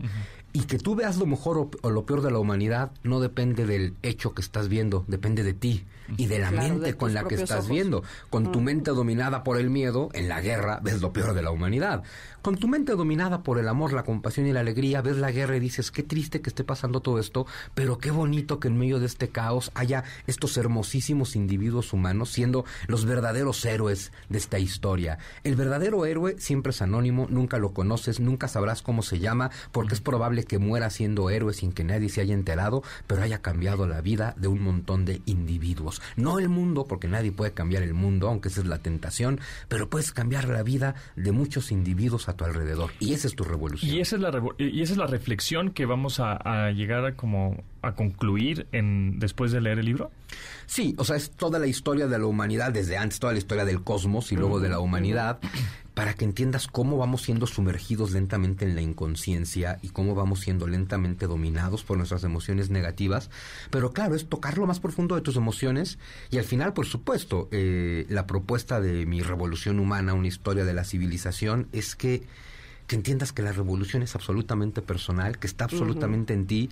[0.51, 3.65] Y que tú veas lo mejor o, o lo peor de la humanidad no depende
[3.65, 5.85] del hecho que estás viendo, depende de ti
[6.17, 7.69] y de la Claro, mente de con la que estás ojos.
[7.69, 8.03] viendo.
[8.29, 11.51] Con tu mente dominada por el miedo, en la guerra ves lo peor de la
[11.51, 12.03] humanidad.
[12.45, 15.57] Con tu mente dominada por el amor, la compasión y la alegría, ves la guerra
[15.57, 18.99] y dices, qué triste que esté pasando todo esto, pero qué bonito que en medio
[18.99, 25.17] de este caos haya estos hermosísimos individuos humanos siendo los verdaderos héroes de esta historia.
[25.43, 29.95] El verdadero héroe siempre es anónimo, nunca lo conoces, nunca sabrás cómo se llama, porque
[29.95, 33.87] es probable que muera siendo héroe sin que nadie se haya enterado, pero haya cambiado
[33.87, 35.99] la vida de un montón de individuos.
[36.15, 39.89] No el mundo, porque nadie puede cambiar el mundo, aunque esa es la tentación, pero
[39.89, 42.91] puedes cambiar la vida de muchos individuos a tu alrededor.
[42.99, 43.93] Y esa es tu revolución.
[43.93, 47.15] Y esa es la, y esa es la reflexión que vamos a, a llegar a
[47.15, 50.11] como a concluir en después de leer el libro.
[50.65, 53.65] Sí, o sea, es toda la historia de la humanidad, desde antes, toda la historia
[53.65, 55.39] del cosmos y luego de la humanidad,
[55.93, 60.67] para que entiendas cómo vamos siendo sumergidos lentamente en la inconsciencia y cómo vamos siendo
[60.67, 63.29] lentamente dominados por nuestras emociones negativas.
[63.69, 65.97] Pero claro, es tocar lo más profundo de tus emociones
[66.31, 70.73] y al final, por supuesto, eh, la propuesta de mi revolución humana, una historia de
[70.73, 72.23] la civilización, es que
[72.87, 76.69] que entiendas que la revolución es absolutamente personal, que está absolutamente en ti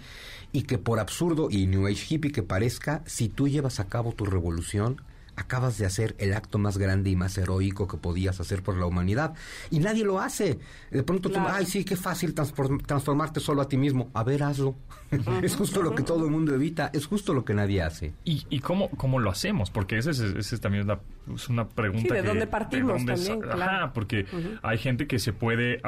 [0.51, 4.11] y que por absurdo y New Age hippie que parezca, si tú llevas a cabo
[4.11, 5.01] tu revolución,
[5.35, 8.85] acabas de hacer el acto más grande y más heroico que podías hacer por la
[8.85, 9.33] humanidad.
[9.71, 10.59] Y nadie lo hace.
[10.91, 11.49] De pronto tú, Claro.
[11.53, 14.09] ay, sí, qué fácil transform- transformarte solo a ti mismo.
[14.13, 14.75] A ver, hazlo.
[15.43, 18.13] es justo lo que todo el mundo evita, es justo lo que nadie hace.
[18.23, 19.69] ¿Y, y cómo, cómo lo hacemos?
[19.69, 20.99] Porque ese es, ese es también la-
[21.33, 22.09] es una pregunta.
[22.09, 23.41] Sí, ¿de que- dónde partimos dónde también?
[23.41, 23.61] Claro.
[23.63, 24.25] Ajá, porque
[24.61, 25.81] hay gente que se puede,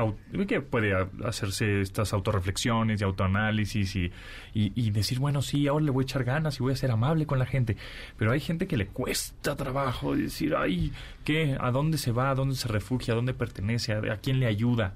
[0.48, 0.93] que puede
[1.26, 4.12] hacerse estas autorreflexiones y autoanálisis y,
[4.54, 6.91] y, y decir, bueno, sí, ahora le voy a echar ganas y voy a ser
[6.91, 7.76] amable con la gente.
[8.18, 10.92] Pero hay gente que le cuesta cuesta trabajo decir, ay,
[11.24, 11.58] ¿qué?
[11.60, 12.30] ¿A dónde se va?
[12.32, 13.14] ¿A dónde se refugia?
[13.14, 13.94] ¿A dónde pertenece?
[13.94, 14.94] ¿A, a quién le ayuda?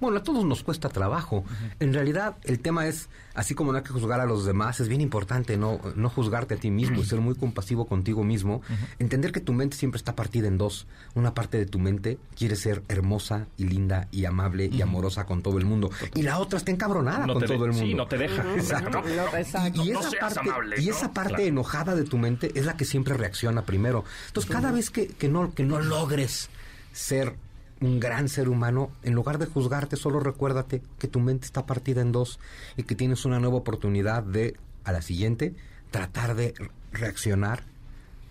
[0.00, 1.44] Bueno, a todos nos cuesta trabajo.
[1.80, 4.88] En realidad, el tema es, así como no hay que juzgar a los demás, es
[4.88, 8.62] bien importante no, no juzgarte a ti mismo, ser muy compasivo contigo mismo,
[8.98, 10.86] entender que tu mente siempre está partida en dos.
[11.14, 15.42] Una parte de tu mente quiere ser hermosa y linda y amable y amorosa con
[15.42, 15.90] todo el mundo.
[16.14, 17.86] Y la otra está encabronada No con todo el mundo.
[17.86, 18.42] sí, no te deja.
[18.56, 19.02] Exacto.
[19.02, 19.84] No.
[19.84, 21.42] Y, y esa parte, amable, y esa parte Claro.
[21.44, 24.04] enojada de tu mente es la que siempre reacciona primero.
[24.28, 26.48] Entonces, cada vez que, que no, que no logres
[26.92, 27.34] ser
[27.80, 32.00] un gran ser humano, en lugar de juzgarte, solo recuérdate que tu mente está partida
[32.00, 32.40] en dos
[32.76, 35.54] y que tienes una nueva oportunidad de, a la siguiente,
[35.90, 36.54] tratar de
[36.92, 37.62] reaccionar,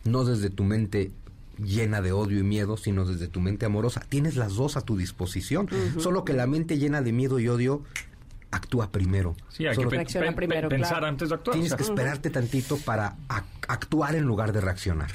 [0.04, 1.12] no desde tu mente
[1.64, 4.02] llena de odio y miedo, sino desde tu mente amorosa.
[4.10, 7.84] Tienes las dos a tu disposición, solo que la mente llena de miedo y odio
[8.52, 9.36] actúa primero.
[9.50, 11.08] Sí, hay Solo que pe- Reacciona pe- primero, pensar claro.
[11.08, 11.54] antes de actuar.
[11.56, 15.12] Tienes o que esperarte tantito para ac- actuar en lugar de reaccionar.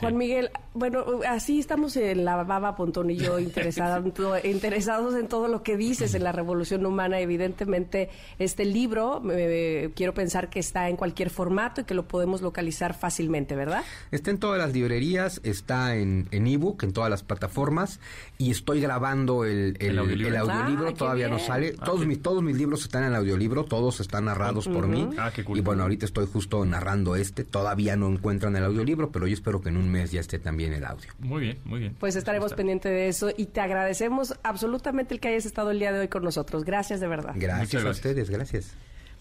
[0.00, 3.38] Juan Miguel, bueno, así estamos en la baba Pontón y yo
[4.14, 7.20] todo- interesados en todo lo que dices en la revolución humana.
[7.20, 12.42] Evidentemente, este libro, eh, quiero pensar que está en cualquier formato y que lo podemos
[12.42, 13.82] localizar fácilmente, ¿verdad?
[14.10, 18.00] Está en todas las librerías, está en en ebook, en todas las plataformas
[18.38, 20.28] y estoy grabando el, el, El audiolibro.
[20.28, 21.72] el audiolibro, Ah, todavía no sale.
[21.72, 25.08] todos, mis, todos mis libros están en el audiolibro, todos están narrados por mí.
[25.18, 25.58] Ah, qué cool.
[25.58, 29.60] Y bueno, ahorita estoy justo narrando este, todavía no encuentran el audiolibro, pero yo espero
[29.60, 31.10] que en un mes ya esté también el audio.
[31.18, 31.96] Muy bien, muy bien.
[31.98, 32.56] Pues estaremos Está.
[32.56, 36.08] pendientes de eso y te agradecemos absolutamente el que hayas estado el día de hoy
[36.08, 36.64] con nosotros.
[36.64, 37.34] Gracias de verdad.
[37.36, 38.74] Gracias, a ustedes, gracias.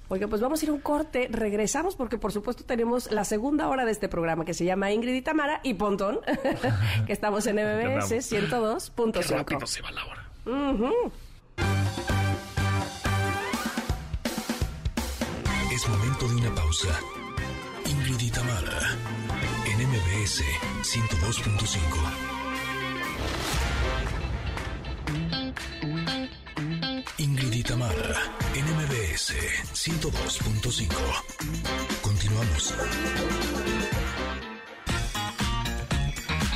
[0.07, 3.67] Oiga, pues vamos a ir a un corte, regresamos porque por supuesto tenemos la segunda
[3.69, 6.19] hora de este programa que se llama Ingrid y Tamara y Pontón,
[7.07, 8.91] que estamos en MBS andamos.
[8.95, 9.11] 102.5.
[9.27, 10.29] Qué rápido se va la hora.
[15.73, 16.99] Es momento de una pausa.
[18.45, 18.81] Tamara,
[19.65, 20.43] en MBS
[20.83, 21.79] 102.5.
[27.17, 29.33] Ingrid en MBS
[29.73, 30.93] 102.5.
[32.03, 32.75] Continuamos.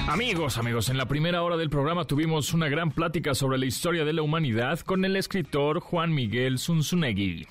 [0.07, 4.05] Amigos, amigos, en la primera hora del programa tuvimos una gran plática sobre la historia
[4.05, 7.47] de la humanidad con el escritor Juan Miguel Zunzunegui.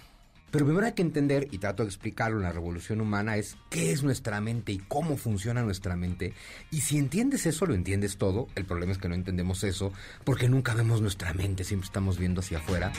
[0.51, 3.92] Pero primero hay que entender, y trato de explicarlo en la revolución humana, es qué
[3.92, 6.32] es nuestra mente y cómo funciona nuestra mente.
[6.70, 8.49] Y si entiendes eso, lo entiendes todo.
[8.55, 9.92] El problema es que no entendemos eso
[10.24, 12.92] porque nunca vemos nuestra mente, siempre estamos viendo hacia afuera.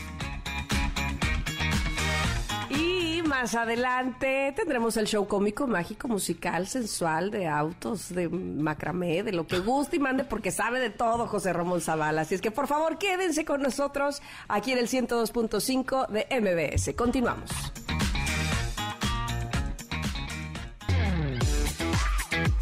[3.41, 9.47] Más adelante tendremos el show cómico, mágico, musical, sensual, de autos, de macramé, de lo
[9.47, 12.23] que guste y mande, porque sabe de todo José Ramón Zavala.
[12.23, 16.93] Así es que por favor quédense con nosotros aquí en el 102.5 de MBS.
[16.95, 17.49] Continuamos.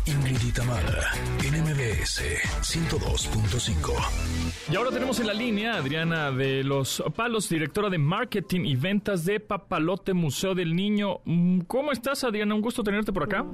[0.05, 0.59] Ingrid
[1.97, 2.21] MBS
[2.61, 4.71] 102.5.
[4.71, 8.75] Y ahora tenemos en la línea a Adriana de Los Palos, directora de marketing y
[8.75, 11.21] ventas de Papalote Museo del Niño.
[11.25, 12.53] Mm, ¿Cómo estás, Adriana?
[12.53, 13.45] Un gusto tenerte por acá.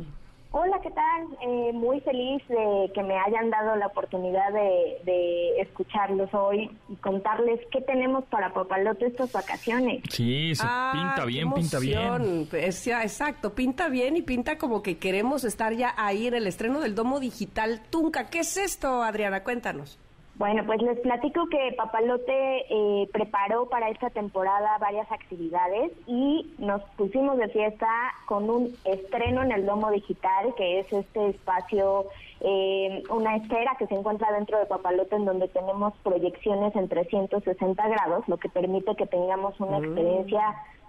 [0.56, 1.26] Hola, ¿qué tal?
[1.42, 6.96] Eh, muy feliz de que me hayan dado la oportunidad de, de escucharlos hoy y
[6.98, 10.04] contarles qué tenemos para Papalote estas vacaciones.
[10.12, 11.98] Sí, se Ah, pinta qué bien, pinta bien.
[12.00, 12.48] emoción.
[12.52, 16.46] Es- ya, exacto, pinta bien y pinta como que queremos estar ya ahí en el
[16.46, 18.30] estreno del Domo Digital Tunca.
[18.30, 19.44] ¿Qué es esto, Adriana?
[19.44, 19.98] Cuéntanos.
[20.36, 26.82] Bueno, pues les platico que Papalote eh, preparó para esta temporada varias actividades y nos
[26.98, 27.88] pusimos de fiesta
[28.26, 32.08] con un estreno en el Domo Digital, que es este espacio,
[32.42, 37.88] eh, una esfera que se encuentra dentro de Papalote en donde tenemos proyecciones en 360
[37.88, 40.42] grados, lo que permite que tengamos una experiencia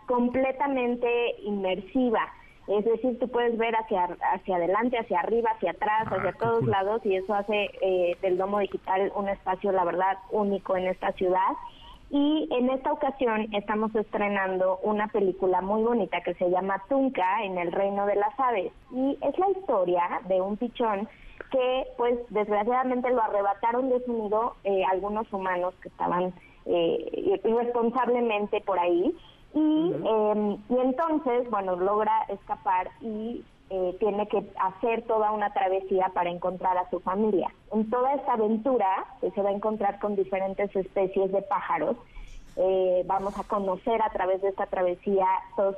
[0.07, 2.33] completamente inmersiva.
[2.67, 6.61] Es decir, tú puedes ver hacia, hacia adelante, hacia arriba, hacia atrás, Ah, hacia todos
[6.61, 6.71] cool.
[6.71, 11.13] lados y eso hace eh, del Domo Digital un espacio, la verdad, único en esta
[11.13, 11.53] ciudad.
[12.11, 17.59] Y en esta ocasión estamos estrenando una película muy bonita que se llama Tunca en
[17.59, 18.73] el Reino de las Aves.
[18.93, 21.09] Y es la historia de un pichón
[21.51, 26.33] que, pues, desgraciadamente lo arrebataron de su nido eh, algunos humanos que estaban
[26.67, 29.15] eh, irresponsablemente por ahí.
[29.55, 36.11] Y, eh, y entonces, bueno, logra escapar y eh, tiene que hacer toda una travesía
[36.13, 37.51] para encontrar a su familia.
[37.73, 41.97] En toda esta aventura pues, se va a encontrar con diferentes especies de pájaros.
[42.57, 45.27] Eh, vamos a conocer a través de esta travesía
[45.57, 45.75] todas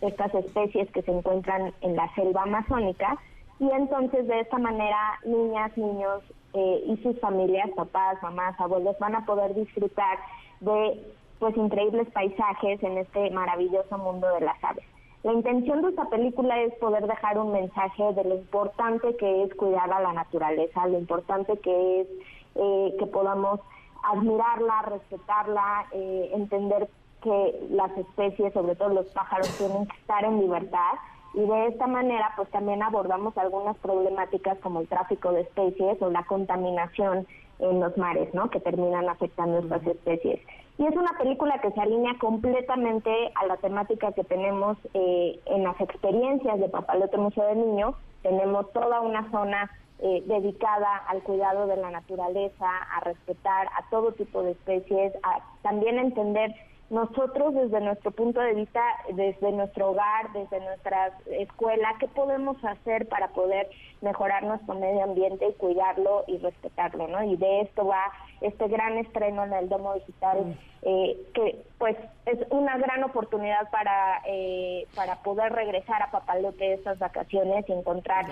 [0.00, 3.16] estas especies que se encuentran en la selva amazónica
[3.60, 6.22] y entonces de esta manera niñas, niños
[6.54, 10.18] eh, y sus familias, papás, mamás, abuelos van a poder disfrutar
[10.60, 11.00] de
[11.38, 14.84] pues increíbles paisajes en este maravilloso mundo de las aves.
[15.22, 19.54] La intención de esta película es poder dejar un mensaje de lo importante que es
[19.54, 22.08] cuidar a la naturaleza, lo importante que es
[22.54, 23.60] eh, que podamos
[24.04, 26.88] admirarla, respetarla, eh, entender
[27.22, 30.92] que las especies, sobre todo los pájaros, tienen que estar en libertad
[31.34, 36.10] y de esta manera pues también abordamos algunas problemáticas como el tráfico de especies o
[36.10, 37.26] la contaminación
[37.58, 38.48] en los mares, ¿no?
[38.48, 40.40] Que terminan afectando estas especies.
[40.78, 45.64] Y es una película que se alinea completamente a la temática que tenemos eh, en
[45.64, 47.94] las experiencias de Papalote Museo del Niño.
[48.22, 49.70] Tenemos toda una zona
[50.00, 55.40] eh, dedicada al cuidado de la naturaleza, a respetar a todo tipo de especies, a
[55.62, 56.54] también entender
[56.88, 58.80] nosotros desde nuestro punto de vista,
[59.12, 63.68] desde nuestro hogar, desde nuestra escuela, ¿qué podemos hacer para poder
[64.02, 67.08] mejorar nuestro medio ambiente y cuidarlo y respetarlo?
[67.08, 67.24] ¿no?
[67.24, 70.54] Y de esto va este gran estreno en el Domo Digital, mm.
[70.82, 77.00] eh, que pues es una gran oportunidad para, eh, para poder regresar a Papalote estas
[77.00, 78.26] vacaciones y encontrar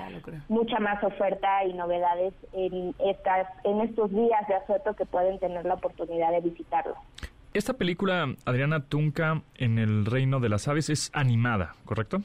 [0.49, 5.65] mucha más oferta y novedades en, estas, en estos días de asueto que pueden tener
[5.65, 6.95] la oportunidad de visitarlo.
[7.55, 12.19] Esta película, Adriana Tunca, en el Reino de las Aves, es animada, ¿correcto?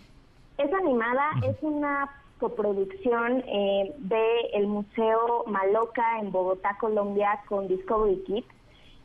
[0.58, 2.10] Es animada, es una
[2.40, 8.48] coproducción eh, de el Museo Maloca en Bogotá, Colombia, con Discovery Kids.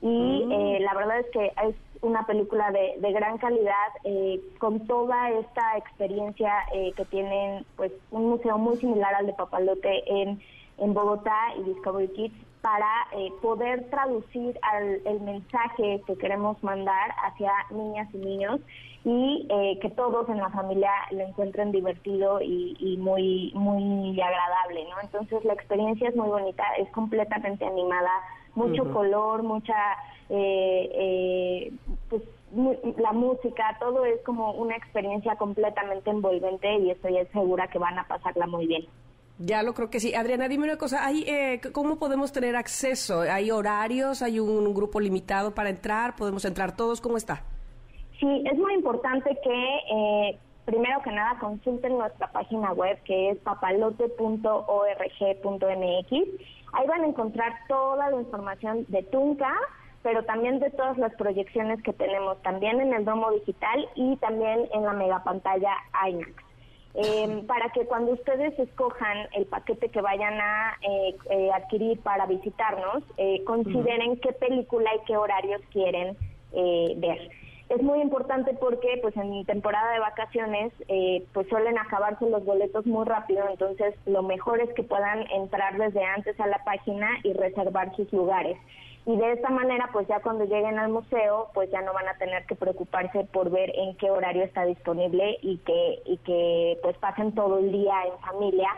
[0.00, 0.52] Y mm.
[0.52, 5.30] eh, la verdad es que es una película de, de gran calidad, eh, con toda
[5.30, 10.40] esta experiencia eh, que tienen pues un museo muy similar al de Papalote en,
[10.78, 14.58] en Bogotá y Discovery Kids para eh, poder traducir
[15.04, 18.60] el mensaje que queremos mandar hacia niñas y niños
[19.04, 24.98] y eh, que todos en la familia lo encuentren divertido y, muy muy agradable, ¿no?
[25.02, 28.10] Entonces la experiencia es muy bonita, es completamente animada,
[28.54, 29.76] mucho color, mucha
[30.30, 31.70] eh,
[32.08, 32.22] pues
[32.96, 38.08] la música, todo es como una experiencia completamente envolvente y estoy segura que van a
[38.08, 38.86] pasarla muy bien.
[39.38, 40.14] Ya lo creo que sí.
[40.14, 43.22] Adriana, dime una cosa, ¿hay, eh, ¿cómo podemos tener acceso?
[43.22, 44.22] ¿Hay horarios?
[44.22, 46.14] ¿Hay un grupo limitado para entrar?
[46.14, 47.00] ¿Podemos entrar todos?
[47.00, 47.42] ¿Cómo está?
[48.20, 53.38] Sí, es muy importante que eh, primero que nada consulten nuestra página web que es
[53.38, 56.12] papalote.org.mx.
[56.72, 59.52] Ahí van a encontrar toda la información de Tunca,
[60.02, 64.68] pero también de todas las proyecciones que tenemos, también en el domo digital y también
[64.72, 65.72] en la megapantalla
[66.08, 66.32] IMAX.
[66.96, 72.26] Eh, para que cuando ustedes escojan el paquete que vayan a eh, eh, adquirir para
[72.26, 76.16] visitarnos, eh, consideren qué película y qué horarios quieren
[76.96, 77.30] ver.
[77.68, 80.72] Es muy importante porque pues en temporada de vacaciones
[81.32, 86.04] pues suelen acabarse los boletos muy rápido, entonces lo mejor es que puedan entrar desde
[86.04, 88.56] antes a la página y reservar sus lugares
[89.06, 92.16] y de esta manera pues ya cuando lleguen al museo pues ya no van a
[92.16, 96.96] tener que preocuparse por ver en qué horario está disponible y que y que pues
[96.98, 98.68] pasen todo el día en familia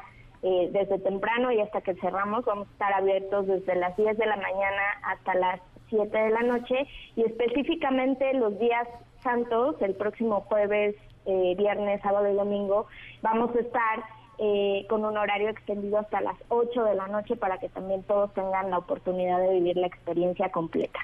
[0.43, 2.45] eh, desde temprano y hasta que cerramos.
[2.45, 6.43] Vamos a estar abiertos desde las 10 de la mañana hasta las 7 de la
[6.43, 8.87] noche y específicamente los días
[9.23, 12.87] santos el próximo jueves eh, viernes sábado y domingo
[13.23, 14.05] vamos a estar
[14.39, 18.33] eh, con un horario extendido hasta las 8 de la noche para que también todos
[18.35, 21.01] tengan la oportunidad de vivir la experiencia completa.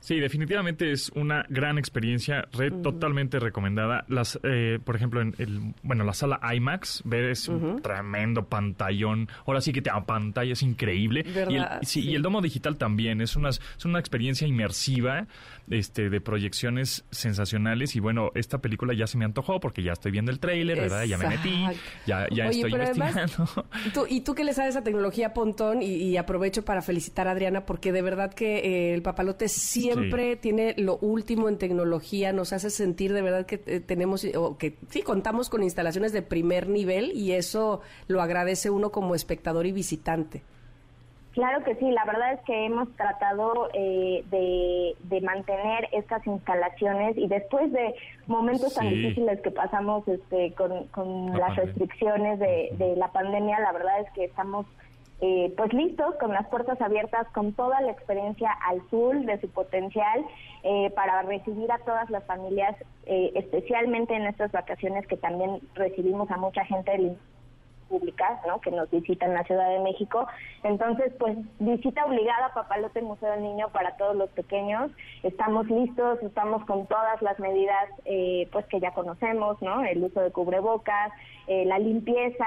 [0.00, 2.48] Sí, definitivamente es una gran experiencia,
[2.82, 4.04] totalmente recomendada.
[4.08, 9.28] Las, eh, por ejemplo, en el, bueno, la sala IMAX, ver es un tremendo pantallón.
[9.46, 11.24] Ahora sí que te pantalla es increíble.
[11.48, 15.26] Y el, sí, y el domo digital también es una, es una experiencia inmersiva,
[15.68, 17.94] este, de proyecciones sensacionales.
[17.96, 21.04] Y bueno, esta película ya se me antojó porque ya estoy viendo el tráiler, ¿verdad?
[21.04, 21.64] Ya me metí,
[22.06, 23.66] ya, ya estoy investigando.
[24.08, 27.92] y tú que le sabes a tecnología Pontón y, aprovecho para felicitar a Adriana porque
[27.92, 32.70] de verdad que eh, el papalote sí siempre tiene lo último en tecnología, nos hace
[32.70, 37.12] sentir de verdad que eh, tenemos, o que sí, contamos con instalaciones de primer nivel
[37.12, 40.42] y eso lo agradece uno como espectador y visitante.
[41.32, 47.28] Claro que sí, la verdad es que hemos tratado eh, de, mantener estas instalaciones y
[47.28, 47.94] después de
[48.26, 54.00] momentos tan difíciles que pasamos este, con, las restricciones de, de, la pandemia, la verdad
[54.00, 54.66] es que estamos
[55.22, 59.50] eh, pues listos, con las puertas abiertas, con toda la experiencia al full de su
[59.50, 60.24] potencial
[60.62, 66.30] eh, para recibir a todas las familias, eh, especialmente en estas vacaciones que también recibimos
[66.30, 67.16] a mucha gente
[67.90, 68.62] pública, ¿no?
[68.62, 70.26] que nos visita en la Ciudad de México.
[70.62, 74.90] Entonces, pues visita obligada Papalote Museo del Niño para todos los pequeños.
[75.22, 77.90] Estamos listos, estamos con todas las medidas
[78.52, 79.84] pues que ya conocemos, ¿no?
[79.84, 81.12] El uso de cubrebocas,
[81.48, 82.46] la limpieza,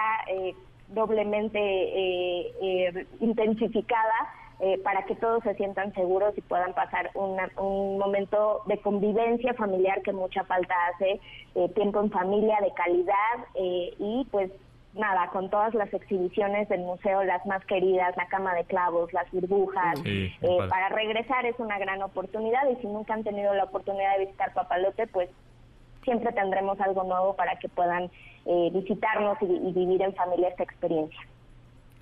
[0.94, 4.34] doblemente eh, eh, intensificada
[4.66, 10.02] eh, para que todos se sientan seguros y puedan pasar un momento de convivencia familiar
[10.04, 11.20] que mucha falta hace,
[11.56, 14.52] eh, tiempo en familia de calidad eh, y pues
[14.94, 19.30] nada, con todas las exhibiciones del museo, las más queridas, la cama de clavos, las
[19.32, 20.00] burbujas,
[20.70, 24.54] para regresar es una gran oportunidad y si nunca han tenido la oportunidad de visitar
[24.54, 25.30] Papalote, pues
[26.04, 28.10] siempre tendremos algo nuevo para que puedan
[28.46, 31.20] visitarnos y vivir en familia esta experiencia.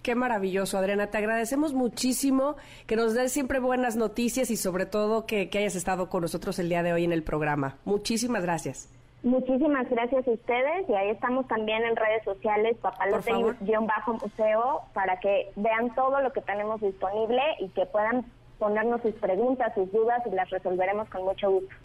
[0.02, 1.08] Qué maravilloso, Adriana.
[1.08, 2.56] Te agradecemos muchísimo
[2.88, 6.70] que nos des siempre buenas noticias y sobre todo que, hayas estado con nosotros el
[6.70, 7.78] día de hoy en el programa.
[7.86, 8.89] Muchísimas gracias.
[9.22, 15.93] Muchísimas gracias a ustedes y ahí estamos también en redes sociales, papalote-museo, para que vean
[15.93, 18.26] todo lo que tenemos disponible y que puedan
[18.58, 21.76] ponernos sus preguntas, sus dudas y las resolveremos con mucho gusto.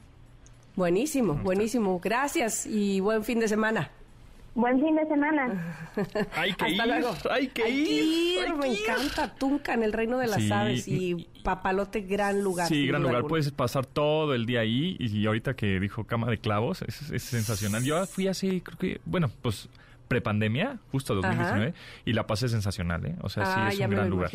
[0.77, 1.99] Buenísimo, buenísimo.
[2.01, 3.91] Gracias y buen fin de semana.
[4.55, 5.91] Buen fin de semana.
[6.35, 6.81] Hay que ir,
[7.31, 8.55] hay que ir.
[8.55, 12.67] me encanta Tunca en el reino de las aves y Papalote, gran lugar.
[12.67, 13.25] Sí, gran lugar.
[13.25, 17.85] Puedes pasar todo el día ahí y ahorita que dijo cama de clavos, es, sensacional.
[17.85, 19.69] Yo fui así, creo que, bueno, pues
[20.09, 21.75] prepandemia, justo 2019,
[22.07, 23.17] y la pasé sensacional, ¿eh?
[23.21, 24.31] O sea, sí, ah, es un gran lugar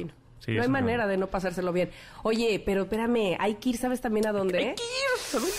[0.47, 1.91] no hay manera de no pasárselo bien.
[2.23, 4.57] Oye, pero espérame, hay que ir, ¿sabes también a dónde?
[4.57, 5.51] Hay que ir, ¿a dónde?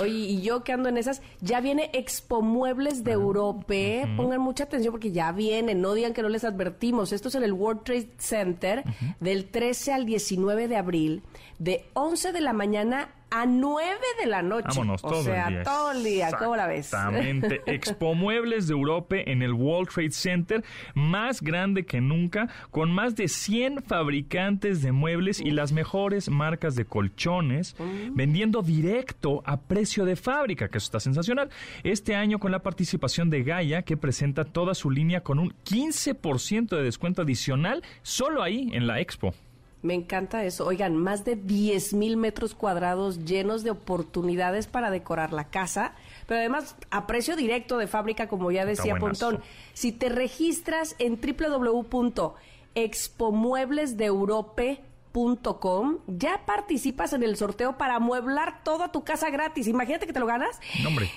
[0.00, 3.74] Oye, y yo que ando en esas, ya viene Expo Muebles de ah, Europa.
[4.16, 7.12] Pongan mucha atención porque ya viene, no digan que no les advertimos.
[7.12, 8.84] Esto es en el World Trade Center
[9.20, 11.22] del 13 al 19 de abril,
[11.58, 14.68] de 11 de la mañana a 9 de la noche.
[14.68, 15.62] Vámonos, todo o sea, el día.
[15.62, 16.86] todo el día, ¿cómo la ves?
[16.86, 17.62] Exactamente.
[17.66, 20.64] Expo Muebles de Europa en el World Trade Center,
[20.94, 26.74] más grande que nunca, con más de 100 fabricantes de muebles y las mejores marcas
[26.74, 28.14] de colchones, mm.
[28.14, 31.48] vendiendo directo a precio de fábrica, que eso está sensacional.
[31.82, 36.76] Este año con la participación de Gaia, que presenta toda su línea con un 15%
[36.76, 39.34] de descuento adicional, solo ahí en la Expo.
[39.82, 40.64] Me encanta eso.
[40.64, 45.94] Oigan, más de 10 mil metros cuadrados llenos de oportunidades para decorar la casa,
[46.28, 49.42] pero además a precio directo de fábrica, como ya decía Pontón.
[49.74, 51.16] Si te registras en
[55.12, 59.68] www.expomueblesdeeurope.com, ya participas en el sorteo para amueblar toda tu casa gratis.
[59.68, 60.60] Imagínate que te lo ganas.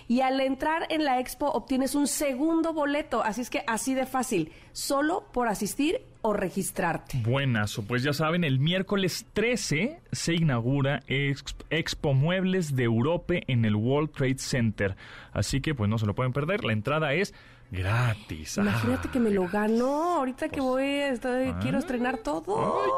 [0.08, 3.24] Y al entrar en la expo obtienes un segundo boleto.
[3.24, 4.52] Así es que así de fácil.
[4.72, 7.22] Solo por asistir o registrarte.
[7.24, 13.76] Buenas, pues ya saben, el miércoles 13 se inaugura Expo Muebles de Europa en el
[13.76, 14.96] World Trade Center.
[15.34, 16.64] Así que pues no se lo pueden perder.
[16.64, 17.34] La entrada es
[17.72, 18.58] gratis.
[18.58, 22.84] Imagínate que me lo gano ahorita que voy, estoy, quiero estrenar todo.
[22.84, 22.90] hay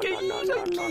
[0.00, 0.32] que ir,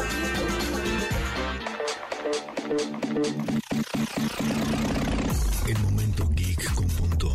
[5.66, 7.32] El momento geek con Pontón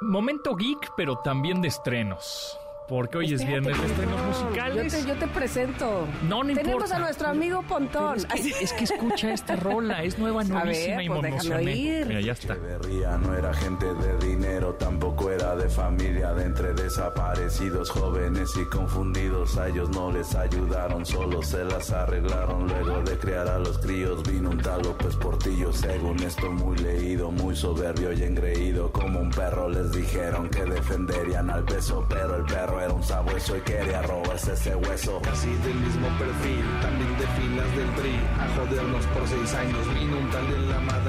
[0.00, 2.56] Momento geek, pero también de estrenos.
[2.88, 5.06] Porque hoy es viernes de estrenos musicales.
[5.06, 6.06] Yo te, presento.
[6.28, 8.16] No, no Tenemos a nuestro amigo Pontón.
[8.16, 12.54] Es que, escucha esta rola, es nueva, nuevísima y me pues Mira, ya está.
[12.54, 19.56] no era gente de dinero, tampoco era de familia, de entre desaparecidos, jóvenes y confundidos.
[19.56, 22.68] A ellos no les ayudaron, solo se las arreglaron.
[22.68, 25.72] Luego de criar a los críos, vino un tal López Portillo.
[25.72, 28.92] Según esto, muy leído, muy soberbio y engreído.
[28.92, 33.56] Como un perro les dijeron que defenderían al beso, pero el perro era un sabueso
[33.56, 35.20] y quería robarse ese hueso.
[35.22, 38.20] Casi del mismo perfil, también de filas del PRI.
[38.38, 41.05] A jodernos por seis años vino un tal de la Madrid.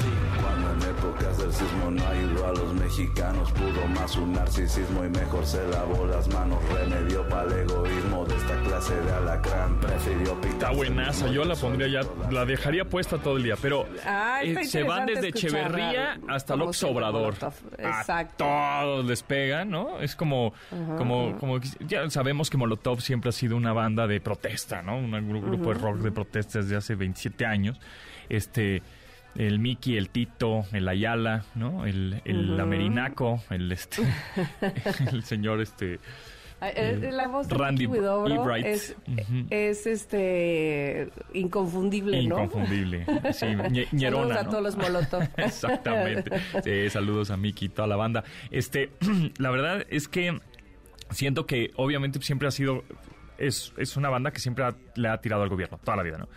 [1.52, 6.28] Sismo no ayudó a los mexicanos, pudo más un narcisismo y mejor se lavó las
[6.34, 6.60] manos.
[6.70, 9.80] Remedio para el egoísmo de esta clase de alacrán.
[9.80, 10.54] Prefirió picar.
[10.54, 13.88] Está buenaza, yo la pondría ya, la dejaría puesta todo el día, pero
[14.44, 17.36] eh, se van desde Echeverría hasta López Obrador.
[17.78, 18.46] Exacto.
[18.46, 20.00] todos despegan, ¿no?
[20.00, 20.54] Es como,
[20.98, 24.98] como, como ya sabemos que Molotov siempre ha sido una banda de protesta, ¿no?
[24.98, 27.80] Un grupo de rock de protesta desde hace 27 años.
[28.30, 28.82] Este,
[29.38, 31.86] el Mickey, el Tito, el Ayala, ¿no?
[31.86, 34.02] El, el Amerinaco, el este,
[35.12, 36.00] el señor este
[36.60, 38.66] Eh, La voz de Randy Huidobro Ebright.
[38.66, 38.96] es,
[39.52, 42.44] es este inconfundible, ¿no?
[42.44, 43.06] Inconfundible.
[43.32, 44.50] Sí, ñe- Saludos a ¿no?
[44.50, 45.22] todos los Molotov.
[45.38, 46.32] Exactamente.
[46.64, 48.24] Sí, saludos a Miki y toda la banda.
[48.50, 48.90] Este,
[49.38, 50.40] la verdad es que
[51.12, 52.84] siento que obviamente siempre ha sido
[53.38, 56.18] es, es una banda que siempre ha- le ha tirado al gobierno toda la vida,
[56.18, 56.28] ¿no?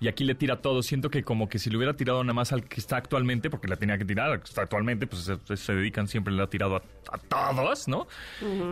[0.00, 0.82] Y aquí le tira todo.
[0.82, 3.66] Siento que como que si le hubiera tirado nada más al que está actualmente, porque
[3.66, 6.46] la tenía que tirar, al que está actualmente, pues se, se dedican siempre, le ha
[6.46, 6.82] tirado a,
[7.12, 8.06] a todos, ¿no?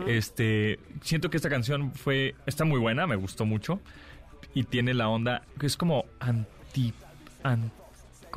[0.07, 3.81] Este, siento que esta canción fue, está muy buena, me gustó mucho.
[4.53, 6.93] Y tiene la onda, que es como anti,
[7.43, 7.71] an-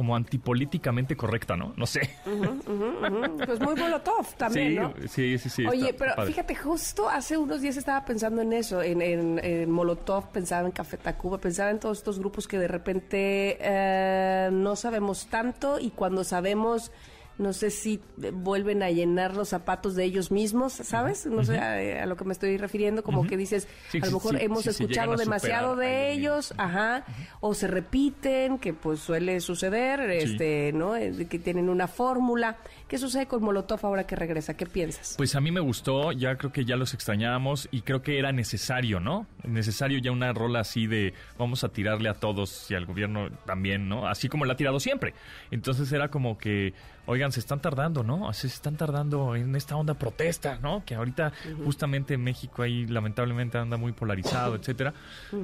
[0.01, 1.75] como antipolíticamente correcta, ¿no?
[1.77, 2.01] No sé.
[2.25, 4.95] Pues muy Molotov también, sí, ¿no?
[5.09, 5.67] sí, sí, sí.
[5.67, 9.71] Oye, está pero fíjate, justo hace unos días estaba pensando en eso, en, en- en
[9.71, 14.75] Molotov, pensaba en Café Tacuba, pensaba en todos estos grupos que de repente eh, no
[14.75, 16.93] sabemos tanto y cuando sabemos,
[17.41, 18.01] no sé si
[18.33, 21.27] vuelven a llenar los zapatos de ellos mismos, ¿sabes?
[21.27, 24.13] No sé a, a lo que me estoy refiriendo, como que dices, Sí, a lo
[24.13, 27.05] mejor sí, hemos sí, escuchado demasiado de ellos ajá,
[27.41, 30.97] o se repiten, que pues suele suceder, este, ¿no?
[30.97, 32.59] Eh, Que tienen una fórmula.
[32.89, 34.55] ¿Qué sucede con Molotov ahora que regresa?
[34.55, 35.15] ¿Qué piensas?
[35.17, 38.33] Pues a mí me gustó, ya creo que ya los extrañábamos y creo que era
[38.33, 39.27] necesario, ¿no?
[39.45, 43.89] Necesario ya una rola así de vamos a tirarle a todos y al gobierno también,
[43.89, 44.09] ¿no?
[44.09, 45.15] Así como la ha tirado siempre.
[45.51, 46.75] Entonces era como que,
[47.11, 48.29] oigan, se están tardando, ¿no?
[48.29, 50.85] Así se están tardando en esta onda protesta, ¿no?
[50.85, 51.33] Que ahorita
[51.65, 54.95] justamente en México ahí lamentablemente anda muy polarizado, etcétera.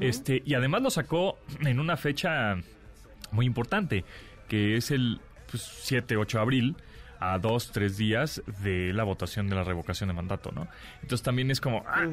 [0.01, 2.57] Este, y además lo sacó en una fecha
[3.33, 4.05] muy importante,
[4.49, 6.77] que es el pues, 7, 8 de abril,
[7.21, 10.69] a dos, tres días de la votación de la revocación de mandato, ¿no?
[11.03, 12.05] Entonces también es como, ah,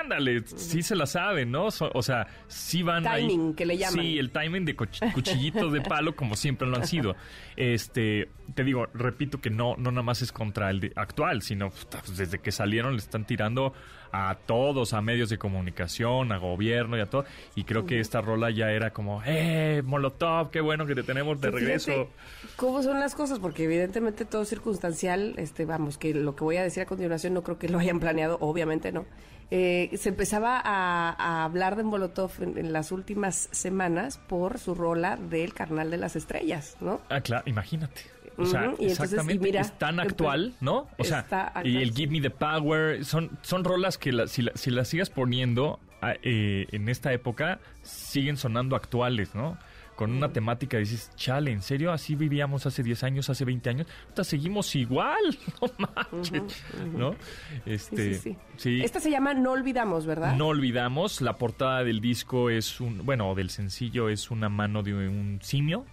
[0.00, 1.70] ándale, sí se la saben, ¿no?
[1.70, 4.04] So- o sea, sí van ahí- Timing, que le llaman.
[4.04, 7.14] Sí, el timing de cuch- cuchillitos de palo como siempre lo han sido.
[7.56, 11.70] Este, te digo, repito que no, no nada más es contra el de- actual, sino
[11.70, 13.72] pues, desde que salieron le están tirando
[14.12, 17.24] a todos, a medios de comunicación, a gobierno y a todo.
[17.54, 21.40] Y creo que esta rola ya era como, ¡eh, Molotov, qué bueno que te tenemos
[21.40, 22.08] de regreso!
[22.56, 23.38] ¿Cómo son las cosas?
[23.38, 27.34] Porque evidentemente todo es circunstancial, este, vamos, que lo que voy a decir a continuación
[27.34, 29.04] no creo que lo hayan planeado, obviamente no.
[29.50, 34.74] Eh, se empezaba a, a hablar de Molotov en, en las últimas semanas por su
[34.74, 37.00] rola del Carnal de las Estrellas, ¿no?
[37.08, 38.17] Ah, claro, imagínate.
[38.38, 40.86] O sea, Ujú, y entonces, exactamente, y mira, es tan actual, ¿no?
[40.96, 41.96] O sea, actual, y el sí.
[41.96, 45.80] Give Me the Power, son, son rolas que la- si, la- si las sigas poniendo
[46.00, 49.58] ah, eh, en esta época, siguen sonando actuales, ¿no?
[49.96, 51.90] Con una temática, dices, chale, ¿en serio?
[51.90, 53.88] Así vivíamos hace 10 años, hace 20 años.
[54.06, 56.62] Puta, seguimos igual, no manches,
[56.96, 57.14] ¿no?
[57.14, 57.18] Sí,
[57.66, 58.36] Este, sí, sí.
[58.56, 58.80] sí.
[58.84, 60.36] Esta se llama No Olvidamos, ¿verdad?
[60.36, 64.94] No olvidamos, la portada del disco es un, bueno, del sencillo es una mano de
[64.94, 65.84] un simio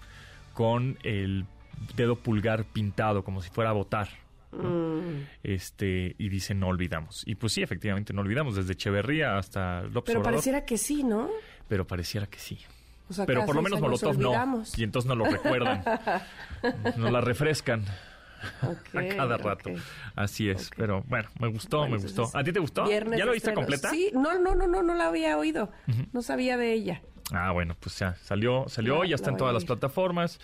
[0.53, 1.45] con el
[1.95, 4.07] dedo pulgar pintado como si fuera a votar.
[4.51, 5.01] ¿no?
[5.01, 5.25] Mm.
[5.43, 7.23] Este, y dice no olvidamos.
[7.25, 10.23] Y pues sí, efectivamente no olvidamos, desde Echeverría hasta López Pero Obrador.
[10.23, 11.29] pareciera que sí, ¿no?
[11.67, 12.59] Pero pareciera que sí.
[13.09, 14.63] O sea, Pero por lo menos Molotov no.
[14.77, 15.83] Y entonces no lo recuerdan.
[16.97, 17.83] nos la refrescan
[18.61, 19.69] a cada rato.
[20.15, 20.69] Así es.
[20.75, 22.29] Pero bueno, me gustó, Bueno, me gustó.
[22.33, 22.89] ¿A ti te gustó?
[22.89, 23.55] ¿Ya lo viste estreno.
[23.55, 23.89] completa?
[23.89, 25.71] Sí, no, no, no, no, no la había oído.
[26.13, 27.01] No sabía de ella.
[27.31, 30.39] Ah, bueno, pues ya salió, salió, La- ya está en todas las plataformas.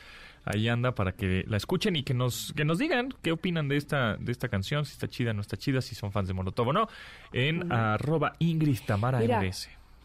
[0.45, 3.77] Ahí anda para que la escuchen y que nos que nos digan qué opinan de
[3.77, 6.69] esta de esta canción, si está chida, no está chida, si son fans de Molotov
[6.69, 6.87] o no,
[7.31, 9.41] en arroba Ingrid Tamara Mira.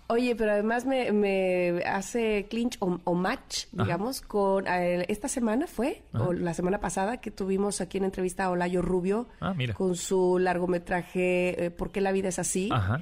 [0.09, 5.67] Oye, pero además me, me hace clinch o, o match, digamos, con eh, esta semana
[5.67, 9.75] fue, o la semana pasada, que tuvimos aquí en entrevista a Olayo Rubio Ah, mira.
[9.75, 12.69] con su largometraje eh, ¿Por qué la vida es así?
[12.71, 13.01] Ajá.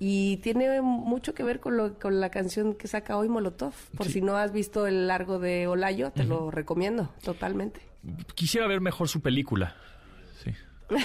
[0.00, 3.72] Y tiene mucho que ver con, lo, con la canción que saca hoy Molotov.
[3.96, 7.80] Por si no has visto el largo de Olayo, te lo recomiendo totalmente.
[8.36, 9.74] Quisiera ver mejor su película.
[10.44, 10.52] Sí.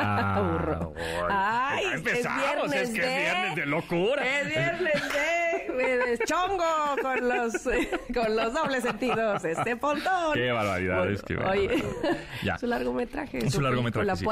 [0.00, 0.92] Ah, Burro.
[1.30, 4.40] Ay, empezamos, es que de- es viernes de locura.
[4.40, 5.18] Es viernes de,
[6.26, 6.64] chongo
[7.02, 7.52] con los,
[8.14, 9.44] con los dobles sentidos.
[9.44, 10.34] Este pontón.
[10.34, 12.16] Qué barbaridades, qué Oye, barbaridades.
[12.42, 12.58] Ya.
[12.58, 13.50] su largometraje.
[13.50, 14.24] Su largometraje, La sí.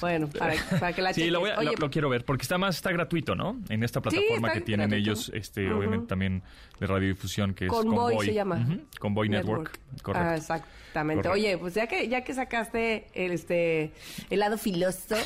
[0.00, 2.42] Bueno, para, para que la Sí, lo, voy a- Oye, lo, lo quiero ver, porque
[2.42, 3.58] está más, está gratuito, ¿no?
[3.68, 5.10] En esta plataforma que tienen gratuito.
[5.10, 6.42] ellos, este, obviamente también
[6.78, 8.26] de radiodifusión, que es Convoy, Convoy.
[8.26, 8.66] se llama.
[8.98, 9.78] Convoy Network.
[10.02, 10.28] Correcto.
[10.30, 11.22] Ah, exactamente.
[11.28, 11.30] Correcto.
[11.48, 13.92] Oye, pues ya que ya que sacaste el, este
[14.30, 15.16] el lado filoso,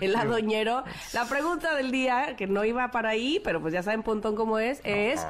[0.00, 3.82] el lado ñero, la pregunta del día que no iba para ahí, pero pues ya
[3.82, 5.26] saben pontón cómo es, es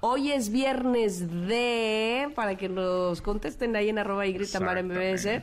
[0.00, 5.42] hoy es viernes de para que nos contesten ahí en arroba y grita Tamara MBS.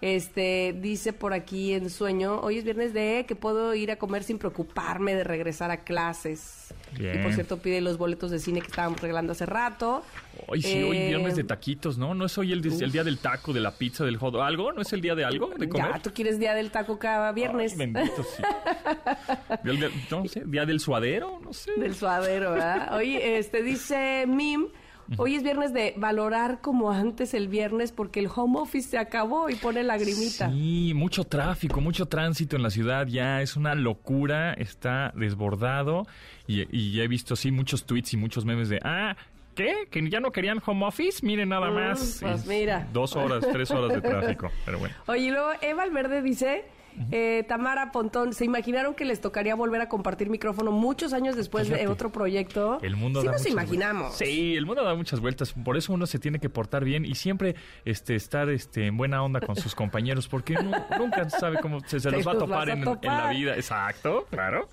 [0.00, 4.22] Este, dice por aquí en sueño, hoy es viernes de que puedo ir a comer
[4.22, 6.72] sin preocuparme de regresar a clases.
[6.98, 10.02] Y por cierto pide los boletos de cine que estábamos regalando hace rato.
[10.46, 12.14] Hoy sí, hoy Eh, viernes de taquitos, ¿no?
[12.14, 14.34] ¿No es hoy el, el día del taco, de la pizza, del hot?
[14.36, 14.72] ¿Algo?
[14.72, 15.48] ¿No es el día de algo?
[15.56, 15.92] ¿De comer?
[15.92, 17.72] Ya, tú quieres día del taco cada viernes.
[17.72, 18.42] Ay, bendito, sí.
[19.64, 21.72] Día del- no sé, día del suadero, no sé.
[21.76, 22.96] Del suadero, ¿verdad?
[22.96, 24.68] Oye, este dice Mim,
[25.16, 29.48] hoy es viernes de valorar como antes el viernes porque el home office se acabó
[29.50, 30.50] y pone lagrimita.
[30.50, 36.06] Sí, mucho tráfico, mucho tránsito en la ciudad ya, es una locura, está desbordado
[36.46, 39.16] y, y ya he visto sí muchos tweets y muchos memes de, ah,
[39.54, 39.88] ¿qué?
[39.90, 41.24] ¿Que ya no querían home office?
[41.24, 42.18] Miren nada Mm, más.
[42.22, 42.86] pues mira.
[42.92, 44.94] Dos horas, tres horas de tráfico, pero bueno.
[45.06, 46.64] Oye, y luego Eva Alverde dice,
[47.10, 51.68] eh, Tamara Pontón, ¿se imaginaron que les tocaría volver a compartir micrófono muchos años después
[51.68, 51.92] de Fíjate.
[51.92, 52.78] otro proyecto?
[52.82, 54.02] El mundo sí da nos imaginamos.
[54.02, 54.18] vueltas.
[54.18, 55.52] Sí, el mundo da muchas vueltas.
[55.52, 57.54] Por eso uno se tiene que portar bien y siempre
[57.84, 61.98] este, estar este, en buena onda con sus compañeros, porque uno nunca sabe cómo se,
[62.10, 63.54] los va a topar en, en la vida.
[63.54, 64.68] Exacto, claro.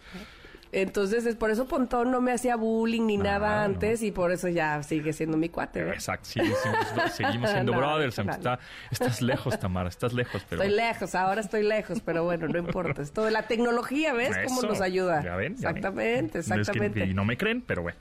[0.71, 4.47] Entonces, es por eso Pontón no me hacía bullying ni nada antes y por eso
[4.49, 5.79] ya sigue siendo mi cuate.
[5.79, 5.95] ¿verdad?
[5.95, 8.17] Exacto, sí, seguimos, seguimos siendo No, brothers.
[8.23, 8.31] no.
[8.31, 8.59] está-
[8.91, 10.61] estás lejos, Tamara, estás lejos, pero.
[10.63, 13.01] Estoy lejos, ahora estoy lejos, pero bueno, no importa.
[13.01, 15.23] Es todo la tecnología, ¿ves cómo nos ayuda?
[15.23, 15.77] Ya ven, ya ven.
[15.77, 17.05] exactamente, Es que- exactamente.
[17.05, 17.97] y no me creen, pero bueno.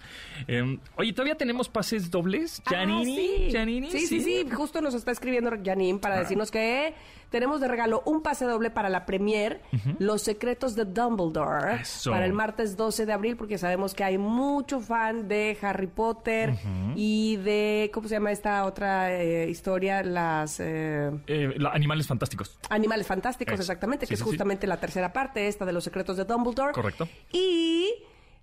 [0.48, 2.60] Eh, oye, ¿todavía tenemos pases dobles?
[2.66, 3.48] Ah, Janini, sí.
[3.52, 6.94] Janini, sí, sí, sí, justo nos está escribiendo Janine para decirnos que
[7.30, 9.60] tenemos de regalo un pase doble para la premier
[9.98, 12.12] Los secretos de Dumbledore Eso.
[12.12, 16.54] para el martes 12 de abril porque sabemos que hay mucho fan de Harry Potter
[16.94, 20.02] y de ¿cómo se llama esta otra eh, historia?
[20.02, 22.58] Las eh, Eh, la- animales fantásticos.
[22.70, 24.26] Animales Fantásticos, exactamente, Sí, que es sí.
[24.26, 26.72] justamente la tercera parte, esta de los secretos de Dumbledore.
[26.72, 27.08] Correcto.
[27.32, 27.90] Y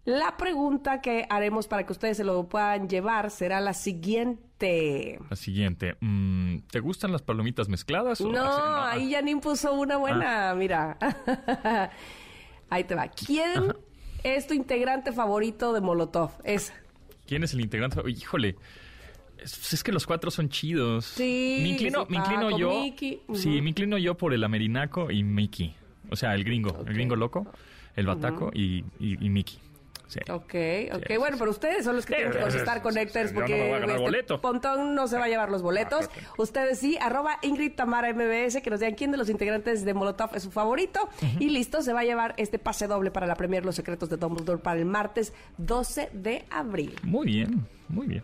[0.05, 5.19] la pregunta que haremos para que ustedes se lo puedan llevar será la siguiente.
[5.29, 5.95] La siguiente.
[6.01, 8.19] mm, ¿Te gustan las palomitas mezcladas?
[8.21, 10.55] o No, ahí Janine puso una buena, Ah.
[10.55, 10.97] mira.
[12.69, 13.07] ahí te va.
[13.09, 13.73] ¿Quién
[14.23, 16.31] es tu integrante favorito de Molotov?
[16.43, 16.73] Es
[17.25, 18.01] ¿Quién es el integrante?
[18.09, 18.55] Híjole.
[19.37, 21.05] Es, es que los cuatro son chidos.
[21.05, 22.69] Sí, Me inclino, me inclino Paco, yo.
[23.27, 23.35] Ujú.
[23.35, 25.75] Sí, me inclino yo por el amerinaco y Mickey.
[26.09, 26.83] O sea, el gringo.
[26.85, 27.47] El gringo loco,
[27.95, 29.57] el bataco y, y, y Mickey.
[30.07, 30.19] Sí.
[30.29, 30.53] Ok,
[30.93, 31.03] ok.
[31.07, 33.29] sí, bueno, pero ustedes son los que Sí, tienen que contestar sí, con sí, Nectars
[33.31, 34.41] sí, yo no porque este boleto.
[34.41, 36.07] Pontón no se va a llevar los boletos.
[36.15, 39.93] Ah, Ustedes sí, arroba Ingrid Tamara MBS, que nos digan quién de los integrantes de
[39.93, 41.09] Molotov es su favorito.
[41.39, 44.17] Y listo, se va a llevar este pase doble para la premier Los Secretos de
[44.17, 46.95] Dumbledore para el martes 12 de abril.
[47.03, 48.23] Muy bien, muy bien.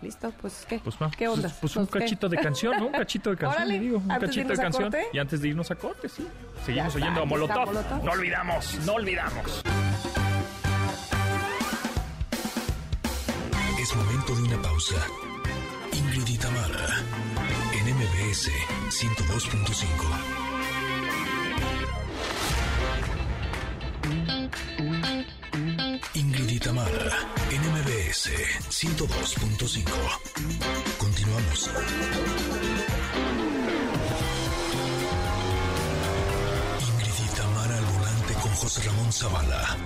[0.00, 0.32] ¿Listo?
[0.40, 0.80] Pues, ¿qué?
[0.80, 1.42] Pues, ¿Qué onda?
[1.48, 2.00] Pues, pues un ¿qué?
[2.00, 2.86] cachito de canción, ¿no?
[2.86, 3.98] Un cachito de canción, Órale, le digo.
[3.98, 4.82] Un de cachito de canción.
[4.90, 5.06] corte.
[5.12, 6.26] Y antes de irnos a corte, sí.
[6.66, 7.72] Seguimos oyendo a Molotov.
[8.02, 9.62] No olvidamos, no olvidamos.
[13.82, 14.94] Es momento de una pausa.
[15.92, 17.04] Ingrid y Tamara,
[17.72, 18.48] en MBS
[18.90, 19.82] 102.5.
[26.14, 27.10] Ingrid y Tamara,
[27.50, 28.30] en MBS
[28.70, 29.90] 102.5.
[30.98, 31.68] Continuamos.
[36.78, 39.76] Ingrid Tamara al volante con José Ramón Zavala.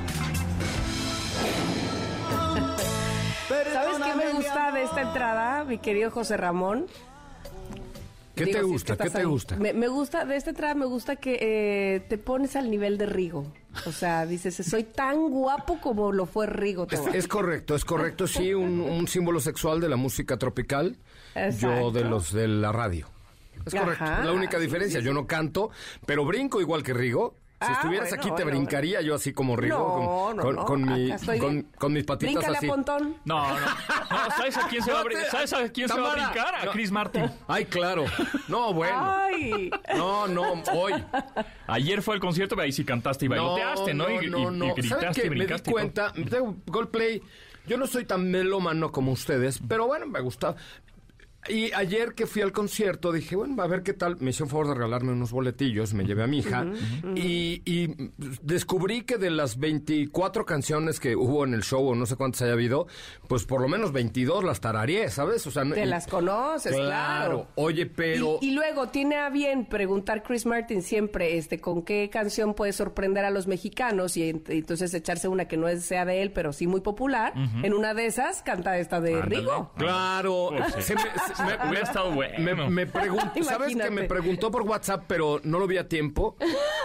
[3.48, 6.86] ¿Sabes qué me gusta de esta entrada, mi querido José Ramón?
[8.34, 8.96] ¿Qué Digo, te si es gusta?
[8.96, 9.24] que ¿Qué te ahí.
[9.24, 9.56] gusta?
[9.56, 13.06] Me, me gusta, de esta entrada me gusta que eh, te pones al nivel de
[13.06, 13.46] Rigo.
[13.86, 16.86] O sea, dices, soy tan guapo como lo fue Rigo.
[16.90, 20.98] Es, es correcto, es correcto, sí, un, un símbolo sexual de la música tropical,
[21.34, 21.80] Exacto.
[21.80, 23.08] yo de los de la radio.
[23.64, 25.70] Es correcto, Ajá, la única diferencia, sí, yo no canto,
[26.04, 27.36] pero brinco igual que Rigo.
[27.58, 30.42] Si Ah, estuvieras bueno, aquí te bueno, brincaría yo así como Rigo, No, con, no,
[30.42, 32.66] con, no, con mi- con- mis patitas Bríncale así.
[32.66, 33.16] a Pontón.
[33.24, 33.54] No, no.
[33.58, 36.30] No, ¿sabes a quién se va a, brin- ¿sabes a quién se va a Tamara,
[36.32, 36.54] brincar?
[36.54, 36.70] A no.
[36.72, 37.30] Chris Martin.
[37.48, 38.04] Ay, claro.
[38.48, 38.96] No, bueno.
[39.00, 39.70] Ay.
[39.96, 40.92] No, no, hoy.
[41.66, 44.10] Ayer fue el concierto, ahí sí cantaste y bailoteaste, ¿no?
[44.10, 44.74] Y, y- no, y no.
[44.74, 45.22] gritaste ¿Saben y qué?
[45.22, 45.70] Me di brincaste.
[45.72, 46.12] cuenta,
[46.66, 47.22] Goldplay,
[47.66, 50.56] yo no soy tan melómano como ustedes, pero bueno, me gusta.
[51.48, 54.16] Y ayer que fui al concierto dije, bueno, a ver qué tal.
[54.20, 56.66] Me hizo el favor de regalarme unos boletillos, me llevé a mi hija.
[57.14, 58.10] y, y
[58.42, 62.42] descubrí que de las 24 canciones que hubo en el show, o no sé cuántas
[62.42, 62.86] haya habido,
[63.28, 65.46] pues por lo menos 22 las tarareé, ¿sabes?
[65.46, 67.48] O sea, no- Te y- las conoces, claro.
[67.54, 68.38] Oye, pero...
[68.40, 72.72] Y, y luego tiene a bien preguntar Chris Martin siempre este con qué canción puede
[72.72, 76.52] sorprender a los mexicanos y ent- entonces echarse una que no sea de él, pero
[76.52, 77.32] sí muy popular.
[77.62, 79.36] En una de esas canta esta de Ándale.
[79.40, 79.70] Rigo.
[79.76, 80.82] Claro, Pues sí.
[80.82, 82.38] se, me, se- me- Hubiera estado bueno.
[82.38, 86.36] Me, me preguntó, ¿sabes que me preguntó por WhatsApp, pero no lo vi a tiempo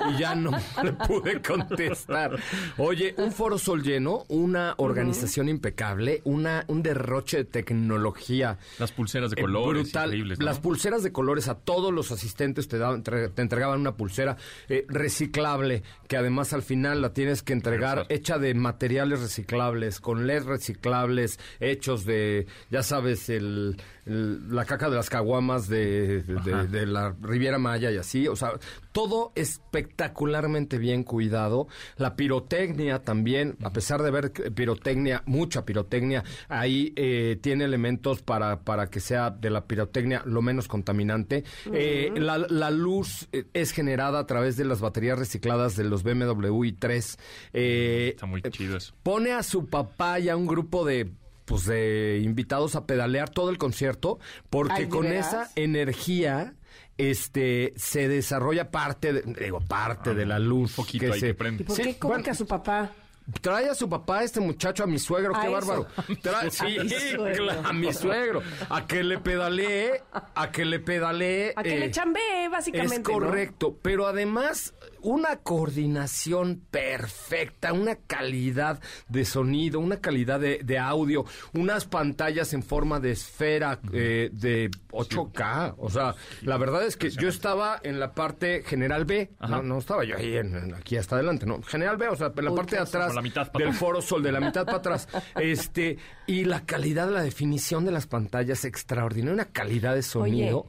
[0.10, 0.52] y ya no
[0.84, 2.38] le pude contestar?
[2.78, 8.58] Oye, un foro sol lleno, una organización impecable, una un derroche de tecnología.
[8.80, 10.06] Las pulseras de eh, colores brutal.
[10.10, 10.46] increíbles, ¿no?
[10.46, 14.38] Las pulseras de colores a todos los asistentes te, daban- entre- te entregaban una pulsera
[14.70, 20.28] eh, reciclable que además al final la tienes que entregar hecha de materiales reciclables, con
[20.28, 26.68] LED reciclables, hechos de, ya sabes, el, el- la caca de las caguamas de, de-
[26.68, 28.28] de la Riviera Maya y así.
[28.28, 28.54] O sea,
[28.92, 31.68] todo espectacularmente bien cuidado.
[31.98, 38.22] La pirotecnia también, a pesar de ver que pirotecnia, mucha pirotecnia, ahí eh, tiene elementos
[38.22, 41.44] para, para que sea de la pirotecnia lo menos contaminante.
[41.74, 46.04] Eh, la, la luz eh, es generada a través de las baterías recicladas de los
[46.04, 47.18] BMW i3.
[47.54, 48.94] Eh, Está muy chido eso.
[49.04, 51.12] pone a su papá y a un grupo de
[51.52, 54.20] pues de invitados a pedalear todo el concierto
[54.50, 55.28] porque Ay, ¿de con veras?
[55.28, 56.54] esa energía
[56.98, 61.34] este se desarrolla parte de, digo parte de la luz Ah, poquito ahí se que
[61.34, 61.64] prende.
[61.64, 61.98] ¿Y por Sí, qué?
[62.00, 62.92] ¿Cómo bueno, que a su papá?
[63.40, 65.54] Trae a su papá, este muchacho, a mi suegro, A qué eso.
[65.54, 65.88] bárbaro.
[66.24, 67.44] Trae- sí, mi suegro.
[67.46, 68.42] claro, a mi suegro.
[68.70, 70.02] A que le pedalee,
[70.36, 71.54] a que le pedalee.
[71.56, 72.96] A que le eh, chambee, básicamente.
[72.96, 73.14] es ¿no?
[73.14, 74.74] correcto, pero además
[75.04, 78.80] una coordinación perfecta, una calidad
[79.10, 84.70] de sonido, una calidad de, de audio, unas pantallas en forma de esfera eh, de
[84.92, 85.76] 8K.
[85.78, 89.78] O sea, la verdad es que yo estaba en la parte general B, no, no
[89.80, 92.54] estaba yo ahí en, en- aquí hasta adelante, no, general B, o sea, en la
[92.54, 93.78] parte de atrás Por la mitad del atrás.
[93.78, 95.08] Foro Sol, de la mitad para atrás.
[95.36, 95.98] Este,
[96.28, 100.68] y la calidad, la definición de las pantallas extraordinaria, una calidad de sonido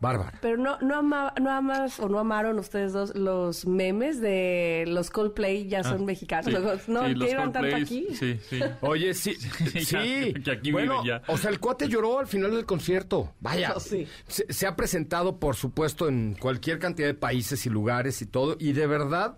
[0.00, 0.32] bárbara.
[0.40, 5.10] Pero no, no, ama- no amas o no amaron ustedes dos los memes de los
[5.10, 6.46] Coldplay ya son mexicanos.
[6.46, 8.06] Sí, no sí, los llevan tanto aquí.
[8.14, 8.60] Sí, sí.
[8.80, 9.34] Oye, sí,
[9.84, 10.32] sí.
[10.32, 11.22] ya, que aquí bueno, ya.
[11.26, 13.32] o sea, el cuate lloró al final del concierto.
[13.40, 14.06] Vaya, Oh, sí.
[14.26, 18.56] se, se ha presentado, por supuesto, en cualquier cantidad de países y lugares y todo,
[18.58, 19.36] y de verdad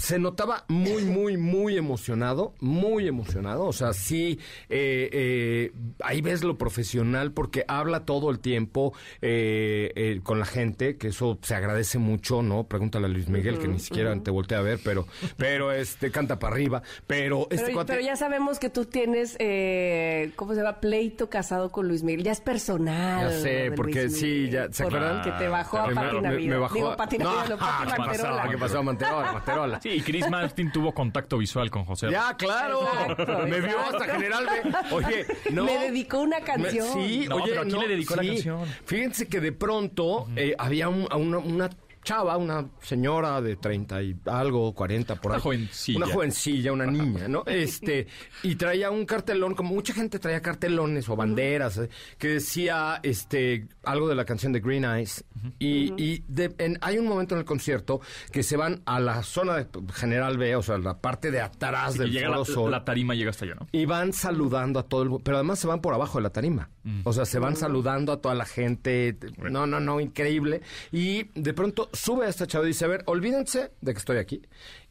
[0.00, 3.66] se notaba muy, muy, muy emocionado, muy emocionado.
[3.66, 4.38] O sea, sí,
[4.68, 5.72] eh, eh,
[6.02, 11.08] ahí ves lo profesional porque habla todo el tiempo eh, eh, con la gente, que
[11.08, 12.64] eso se agradece mucho, ¿no?
[12.64, 15.06] Pregúntale a Luis Miguel, que ni siquiera te voltea a ver, pero,
[15.36, 16.82] pero este canta para arriba.
[17.06, 17.92] Pero este Pero, cuate.
[17.94, 20.80] pero ya sabemos que tú tienes, eh, ¿cómo se llama?
[20.80, 22.22] Pleito casado con Luis Miguel.
[22.24, 23.30] Ya es personal.
[23.30, 25.22] Ya sé, porque Luis sí, ya- ¿se acuerdan?
[25.22, 26.50] Que te bajó a Me- Pati me- Navidad.
[26.54, 28.58] me bajó Digo, Pati Navidad, no, Pati ¿qué Manterola.
[28.58, 28.82] pasó?
[28.82, 29.80] Manterola, Manterola.
[29.88, 32.10] Sí, y Chris Martin tuvo contacto visual con José.
[32.10, 32.82] Ya, claro.
[32.82, 33.96] Exacto, me vio exacto.
[33.98, 34.46] hasta General.
[34.92, 35.64] Oye, no.
[35.64, 36.98] Me dedicó una canción.
[36.98, 38.64] Me- sí, No, oye, pero ¿a quién no, le dedicó la canción?
[38.84, 41.70] Fíjense que de pronto eh, había un- a una, una
[42.02, 45.42] chava, una señora de 30 y algo, 40 por Una ahí.
[45.42, 45.98] jovencilla.
[45.98, 47.42] Una jovencilla, una niña, ¿no?
[47.44, 48.06] Este,
[48.42, 53.66] y traía un cartelón, como mucha gente traía cartelones o banderas, eh, que decía este
[53.90, 55.24] algo de la canción de Green Eyes.
[55.58, 58.00] Y, y de- en- hay un momento en el concierto
[58.32, 61.94] que se van a la zona de General B, o sea, la parte de atrás
[61.94, 62.70] que del llega Foro la, Sol.
[62.70, 63.66] la tarima llega hasta allá, ¿no?
[63.72, 66.70] Y van saludando a todo el pero además se van por abajo de la tarima.
[67.04, 69.16] O sea, se van saludando a toda la gente.
[69.50, 70.62] No, no, no, increíble.
[70.90, 74.16] Y de pronto sube a esta chava y dice, a ver, olvídense de que estoy
[74.16, 74.40] aquí.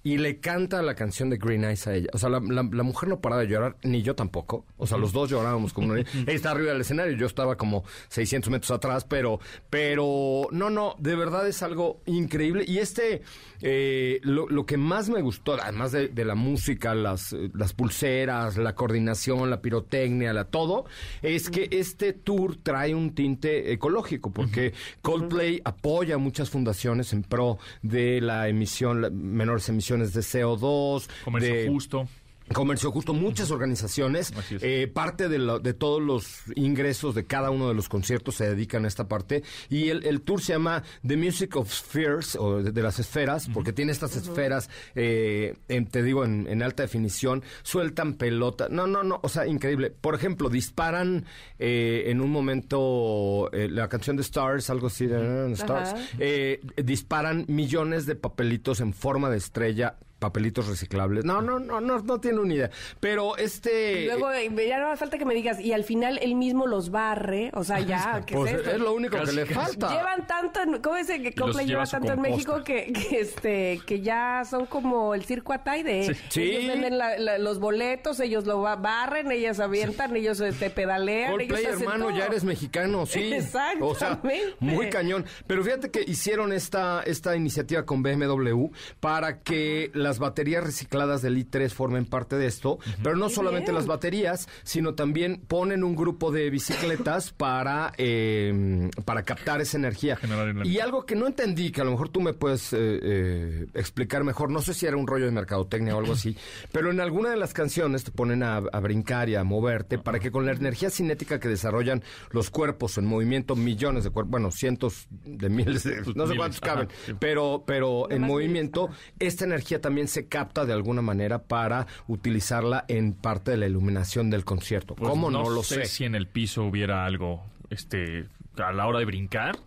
[0.07, 2.07] Y le canta la canción de Green Eyes a ella.
[2.13, 4.63] O sea, la, la- la mujer no paraba de llorar, ni yo tampoco.
[4.77, 5.99] O sea, los dos llorábamos como una...
[6.13, 9.39] Ella estaba arriba del escenario, yo estaba como 600 metros atrás, pero,
[9.69, 12.63] pero, no, no, de verdad es algo increíble.
[12.67, 13.21] Y este,
[13.61, 18.57] eh, lo, lo que más me gustó, además de, de la música, las, las pulseras,
[18.57, 20.85] la coordinación, la pirotecnia, la todo,
[21.21, 27.57] es que este tour trae un tinte ecológico, porque Coldplay apoya muchas fundaciones en pro
[27.81, 32.07] de la emisión, la- menores emisiones de CO2, Comercio de- justo.
[32.53, 37.67] Comercio Justo, muchas organizaciones, eh, parte de, lo- de todos los ingresos de cada uno
[37.67, 39.43] de los conciertos se dedican a esta parte.
[39.69, 43.47] Y el, el tour se llama The Music of Spheres o de, de las esferas
[43.53, 48.87] porque tiene estas esferas, eh, en- te digo, en, en alta definición, sueltan pelota, no,
[48.87, 49.91] no, no, o sea, increíble.
[49.91, 51.25] Por ejemplo, disparan
[51.59, 56.01] eh, en un momento eh, la canción de Stars, algo así, de Stars, Ajá.
[56.19, 61.25] eh, disparan millones de papelitos en forma de estrella papelitos reciclables.
[61.25, 62.69] No, no, no, no, no tiene una idea.
[62.99, 64.01] Pero este...
[64.01, 66.65] Y luego eh, ya no hace falta que me digas, y al final él mismo
[66.67, 68.71] los barre, o sea, ya, ¿qué pues es esto?
[68.71, 69.89] es lo único que le falta.
[69.95, 72.21] Llevan tanto, en, ¿cómo dice que Coldplay lleva tanto en.
[72.21, 76.15] México que, que, este que ya son como el circo Ataide?
[76.29, 76.41] Sí.
[76.41, 76.67] Ellos Sí.
[76.67, 81.61] venden la- la- los boletos, ellos lo ba- barren, ellos avientan, ellos este, pedalean, Coldplay,
[81.61, 82.17] ellos hacen hermano, todo.
[82.17, 83.31] ya eres mexicano, sí.
[83.81, 84.55] O sea, Exactamente.
[84.59, 85.25] muy cañón.
[85.45, 88.67] Pero fíjate que hicieron esta, esta iniciativa con BMW
[88.99, 93.75] para que las baterías recicladas del i3 formen parte de esto, pero no solamente bien.
[93.75, 100.17] las baterías, sino también ponen un grupo de bicicletas para, eh, para captar esa energía.
[100.63, 104.23] Y algo que no entendí, que a lo mejor tú me puedes eh, eh, explicar
[104.23, 106.37] mejor, no sé si era un rollo de mercadotecnia o algo así,
[106.71, 110.19] pero en alguna de las canciones te ponen a, a brincar y a moverte para
[110.19, 112.01] que con la energía cinética que desarrollan
[112.31, 116.61] los cuerpos en movimiento, millones de cuerpos, bueno, cientos de miles, de, no sé cuántos
[116.61, 116.87] caben,
[117.19, 118.89] pero, pero en movimiento,
[119.19, 124.29] esta energía también se capta de alguna manera para utilizarla en parte de la iluminación
[124.29, 124.93] del concierto.
[124.93, 125.31] Pues ¿Cómo?
[125.31, 125.85] No, lo sé sé.
[125.85, 129.57] si en el piso hubiera algo, este, a la hora de brincar.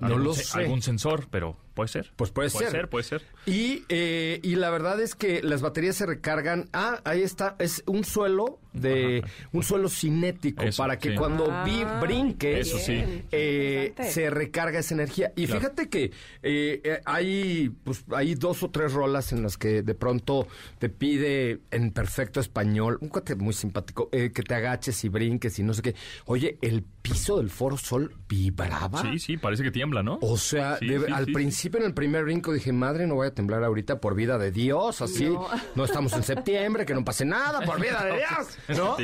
[0.00, 0.58] No algún lo sé.
[0.58, 2.10] Algún sensor, pero puede ser.
[2.16, 2.72] Pues puede, Puede ser.
[2.72, 3.22] ser, puede ser.
[3.46, 6.68] Y, eh, y la verdad es que las baterías se recargan.
[6.72, 7.54] Ah, ahí está.
[7.60, 11.14] Es un suelo de un suelo cinético Eso, para que sí.
[11.16, 13.22] cuando Ah, vi- brinques, Eso sí.
[13.32, 15.32] eh, se recarga esa energía.
[15.36, 15.60] Y Claro.
[15.60, 16.04] fíjate que
[16.42, 20.46] eh, eh, hay, pues, hay dos o tres rolas en las que de pronto
[20.78, 25.58] te pide en perfecto español, un cuate muy simpático, eh, que te agaches y brinques
[25.58, 25.94] y no sé qué.
[26.26, 29.00] Oye, el piso del Foro Sol vibraba.
[29.02, 30.18] Sí, sí, parece que tiembla, ¿no?
[30.20, 31.32] O sea, Sí, de- sí, al sí,
[31.66, 34.52] principio en el primer brinco dije, madre, no voy a temblar ahorita por vida de
[34.52, 35.28] Dios, así.
[35.74, 38.58] No, estamos en septiembre, que no pase nada, por vida de Dios.
[38.78, 38.96] ¿No?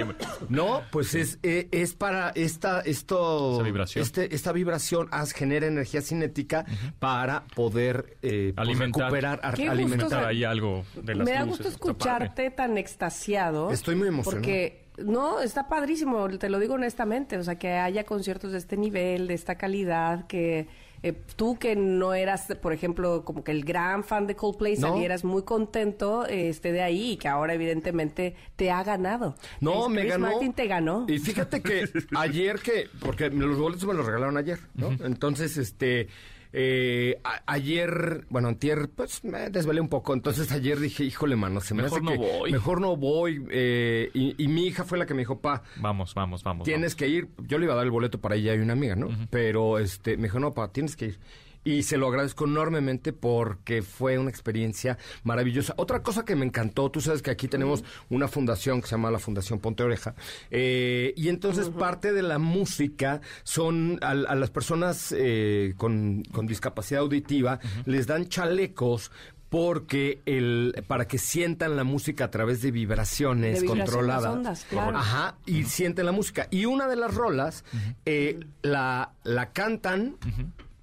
[0.49, 4.03] No, pues es, eh, es para esta, esto, Esa vibración.
[4.03, 6.65] Este, esta vibración haz- genera energía cinética
[7.01, 10.25] para poder eh, pues, recuperar, ar- Qué gusto alimentar.
[10.25, 13.71] Ahí algo de las Me da luces, gusto escucharte tan extasiado.
[13.73, 14.41] Estoy muy emocionado.
[14.41, 17.39] Porque, no, está padrísimo, te lo digo honestamente.
[17.39, 20.69] O sea, que haya conciertos de este nivel, de esta calidad, que
[21.03, 24.89] eh, tú que no eras, por ejemplo, como que el gran fan de Coldplay, No.
[24.93, 29.35] salieras muy contento eh, este, de ahí y que ahora evidentemente te ha ganado.
[29.61, 30.27] No, Es- me Chris ganó.
[30.31, 31.07] Martin te ganó.
[31.09, 31.85] Y fíjate que
[32.17, 34.91] ayer que, porque los boletos me los regalaron ayer, ¿no?
[35.05, 36.09] Entonces, este,
[36.53, 40.13] eh, a- ayer, bueno, antier, pues me desvelé un poco.
[40.15, 42.53] Entonces ayer dije, híjole, mano, se me Mejor hace no que voy.
[42.53, 43.45] mejor no voy.
[43.51, 46.65] eh, y, y mi hija fue la que me dijo, pa, Vamos, vamos, vamos.
[46.65, 47.29] tienes que ir.
[47.47, 49.09] Yo le iba a dar el boleto para ella y una amiga, ¿no?
[49.31, 51.19] Pero este, me dijo, no, pa, tienes que ir.
[51.65, 55.75] Y se lo agradezco enormemente porque fue una experiencia maravillosa.
[55.77, 59.11] Otra cosa que me encantó, tú sabes que aquí tenemos una fundación que se llama
[59.13, 60.15] la Fundación Ponte Oreja.
[60.51, 66.47] eh, y entonces parte de la música son a, a las personas eh, con, con
[66.47, 69.11] discapacidad auditiva, les dan chalecos
[69.49, 74.33] porque el para que sientan la música a través de vibraciones De vibración, controladas.
[74.33, 74.97] ondas, claro.
[74.97, 76.49] Ajá, y sienten la música.
[76.51, 77.63] Y una de las rolas
[78.07, 80.17] eh, la, la cantan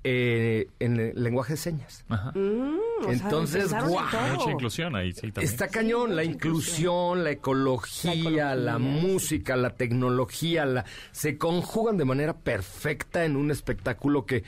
[0.04, 2.06] eh, en el lenguaje de señas.
[2.10, 2.32] Ajá.
[2.34, 3.74] Mm, o sea, Entonces.
[3.74, 5.44] Mucha inclusión ahí, sí, también.
[5.52, 12.06] Está cañón, la inclusión, la ecología, la, ecología, música, la tecnología, la, se conjugan de
[12.06, 14.44] manera perfecta en un espectáculo que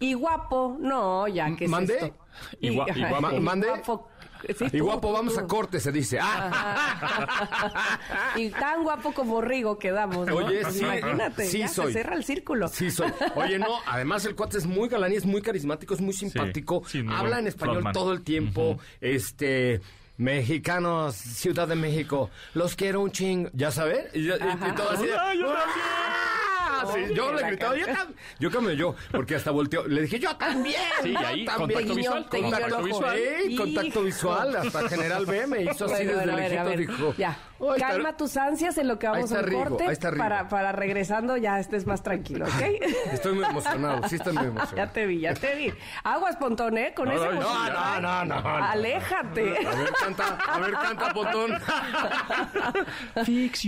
[0.00, 1.94] Y guapo, no, ya que es ¿Mandé?
[1.94, 2.14] esto?
[2.60, 3.36] Y gua- y guapo.
[3.36, 3.68] y ¿Mandé?
[3.68, 4.08] guapo,
[4.58, 5.40] sí, y tú, guapo, vamos tú.
[5.40, 6.18] a corte, se dice.
[6.20, 7.98] ¡Ah!
[8.36, 10.36] y tan guapo como Rigo quedamos, ¿no?
[10.36, 11.86] Oye, Pues sí, imagínate, sí ya soy.
[11.86, 12.68] se cierra el círculo.
[12.68, 13.12] Sí, soy.
[13.34, 16.82] Oye, no, además el cuate es muy galán y es muy carismático, es muy simpático.
[16.86, 17.92] sí, muy habla en español frontman.
[17.92, 18.78] todo el tiempo.
[19.00, 19.80] Este.
[20.20, 23.50] Mexicanos, Ciudad de México, los quiero un chingo.
[23.52, 24.12] ¿Ya sabes?
[24.14, 25.06] Y, y- y todo así.
[25.06, 25.64] de, Ay, yo ¡Ah!
[26.94, 28.16] Sí, yo le gritaba, yo también.
[28.38, 29.86] Yo como yo, porque hasta volteó.
[29.86, 30.76] Le dije, yo también.
[31.02, 31.68] Sí, ahí, también.
[31.86, 33.18] contacto visual, contacto visual.
[33.46, 34.02] Sí, contacto Hijo.
[34.02, 34.56] visual.
[34.56, 36.64] Hasta General B me hizo así desde bueno, a ver, a lejito.
[36.64, 37.38] ver, Dijo, ya.
[37.60, 41.36] "Ay, Calma tus ansias en lo que vamos Rigo, corte ahí está para, para regresando
[41.36, 42.62] ya estés más tranquilo, ¿ok?
[43.12, 44.76] Estoy muy emocionado, sí estoy muy emocionado.
[44.76, 45.72] ya te vi, ya te vi.
[46.04, 46.92] Aguas, Pontón, ¿eh?
[46.94, 48.48] Con No, esa no, no, no, no, no.
[48.64, 49.66] Aléjate.
[49.66, 51.52] A ver, canta, a ver, canta, Potón.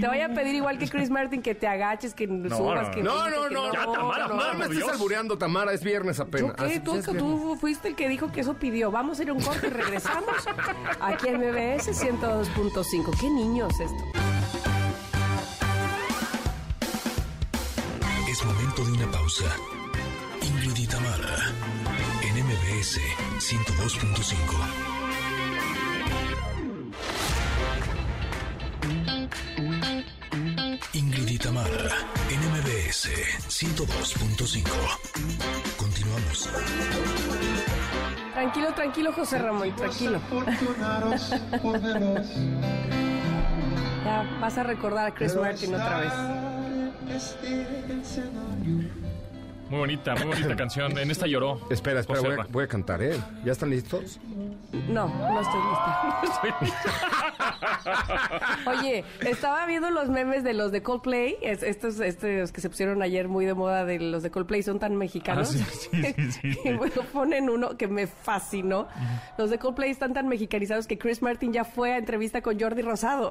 [0.01, 2.95] Te voy a pedir igual que Chris Martin que te agaches, que subas, no.
[2.95, 3.73] que No, no, que no.
[3.73, 6.55] Ya, Tamara, no, por me estés albureando, Tamara, es viernes apenas.
[6.57, 6.81] ¿Yo qué?
[6.81, 8.91] Tú, tú fuiste el que dijo que eso pidió.
[8.91, 10.35] Vamos a ir a un corte y regresamos
[11.01, 13.21] aquí en MBS 102.5.
[13.21, 14.05] ¿Qué niños esto?
[18.29, 19.45] Es momento de una pausa.
[20.43, 21.53] Ingrid y Tamara,
[22.23, 23.01] en MBS
[23.39, 24.91] 102.5.
[30.93, 31.91] Ingrid y Tamara,
[32.31, 33.09] en MBS
[33.49, 34.69] 102.5.
[35.77, 36.49] Continuamos.
[38.33, 40.21] Tranquilo, tranquilo, José Ramón, tranquilo.
[44.05, 46.13] Ya vas a recordar a Chris Martin otra vez.
[49.71, 50.99] Muy bonita, muy bonita canción.
[50.99, 51.61] En esta lloró.
[51.71, 52.49] Espera, espera, voy a, Joserra.
[52.53, 53.17] voy a cantar, ¿eh?
[53.45, 54.19] ¿Ya están listos?
[54.89, 55.61] No, no estoy
[56.61, 56.91] lista.
[58.67, 63.01] Oye, estaba viendo los memes de los de Coldplay, es- estos, estos que se pusieron
[63.03, 65.55] ayer muy de moda de los de Coldplay, son tan mexicanos.
[65.55, 66.59] Ah, sí, sí, sí, sí.
[66.63, 68.89] que bueno, ponen uno que me fascinó.
[69.39, 72.83] Los de Coldplay están tan mexicanizados que Chris Martin ya fue a entrevista con Jordi
[72.83, 73.31] Rosado.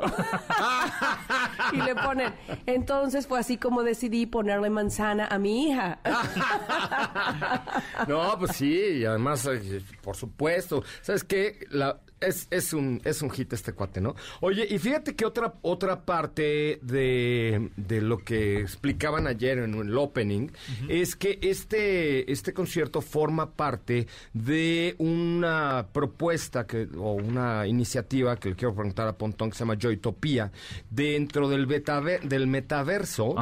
[1.73, 2.33] y le ponen,
[2.65, 5.99] entonces fue así como decidí ponerle manzana a mi hija.
[8.07, 10.83] No, pues sí, y además, eh, por supuesto.
[11.01, 11.59] ¿Sabes qué?
[11.69, 14.15] La, es, es, un, es un hit este cuate, ¿no?
[14.41, 19.97] Oye, y fíjate que otra, otra parte de, de lo que explicaban ayer en el
[19.97, 20.49] opening
[20.87, 28.49] es que este, este concierto forma parte de una propuesta que, o una iniciativa que
[28.49, 30.51] le quiero preguntar a Pontón que se llama Joytopía
[30.89, 33.35] dentro del, betaver- del metaverso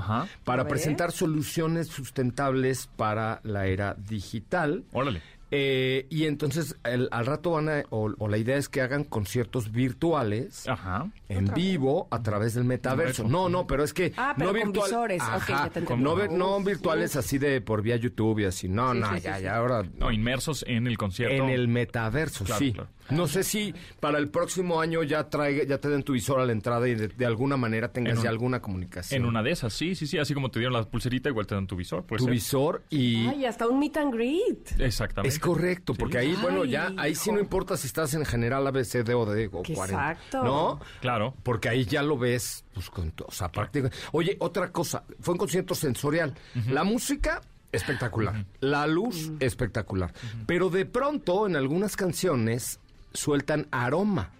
[0.43, 4.83] para presentar soluciones sustentables para la era digital.
[4.91, 5.21] Órale.
[5.49, 9.05] Eh, y entonces el- al rato van a, o, o la idea es que hagan
[9.05, 11.09] conciertos virtuales Ajá.
[11.29, 13.23] en vivo a través del metaverso.
[13.23, 15.21] No, no, pero es que Ah, pero no con virtual- visores.
[15.21, 16.03] Ok, Ajá, ya te entendí.
[16.03, 18.67] no, vi- no virtuales así de por vía YouTube y así.
[18.67, 19.43] No, Sí, no, sí, sí, ya, sí.
[19.43, 21.35] ya ahora No, inmersos en el concierto.
[21.35, 22.73] en el metaverso, Claro, sí.
[22.73, 22.89] claro.
[23.09, 26.45] No sé si para el próximo año ya traiga, ya te den tu visor a
[26.45, 29.21] la entrada y de, de alguna manera tengas un- ya alguna comunicación.
[29.21, 30.17] En una de esas, sí, sí, sí.
[30.17, 32.03] Así como te dieron la pulserita, igual te dan tu visor.
[32.03, 32.29] Tu ser.
[32.31, 34.79] visor y Ay, hasta un meet and greet.
[34.79, 35.33] Exactamente.
[35.33, 35.99] Es correcto, Sí.
[35.99, 39.13] porque ahí, bueno, ya, Ay, ahí sí no importa si estás en general ABC, D
[39.13, 40.11] o D o Qué 40.
[40.11, 40.43] exacto.
[40.43, 40.79] ¿No?
[41.01, 41.33] Claro.
[41.43, 43.97] Porque ahí ya lo ves, pues, con, o sea, prácticamente.
[44.11, 46.33] Oye, otra cosa, fue un concierto sensorial.
[46.69, 48.45] La música, espectacular.
[48.59, 50.13] La luz, espectacular.
[50.45, 52.79] Pero de pronto, en algunas canciones,
[53.13, 54.31] sueltan aroma.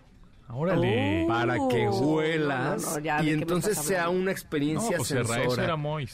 [0.50, 1.26] Órale.
[1.26, 1.28] Oh.
[1.28, 5.10] Para que No, huelas no, no, ya, ¿de y entonces sea una No, experiencia pues
[5.10, 5.48] sensorial.
[5.52, 6.10] eso era muy...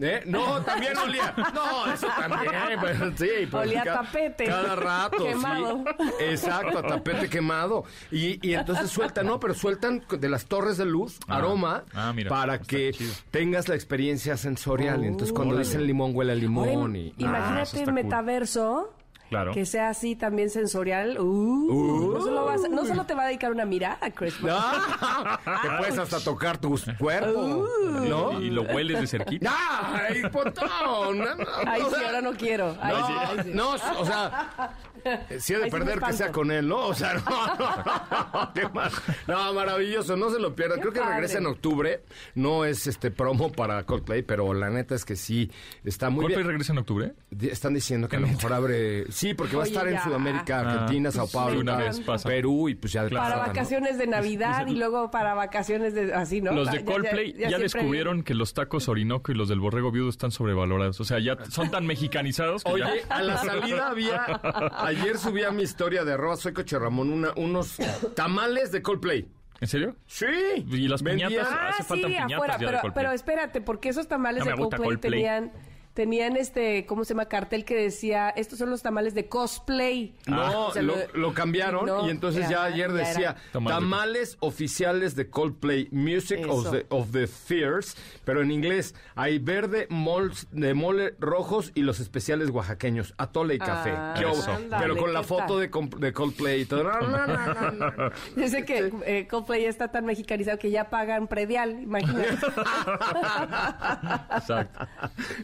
[0.00, 0.22] ¿Eh?
[0.24, 1.34] No, también olía.
[1.54, 2.54] No, eso también.
[2.80, 4.46] pues, sí, pues, Olía a ca- tapete.
[4.46, 5.18] Cada rato.
[5.18, 5.24] sí.
[5.26, 5.84] Quemado.
[6.20, 7.84] Exacto, a tapete quemado.
[8.10, 11.36] Y, y entonces sueltan, no, pero sueltan de las torres de luz Ah.
[11.36, 13.12] aroma Ah, mira, para está que chido.
[13.30, 15.04] tengas la experiencia sensorial.
[15.04, 15.68] Y entonces cuando Órale.
[15.68, 16.96] dicen limón, huele a limón.
[16.96, 17.94] Y, Ah, imagínate está cool.
[19.28, 19.52] Claro.
[19.52, 21.18] Que sea así también sensorial.
[21.18, 24.34] Uh, no, solo vas a- no solo te va a dedicar una mirada, Chris.
[24.48, 25.40] ¡Ah!
[25.62, 27.66] Te puedes hasta tocar tu cuerpo,
[28.08, 28.40] ¿no?
[28.40, 29.52] Y lo hueles de cerquita.
[30.08, 31.18] ¡Ay, potón!
[31.18, 32.76] No, no, Ay, sí, sea, ahora no quiero.
[32.80, 33.84] Ay, sí, ay, No, sí.
[33.94, 36.86] no, o sea, sí ha de Ay, sí me perder que sea con él, ¿no?
[36.86, 38.52] O sea, no, no.
[39.26, 40.76] No, maravilloso, no se lo pierda.
[40.80, 41.14] Creo que padre.
[41.14, 42.02] regresa en octubre.
[42.34, 45.50] No es este promo para Coldplay, pero la neta es que sí,
[45.84, 46.48] está muy ¿Coldplay bien.
[46.52, 47.14] regresa en octubre?
[47.40, 49.10] Están diciendo que a lo mejor abre...
[49.16, 50.04] Sí, porque va a Oye, estar en ya.
[50.04, 52.28] Sudamérica, Ah, Argentina, Sao pues, Paulo, de una tal, vez pasa.
[52.28, 56.40] Perú y pues ya de Para vacaciones de Navidad y luego para vacaciones de así,
[56.42, 56.52] ¿no?
[56.52, 59.60] Los Ya- de ya- Coldplay ya, siempre- descubrieron que los tacos Orinoco y los del
[59.60, 61.00] Borrego Viudo están sobrevalorados.
[61.00, 64.40] O sea, ya son tan mexicanizados que Oye, ya- a la salida había.
[64.76, 67.76] Ayer subí a mi historia de arroba soy Coche Ramón una, unos
[68.14, 69.26] tamales de Coldplay.
[69.58, 69.96] ¿En serio?
[70.06, 70.26] Sí.
[70.68, 71.48] ¿Y las Vendían- piñatas?
[71.50, 73.04] Ah, Hace faltan sí, piñatas afuera, ya de pero, Coldplay.
[73.04, 75.12] pero espérate, porque esos tamales No me de gusta Coldplay, Coldplay.
[75.22, 75.52] tenían
[75.96, 77.24] tenían este, ¿cómo se llama?
[77.24, 80.14] Cartel que decía, estos son los tamales de cosplay.
[80.26, 84.36] No, O sea, lo, lo cambiaron no, y entonces ya, ya ayer ya decía Tamales
[84.40, 90.46] oficiales de Coldplay, Music of the, of the Fears, pero en inglés hay verde, mols
[90.52, 93.92] de mole rojos y los especiales oaxaqueños, atole y café.
[93.92, 94.14] Ah,
[94.48, 95.70] ándale, pero con la ¿qué foto de,
[96.12, 96.84] Coldplay y todo.
[96.84, 98.10] No, no, no, no, no.
[98.36, 102.34] Dice que eh, Coldplay está tan mexicanizado que ya pagan predial, imagínate.
[104.36, 104.86] Exacto.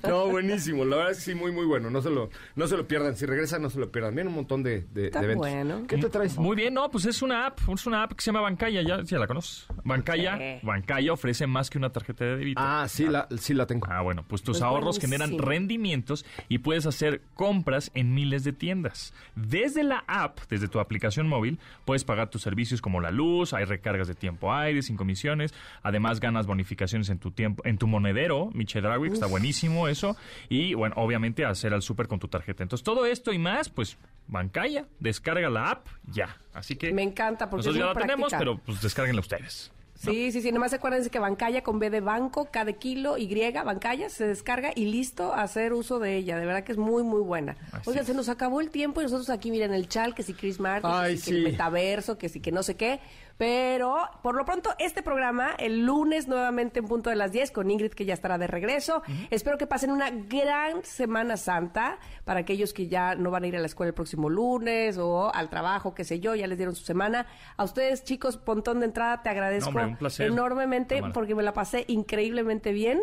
[0.06, 0.84] No, buenísimo.
[0.84, 1.90] La verdad es que sí, muy, muy bueno.
[1.90, 3.16] No se lo, no se lo pierdan.
[3.16, 4.14] Si regresan, no se lo pierdan.
[4.14, 5.48] Vienen un montón de, de- Está de eventos.
[5.50, 5.82] bueno.
[5.86, 6.36] ¿Qué te traes?
[6.36, 9.02] Muy bien, no, pues es una app, es una app que se llama Bancaya, ya,
[9.02, 9.66] ya la conoces.
[9.84, 10.66] Bancaya, Sí.
[10.66, 12.60] Bancaya ofrece más que una tarjeta de débito.
[12.62, 13.86] Ah, sí la, sí la tengo.
[13.90, 15.24] Ah, bueno, pues tus Pues ahorros buenísimo.
[15.24, 19.12] generan rendimientos y puedes hacer compras en miles de tiendas.
[19.34, 23.64] Desde la app, desde tu aplicación móvil, puedes pagar tus servicios como la luz, hay
[23.64, 28.50] recargas de tiempo aire sin comisiones, además ganas bonificaciones en tu tiempo, en tu monedero,
[28.52, 30.16] Miche Draghi, que está buenísimo eso,
[30.48, 32.62] y bueno, obviamente hacer al súper con tu tarjeta.
[32.62, 33.96] Entonces, todo esto y más, pues
[34.28, 36.36] Bancaya, descarga la app ya.
[36.54, 39.72] Así que Me encanta porque nosotros es ya la tenemos, pero pues descárguenla ustedes.
[40.02, 40.50] Sí, sí, sí.
[40.50, 44.72] Nomás acuérdense que Bancaya con B de banco, K de kilo, Y, Bancaya, se descarga
[44.74, 46.38] y listo a hacer uso de ella.
[46.38, 47.56] De verdad que es muy, muy buena.
[47.70, 48.08] Así Oigan, es.
[48.08, 50.90] se nos acabó el tiempo y nosotros aquí, miren, el chal, que si Chris Martin,
[50.92, 51.50] Ay, que si que el sí.
[51.52, 52.98] metaverso, que si que no sé qué.
[53.42, 57.72] Pero, por lo pronto, este programa, el lunes nuevamente en punto de las 10, con
[57.72, 59.02] Ingrid, que ya estará de regreso.
[59.30, 63.56] Espero que pasen una gran Semana Santa para aquellos que ya no van a ir
[63.56, 66.76] a la escuela el próximo lunes o al trabajo, qué sé yo, ya les dieron
[66.76, 67.26] su semana.
[67.56, 71.84] A ustedes, chicos, pontón de entrada, te agradezco No, hombre, enormemente porque me la pasé
[71.88, 73.02] increíblemente bien.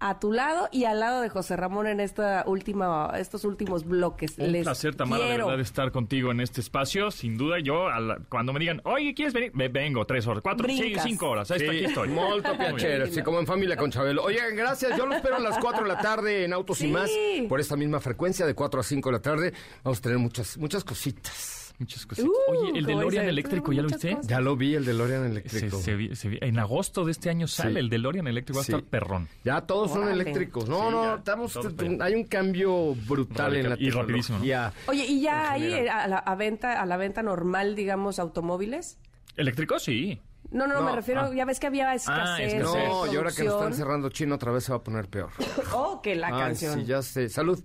[0.00, 4.34] A tu lado y al lado de José Ramón en esta última, estos últimos bloques.
[4.38, 5.46] Un Les placer, Tamara, de quiero.
[5.46, 7.10] verdad, estar contigo en este espacio.
[7.10, 9.50] Sin duda, yo, a la- cuando me digan, oye, ¿quieres venir?
[9.54, 11.04] Ve- vengo, tres horas, cuatro, sí, Brincas.
[11.04, 11.50] cinco horas.
[11.50, 12.08] Ahí está, aquí estoy.
[12.08, 12.76] Molto Muy bien.
[12.76, 14.24] piacere, sí, como en familia con Chabelo.
[14.24, 14.96] Oigan, gracias.
[14.98, 16.90] Yo lo espero a las 4 de la tarde en Autos y Sí.
[16.92, 17.10] Más.
[17.48, 19.52] Por esta misma frecuencia, de 4 a 5 de la tarde.
[19.82, 21.63] Vamos a tener muchas, muchas cositas.
[21.78, 22.30] Muchas cositas.
[22.30, 24.12] Uh, Oye, el ¿cómo DeLorean eléctrico, ¿ya lo viste?
[24.14, 24.26] cosas.
[24.28, 25.76] Ya lo vi, el DeLorean eléctrico.
[25.78, 27.78] se vi- se vi- en agosto de este año sale Sí.
[27.80, 29.28] el DeLorean eléctrico, va a estar perrón.
[29.44, 30.68] Ya todos son eléctricos.
[30.68, 31.58] No, Sí, no, ya, estamos,
[32.00, 34.06] hay un cambio brutal en la rapidísimo, ¿no?
[34.44, 34.72] tecnología.
[34.86, 38.96] Oye, ¿y ya hay eh, a la, a venta, a la venta normal, digamos, automóviles?
[39.36, 39.78] ¿Eléctrico?
[39.80, 40.20] Sí.
[40.52, 41.34] No, no, no, me refiero, ah.
[41.34, 42.52] ya ves que había escasez.
[42.52, 42.52] escasez.
[42.52, 45.08] de No, y ahora que nos están cerrando China otra vez se va a poner
[45.08, 45.30] peor.
[45.72, 46.78] Oh, que la Ay, canción.
[46.80, 47.28] sí, ya sé.
[47.28, 47.60] Salud.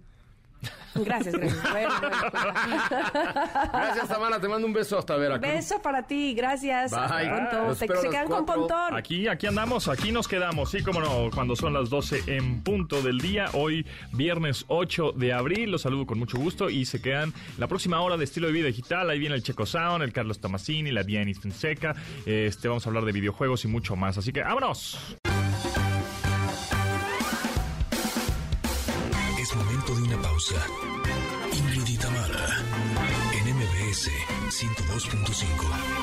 [0.96, 1.72] Gracias, gracias.
[1.72, 2.18] Bueno, bueno.
[3.72, 4.40] Gracias, Tamara.
[4.42, 5.50] Te mando un beso hasta Veracruz.
[5.54, 6.92] Beso para ti, gracias.
[6.92, 7.00] Bye.
[7.02, 7.20] Hasta
[7.50, 7.68] pronto.
[7.68, 8.46] Los Te- espero a se quedan con.
[8.46, 8.96] Pontón.
[8.96, 13.02] Aquí, aquí andamos, aquí nos quedamos, sí, como no, cuando son las 12 en punto
[13.02, 17.34] del día, hoy viernes 8 de abril, los saludo con mucho gusto y se quedan
[17.58, 20.40] la próxima hora de estilo de vida digital, ahí viene el Checo Sound, el Carlos
[20.40, 21.96] Tomasini, la Diana Fonseca,
[22.26, 24.98] este, vamos a hablar de videojuegos y mucho más, así que vámonos.
[30.40, 30.66] Pausa.
[31.52, 32.64] Ingrid y Tamara,
[33.34, 34.10] en MBS
[34.50, 35.99] 102.5.